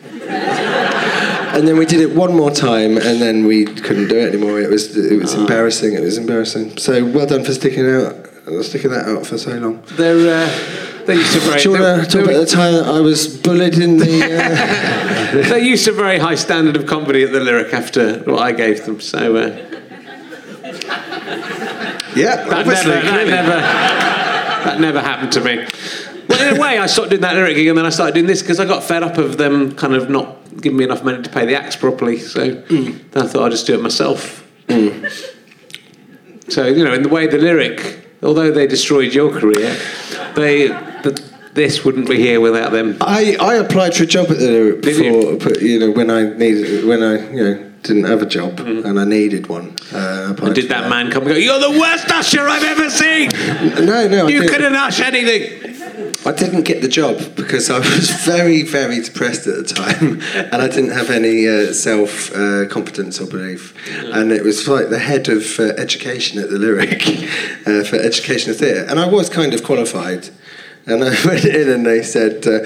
[1.58, 4.60] and then we did it one more time, and then we couldn't do it anymore.
[4.60, 5.94] It was it was embarrassing.
[5.94, 6.78] It was embarrassing.
[6.78, 8.16] So well done for sticking out,
[8.64, 9.84] sticking that out for so long.
[9.94, 10.46] They're.
[10.46, 11.62] Uh, they used to very.
[11.62, 14.24] Do you want to talk about the time that I was bullied in the?
[14.24, 15.50] Uh...
[15.50, 18.86] they used a very high standard of comedy at the Lyric after what I gave
[18.86, 19.02] them.
[19.02, 19.36] So.
[19.36, 19.64] Uh...
[22.16, 23.50] Yeah, that obviously, never, that never,
[24.66, 25.68] that never happened to me.
[26.28, 28.26] Well, in a way, I stopped doing that lyric gig and then I started doing
[28.26, 31.22] this because I got fed up of them kind of not giving me enough money
[31.22, 32.18] to pay the acts properly.
[32.18, 33.00] So mm.
[33.16, 34.46] I thought I'd just do it myself.
[34.68, 35.10] Mm.
[36.52, 39.78] So you know, in the way the lyric, although they destroyed your career,
[40.36, 40.87] they.
[41.58, 42.98] This wouldn't be here without them.
[43.02, 45.68] I, I applied for a job at the Lyric before, you?
[45.68, 45.80] you?
[45.80, 48.86] know, when I needed, when I, you know, didn't have a job mm.
[48.86, 49.76] and I needed one.
[49.92, 51.36] Uh, and did that, that, man come and go?
[51.36, 53.30] You're the worst usher I've ever seen.
[53.88, 55.76] No, no, you couldn't ush anything.
[56.28, 60.62] I didn't get the job because I was very, very depressed at the time, and
[60.62, 63.74] I didn't have any uh, self uh, confidence or belief.
[64.14, 67.02] And it was like the head of uh, education at the Lyric
[67.66, 70.30] uh, for education of theatre, and I was kind of qualified.
[70.88, 72.66] And I went in, and they said, uh,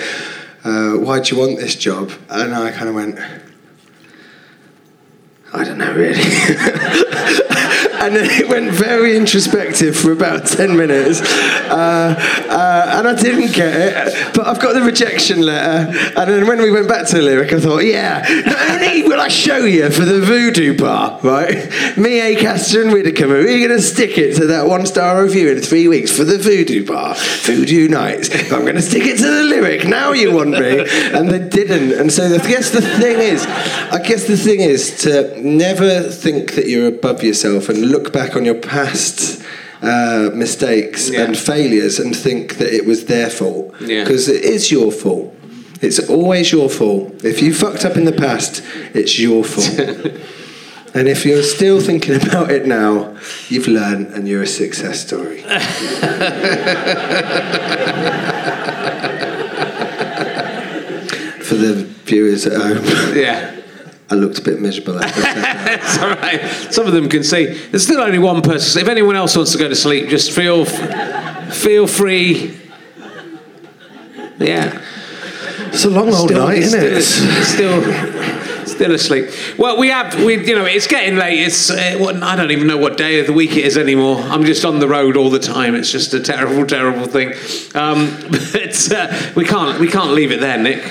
[0.64, 3.20] uh, "Why do you want this job?" And I kind of went.
[5.54, 6.22] I don't know really.
[8.02, 11.22] and then it went very introspective for about 10 minutes.
[11.22, 12.16] Uh,
[12.50, 15.96] uh, and I didn't get it, but I've got the rejection letter.
[16.18, 19.22] And then when we went back to the lyric, I thought, yeah, not only will
[19.22, 21.70] I show you for the voodoo bar, right?
[21.96, 25.62] Me, Acaster, and Widdicombe, we're going to stick it to that one star review in
[25.62, 28.30] three weeks for the voodoo bar, voodoo nights.
[28.30, 29.88] But I'm going to stick it to the lyric.
[29.88, 30.88] Now you want me.
[31.14, 32.00] And they didn't.
[32.00, 36.56] And so I guess the thing is, I guess the thing is to never think
[36.56, 39.44] that you're above yourself and look back on your past
[39.82, 41.22] uh, mistakes yeah.
[41.22, 44.36] and failures and think that it was their fault because yeah.
[44.36, 45.36] it is your fault.
[45.82, 47.24] It's always your fault.
[47.26, 48.64] If you fucked up in the past,
[48.94, 49.80] it's your fault.
[50.94, 53.18] and if you're still thinking about it now,
[53.50, 55.42] you've learned and you're a success story.
[61.42, 62.86] For the viewers at home.
[63.18, 63.61] Yeah.
[64.12, 65.00] I looked a bit miserable.
[65.02, 66.42] it's all right.
[66.72, 67.46] Some of them can see.
[67.46, 68.82] There's still only one person.
[68.82, 72.60] If anyone else wants to go to sleep, just feel feel free.
[74.38, 74.82] Yeah.
[75.68, 77.02] It's a long old still, night, isn't it?
[77.04, 79.30] Still, still asleep.
[79.58, 81.40] Well, we have, we, you know, it's getting late.
[81.40, 84.18] It's, uh, what, I don't even know what day of the week it is anymore.
[84.18, 85.76] I'm just on the road all the time.
[85.76, 87.30] It's just a terrible, terrible thing.
[87.74, 90.84] Um, but uh, we can't, we can't leave it there, Nick.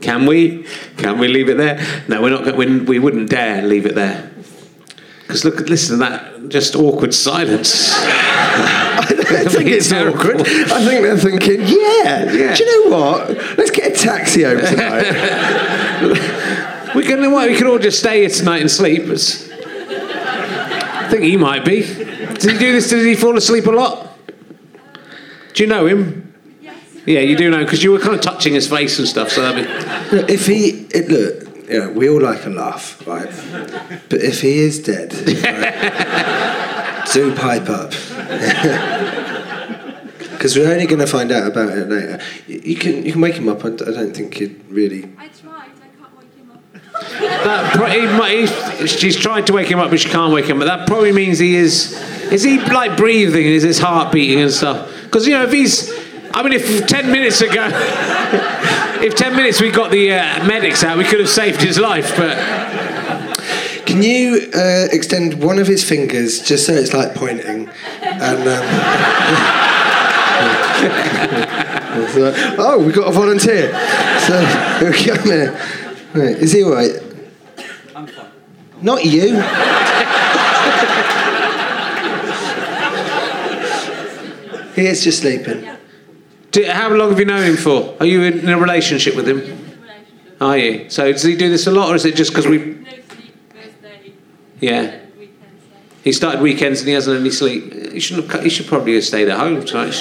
[0.00, 0.64] Can we?
[0.96, 1.80] Can we leave it there?
[2.08, 2.56] No, we're not.
[2.56, 4.30] We, we wouldn't dare leave it there.
[5.22, 7.92] Because look, listen to that just awkward silence.
[9.30, 10.40] I think it's awkward.
[10.40, 13.28] I think they're thinking, yeah, yeah, do you know what?
[13.56, 15.04] Let's get a taxi home tonight.
[16.94, 17.20] we can.
[17.20, 19.02] We can all just stay here tonight and sleep.
[19.02, 21.82] I think he might be.
[21.82, 22.88] Did he do this?
[22.88, 24.18] Did he fall asleep a lot?
[25.54, 26.29] Do you know him?
[27.06, 29.30] Yeah, you do know because you were kind of touching his face and stuff.
[29.30, 30.16] So that'd be.
[30.16, 33.28] Look, if he it, look, you know, we all like a laugh, right?
[34.08, 37.92] But if he is dead, right, do pipe up.
[40.30, 42.18] Because we're only going to find out about it later.
[42.46, 43.62] You can you can wake him up.
[43.62, 45.04] I don't think he'd really.
[45.18, 45.68] I tried.
[45.82, 46.62] I can't wake him up.
[47.44, 48.48] that pro- he, might-
[48.80, 50.58] he, she's tried to wake him up, but she can't wake him.
[50.58, 51.92] But that probably means he is.
[52.32, 53.44] Is he like breathing?
[53.44, 54.90] Is his heart beating and stuff?
[55.04, 55.92] Because you know, if he's,
[56.32, 57.68] I mean, if ten minutes ago,
[59.02, 62.16] if ten minutes we got the uh, medics out, we could have saved his life.
[62.16, 62.36] But
[63.86, 67.68] Can you uh, extend one of his fingers just so it's like pointing?
[68.02, 69.70] And um,
[72.02, 72.16] It's
[72.58, 73.72] oh, we got a volunteer.
[74.20, 74.40] So
[75.14, 75.60] come here.
[76.14, 76.92] Right, is he all right?
[77.94, 78.30] I'm fine.
[78.80, 79.40] Not you.
[84.74, 85.79] he is just sleeping.
[86.50, 87.96] Do, how long have you known him for?
[88.00, 89.38] Are you in, in a relationship with him?
[89.38, 90.36] relationship.
[90.40, 90.90] Are you?
[90.90, 92.58] So does he do this a lot, or is it just because we?
[92.58, 94.14] No sleep,
[94.60, 94.82] Yeah.
[95.18, 95.36] weekends.
[96.02, 97.92] He started weekends and he hasn't any sleep.
[97.92, 98.42] He shouldn't have.
[98.42, 99.92] He should probably have stayed at home tonight.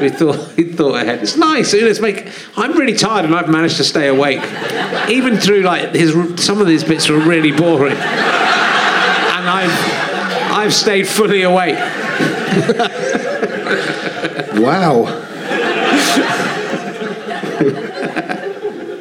[0.00, 0.50] he thought.
[0.56, 1.20] He thought ahead.
[1.22, 1.72] It's nice.
[1.72, 2.26] You know, it's make.
[2.56, 4.42] I'm really tired and I've managed to stay awake,
[5.08, 6.12] even through like his.
[6.44, 10.00] Some of these bits were really boring, and I've.
[10.52, 11.76] I've stayed fully awake.
[14.60, 15.06] Wow.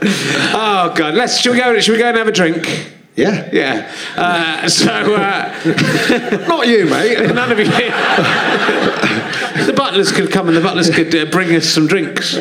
[0.01, 1.15] Oh God!
[1.15, 1.39] Let's.
[1.39, 1.77] Should we go?
[1.79, 2.93] Should we go and have a drink?
[3.15, 3.49] Yeah.
[3.51, 3.91] Yeah.
[4.15, 4.89] Uh, so.
[4.89, 7.33] Uh, Not you, mate.
[7.33, 7.65] None of you.
[9.65, 12.37] the butlers could come and the butlers could uh, bring us some drinks.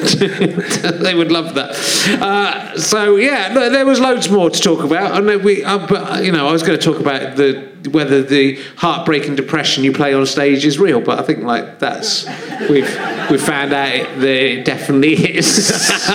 [1.02, 1.70] they would love that.
[2.20, 5.12] Uh, so yeah, no, there was loads more to talk about.
[5.12, 7.68] I know we, uh, but uh, you know, I was going to talk about the
[7.92, 12.26] whether the heartbreaking depression you play on stage is real, but I think like that's
[12.68, 12.84] we've
[13.30, 15.70] we've found out it, that it definitely is.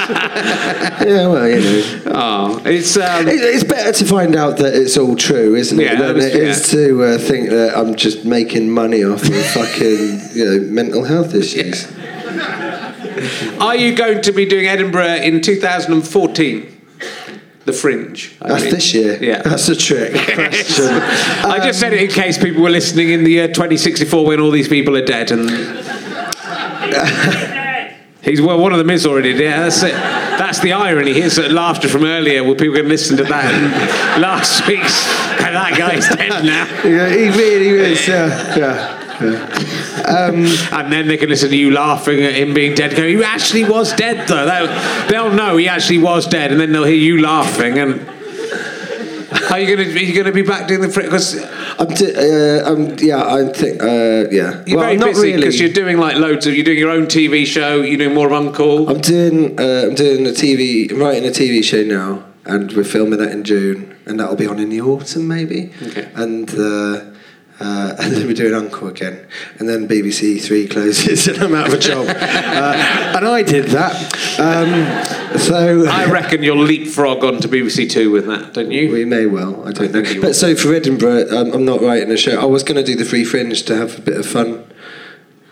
[1.06, 2.02] Yeah, well, you know.
[2.08, 5.84] oh, it's um, It- It's better to find out that it's all true, isn't it,
[5.84, 9.46] Yeah, than that's- it is to uh, think that I'm just making money off of
[9.48, 11.86] fucking, you know, mental health issues.
[13.60, 16.72] Are you going to be doing Edinburgh in 2014?
[17.66, 18.36] The Fringe.
[18.42, 18.74] I That's mean.
[18.74, 19.24] this year.
[19.24, 19.42] Yeah.
[19.42, 20.86] That's a trick question.
[20.86, 24.52] I just said it in case people were listening in the year 2064 when all
[24.52, 25.50] these people are dead and.
[28.22, 29.60] He's well, one of them is already dead.
[29.60, 29.94] That's it.
[29.94, 31.14] That's the irony.
[31.14, 34.20] Here's that laughter from earlier where people can listen to that.
[34.20, 35.06] Last week's
[35.46, 36.66] and that guy's dead now.
[36.84, 38.08] yeah, he really is.
[38.08, 39.05] Yeah, yeah.
[39.20, 42.96] And then they can listen to you laughing at him being dead.
[42.96, 44.46] Go, he actually was dead though.
[44.46, 47.78] They'll, they'll know he actually was dead, and then they'll hear you laughing.
[47.78, 48.10] And
[49.52, 51.36] are you gonna are you gonna be back doing the because
[51.80, 54.64] I'm, d- uh, I'm yeah, I think, uh, yeah.
[54.66, 55.42] you're well, very not busy really.
[55.42, 57.82] because you're doing like loads of you're doing your own TV show.
[57.82, 58.90] You're doing more of Uncle.
[58.90, 62.84] I'm doing, uh, I'm doing a TV, I'm writing a TV show now, and we're
[62.84, 65.72] filming that in June, and that'll be on in the autumn maybe.
[65.82, 66.10] Okay.
[66.16, 67.15] And uh,
[67.60, 69.26] uh, and then we're doing Uncle again,
[69.60, 72.08] and then BBC Three closes, and I'm out of a job.
[72.08, 73.96] uh, and I did that.
[74.40, 78.92] Um, so I reckon you'll leapfrog onto BBC Two with that, don't you?
[78.92, 79.68] we may well.
[79.68, 80.04] I don't know.
[80.04, 82.40] think you But so for Edinburgh, um, I'm not writing a show.
[82.40, 84.66] I was going to do the Free Fringe to have a bit of fun.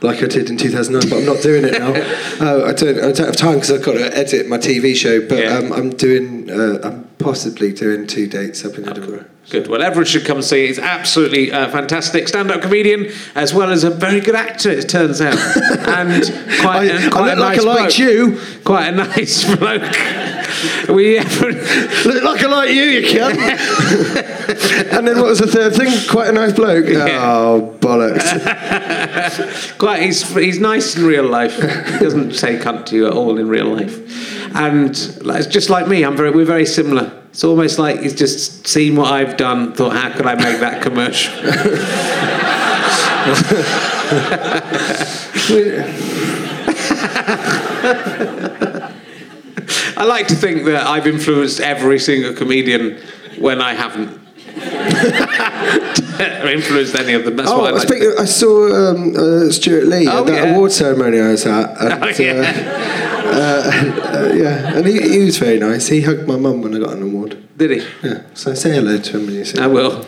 [0.01, 1.93] Like I did in 2009, but I'm not doing it now.
[2.45, 2.97] uh, I don't.
[2.97, 5.25] I don't have time because I've got to edit my TV show.
[5.25, 5.57] But Yeah.
[5.59, 6.49] um, I'm doing.
[6.51, 9.25] Uh, I'm possibly doing two dates up in Edinburgh.
[9.49, 9.67] Good.
[9.67, 10.67] Well, everyone should come see.
[10.67, 14.69] He's absolutely uh, fantastic stand-up comedian, as well as a very good actor.
[14.71, 16.23] It turns out, and
[16.61, 17.99] quite, I- and quite I a like nice I liked bloke.
[17.99, 18.39] you.
[18.63, 19.95] Quite a nice bloke.
[20.95, 21.19] we
[22.05, 23.37] Look like I like you, you cunt.
[24.97, 25.91] and then what was the third thing?
[26.09, 26.85] Quite a nice bloke.
[26.87, 29.77] Oh bollocks!
[29.77, 30.03] quite.
[30.03, 31.55] He's he's nice in real life.
[31.55, 35.87] He doesn't say cunt to you at all in real life, and it's just like
[35.87, 36.03] me.
[36.03, 36.31] I'm very.
[36.31, 37.23] We're very similar.
[37.29, 40.83] It's almost like he's just seen what I've done, thought, how could I make that
[40.83, 41.33] commercial?
[49.97, 52.99] I like to think that I've influenced every single comedian
[53.39, 54.22] when I haven't.
[56.53, 57.35] Influenced any of them.
[57.37, 57.91] That's Oh, I I, like.
[58.19, 60.55] I saw um, uh, Stewart Lee Oh, at that yeah.
[60.55, 61.69] award ceremony I was at.
[61.81, 62.41] And, Oh, yeah.
[63.25, 63.31] uh,
[64.29, 65.87] uh, yeah, and he, he was very nice.
[65.87, 67.37] He hugged my mum when I got an award.
[67.57, 67.81] Did he?
[68.03, 69.73] Yeah, so say hello to him when you see I him.
[69.73, 70.03] will.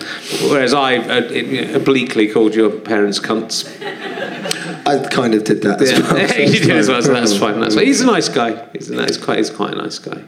[0.50, 3.66] Whereas I uh, obliquely called your parents cunts.
[4.88, 6.28] I kind of did that as Yeah, well.
[6.30, 7.60] so you did as well, so that's fine.
[7.60, 7.86] That's fine.
[7.86, 8.68] He's a nice guy.
[8.74, 10.22] He's, a nice, quite, he's quite a nice guy.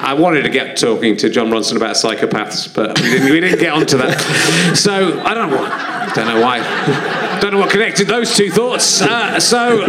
[0.00, 3.60] I wanted to get talking to Jon Ronson about psychopaths, but we didn't, we didn't
[3.60, 4.18] get onto that.
[4.76, 6.12] So I don't know why.
[6.14, 7.38] Don't know why.
[7.40, 9.00] Don't know what connected those two thoughts.
[9.00, 9.84] Uh, so,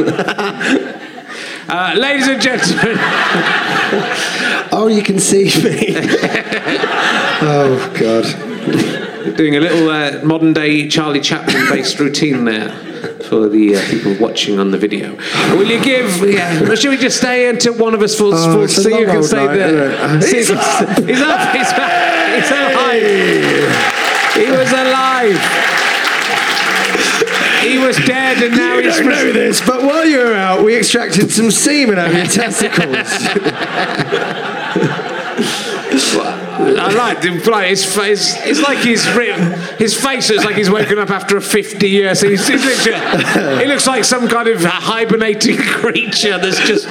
[1.68, 2.98] uh, ladies and gentlemen,
[4.72, 5.96] Oh, you can see me.
[7.42, 9.09] oh God.
[9.36, 12.72] Doing a little uh, modern day Charlie Chaplin based routine there.
[13.30, 15.16] for the uh, people watching on the video.
[15.56, 16.18] Will you give?
[16.30, 16.64] Yeah.
[16.70, 18.34] Or should we just stay until one of us falls?
[18.38, 20.22] Oh, falls so you can stay night, there.
[20.22, 20.98] See- He's up.
[20.98, 21.56] He's up.
[21.56, 21.72] He's.
[22.36, 23.04] He's alive.
[24.36, 25.40] He was alive.
[27.64, 28.98] He was dead, and now You he's.
[28.98, 32.26] don't know this, but while you were out, we extracted some semen out of your
[32.26, 33.10] testicles.
[36.78, 38.36] I like the like his face.
[38.40, 39.54] It's like he's written.
[39.78, 42.14] His face looks like he's woken up after a fifty-year.
[42.16, 46.88] So he's, he's literally, he looks like some kind of hibernating creature that's just.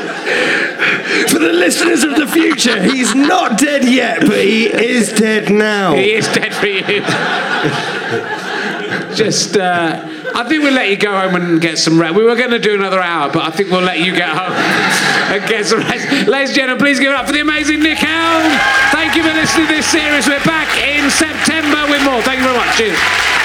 [1.28, 5.94] For the listeners of the future, he's not dead yet, but he is dead now.
[5.94, 6.82] He is dead for you.
[9.14, 9.56] just.
[9.56, 12.14] Uh, I think we'll let you go home and get some rest.
[12.14, 14.52] We were going to do another hour, but I think we'll let you get home
[15.34, 16.28] and get some rest.
[16.28, 18.46] Ladies and gentlemen, please give it up for the amazing Nick Helm.
[18.92, 20.28] Thank you for listening to this series.
[20.28, 22.22] We're back in September with more.
[22.22, 22.76] Thank you very much.
[22.76, 23.37] Cheers.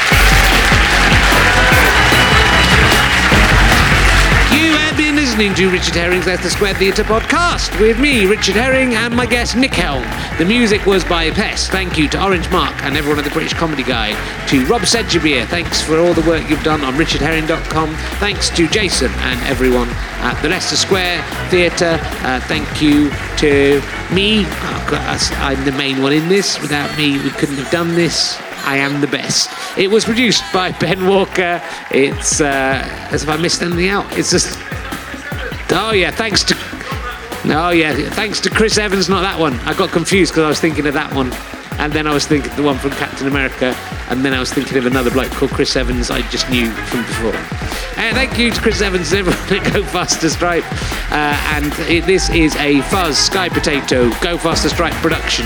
[5.33, 9.55] Listening to Richard Herring's Leicester Square Theatre podcast with me, Richard Herring, and my guest,
[9.55, 10.03] Nick Helm.
[10.37, 11.71] The music was by Pest.
[11.71, 14.13] Thank you to Aaron and Mark and everyone at the British Comedy Guide.
[14.49, 17.95] To Rob Sedgebeer, thanks for all the work you've done on richardherring.com.
[18.19, 19.89] Thanks to Jason and everyone
[20.21, 21.97] at the Leicester Square Theatre.
[22.21, 23.81] Uh, thank you to
[24.13, 24.43] me.
[24.45, 26.61] Oh, God, I'm the main one in this.
[26.61, 28.39] Without me, we couldn't have done this.
[28.65, 29.49] I am the best.
[29.79, 31.59] It was produced by Ben Walker.
[31.89, 34.15] It's uh, as if I missed anything out.
[34.15, 34.59] It's just.
[35.71, 36.55] Oh yeah, thanks to.
[37.45, 39.09] Oh yeah, thanks to Chris Evans.
[39.09, 39.53] Not that one.
[39.61, 41.31] I got confused because I was thinking of that one,
[41.79, 43.75] and then I was thinking the one from Captain America,
[44.09, 46.09] and then I was thinking of another bloke called Chris Evans.
[46.09, 47.35] I just knew from before.
[47.35, 50.65] Uh, thank you to Chris Evans and everyone at Go Faster Stripe.
[51.11, 55.45] Uh, and it, this is a Fuzz Sky Potato Go Faster Stripe production.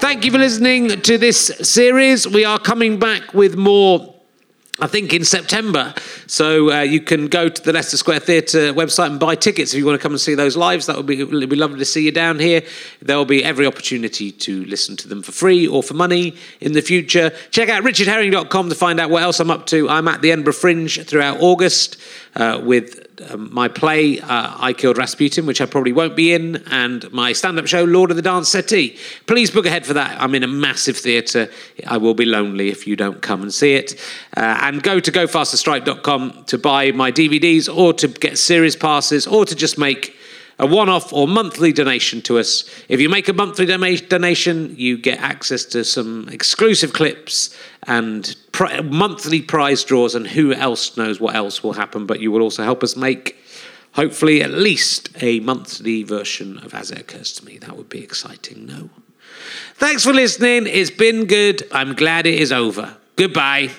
[0.00, 2.26] Thank you for listening to this series.
[2.28, 4.15] We are coming back with more.
[4.78, 5.94] I think in September.
[6.26, 9.78] So uh, you can go to the Leicester Square Theatre website and buy tickets if
[9.78, 10.84] you want to come and see those lives.
[10.84, 12.62] That would be, it would be lovely to see you down here.
[13.00, 16.72] There will be every opportunity to listen to them for free or for money in
[16.72, 17.30] the future.
[17.50, 19.88] Check out richardherring.com to find out what else I'm up to.
[19.88, 21.96] I'm at the Edinburgh Fringe throughout August
[22.36, 26.56] uh, with um, my play, uh, I Killed Rasputin, which I probably won't be in,
[26.70, 28.98] and my stand up show, Lord of the Dance Settee.
[29.26, 30.20] Please book ahead for that.
[30.20, 31.50] I'm in a massive theatre.
[31.86, 33.98] I will be lonely if you don't come and see it.
[34.36, 39.46] Uh, and go to gofasterstripe.com to buy my DVDs or to get series passes or
[39.46, 40.14] to just make
[40.58, 42.64] a one off or monthly donation to us.
[42.88, 47.56] If you make a monthly donation, you get access to some exclusive clips
[47.86, 52.06] and pri- monthly prize draws, and who else knows what else will happen.
[52.06, 53.36] But you will also help us make,
[53.92, 57.58] hopefully, at least a monthly version of As It Occurs to Me.
[57.58, 58.90] That would be exciting, no?
[59.74, 60.66] Thanks for listening.
[60.66, 61.68] It's been good.
[61.70, 62.96] I'm glad it is over.
[63.16, 63.70] Goodbye.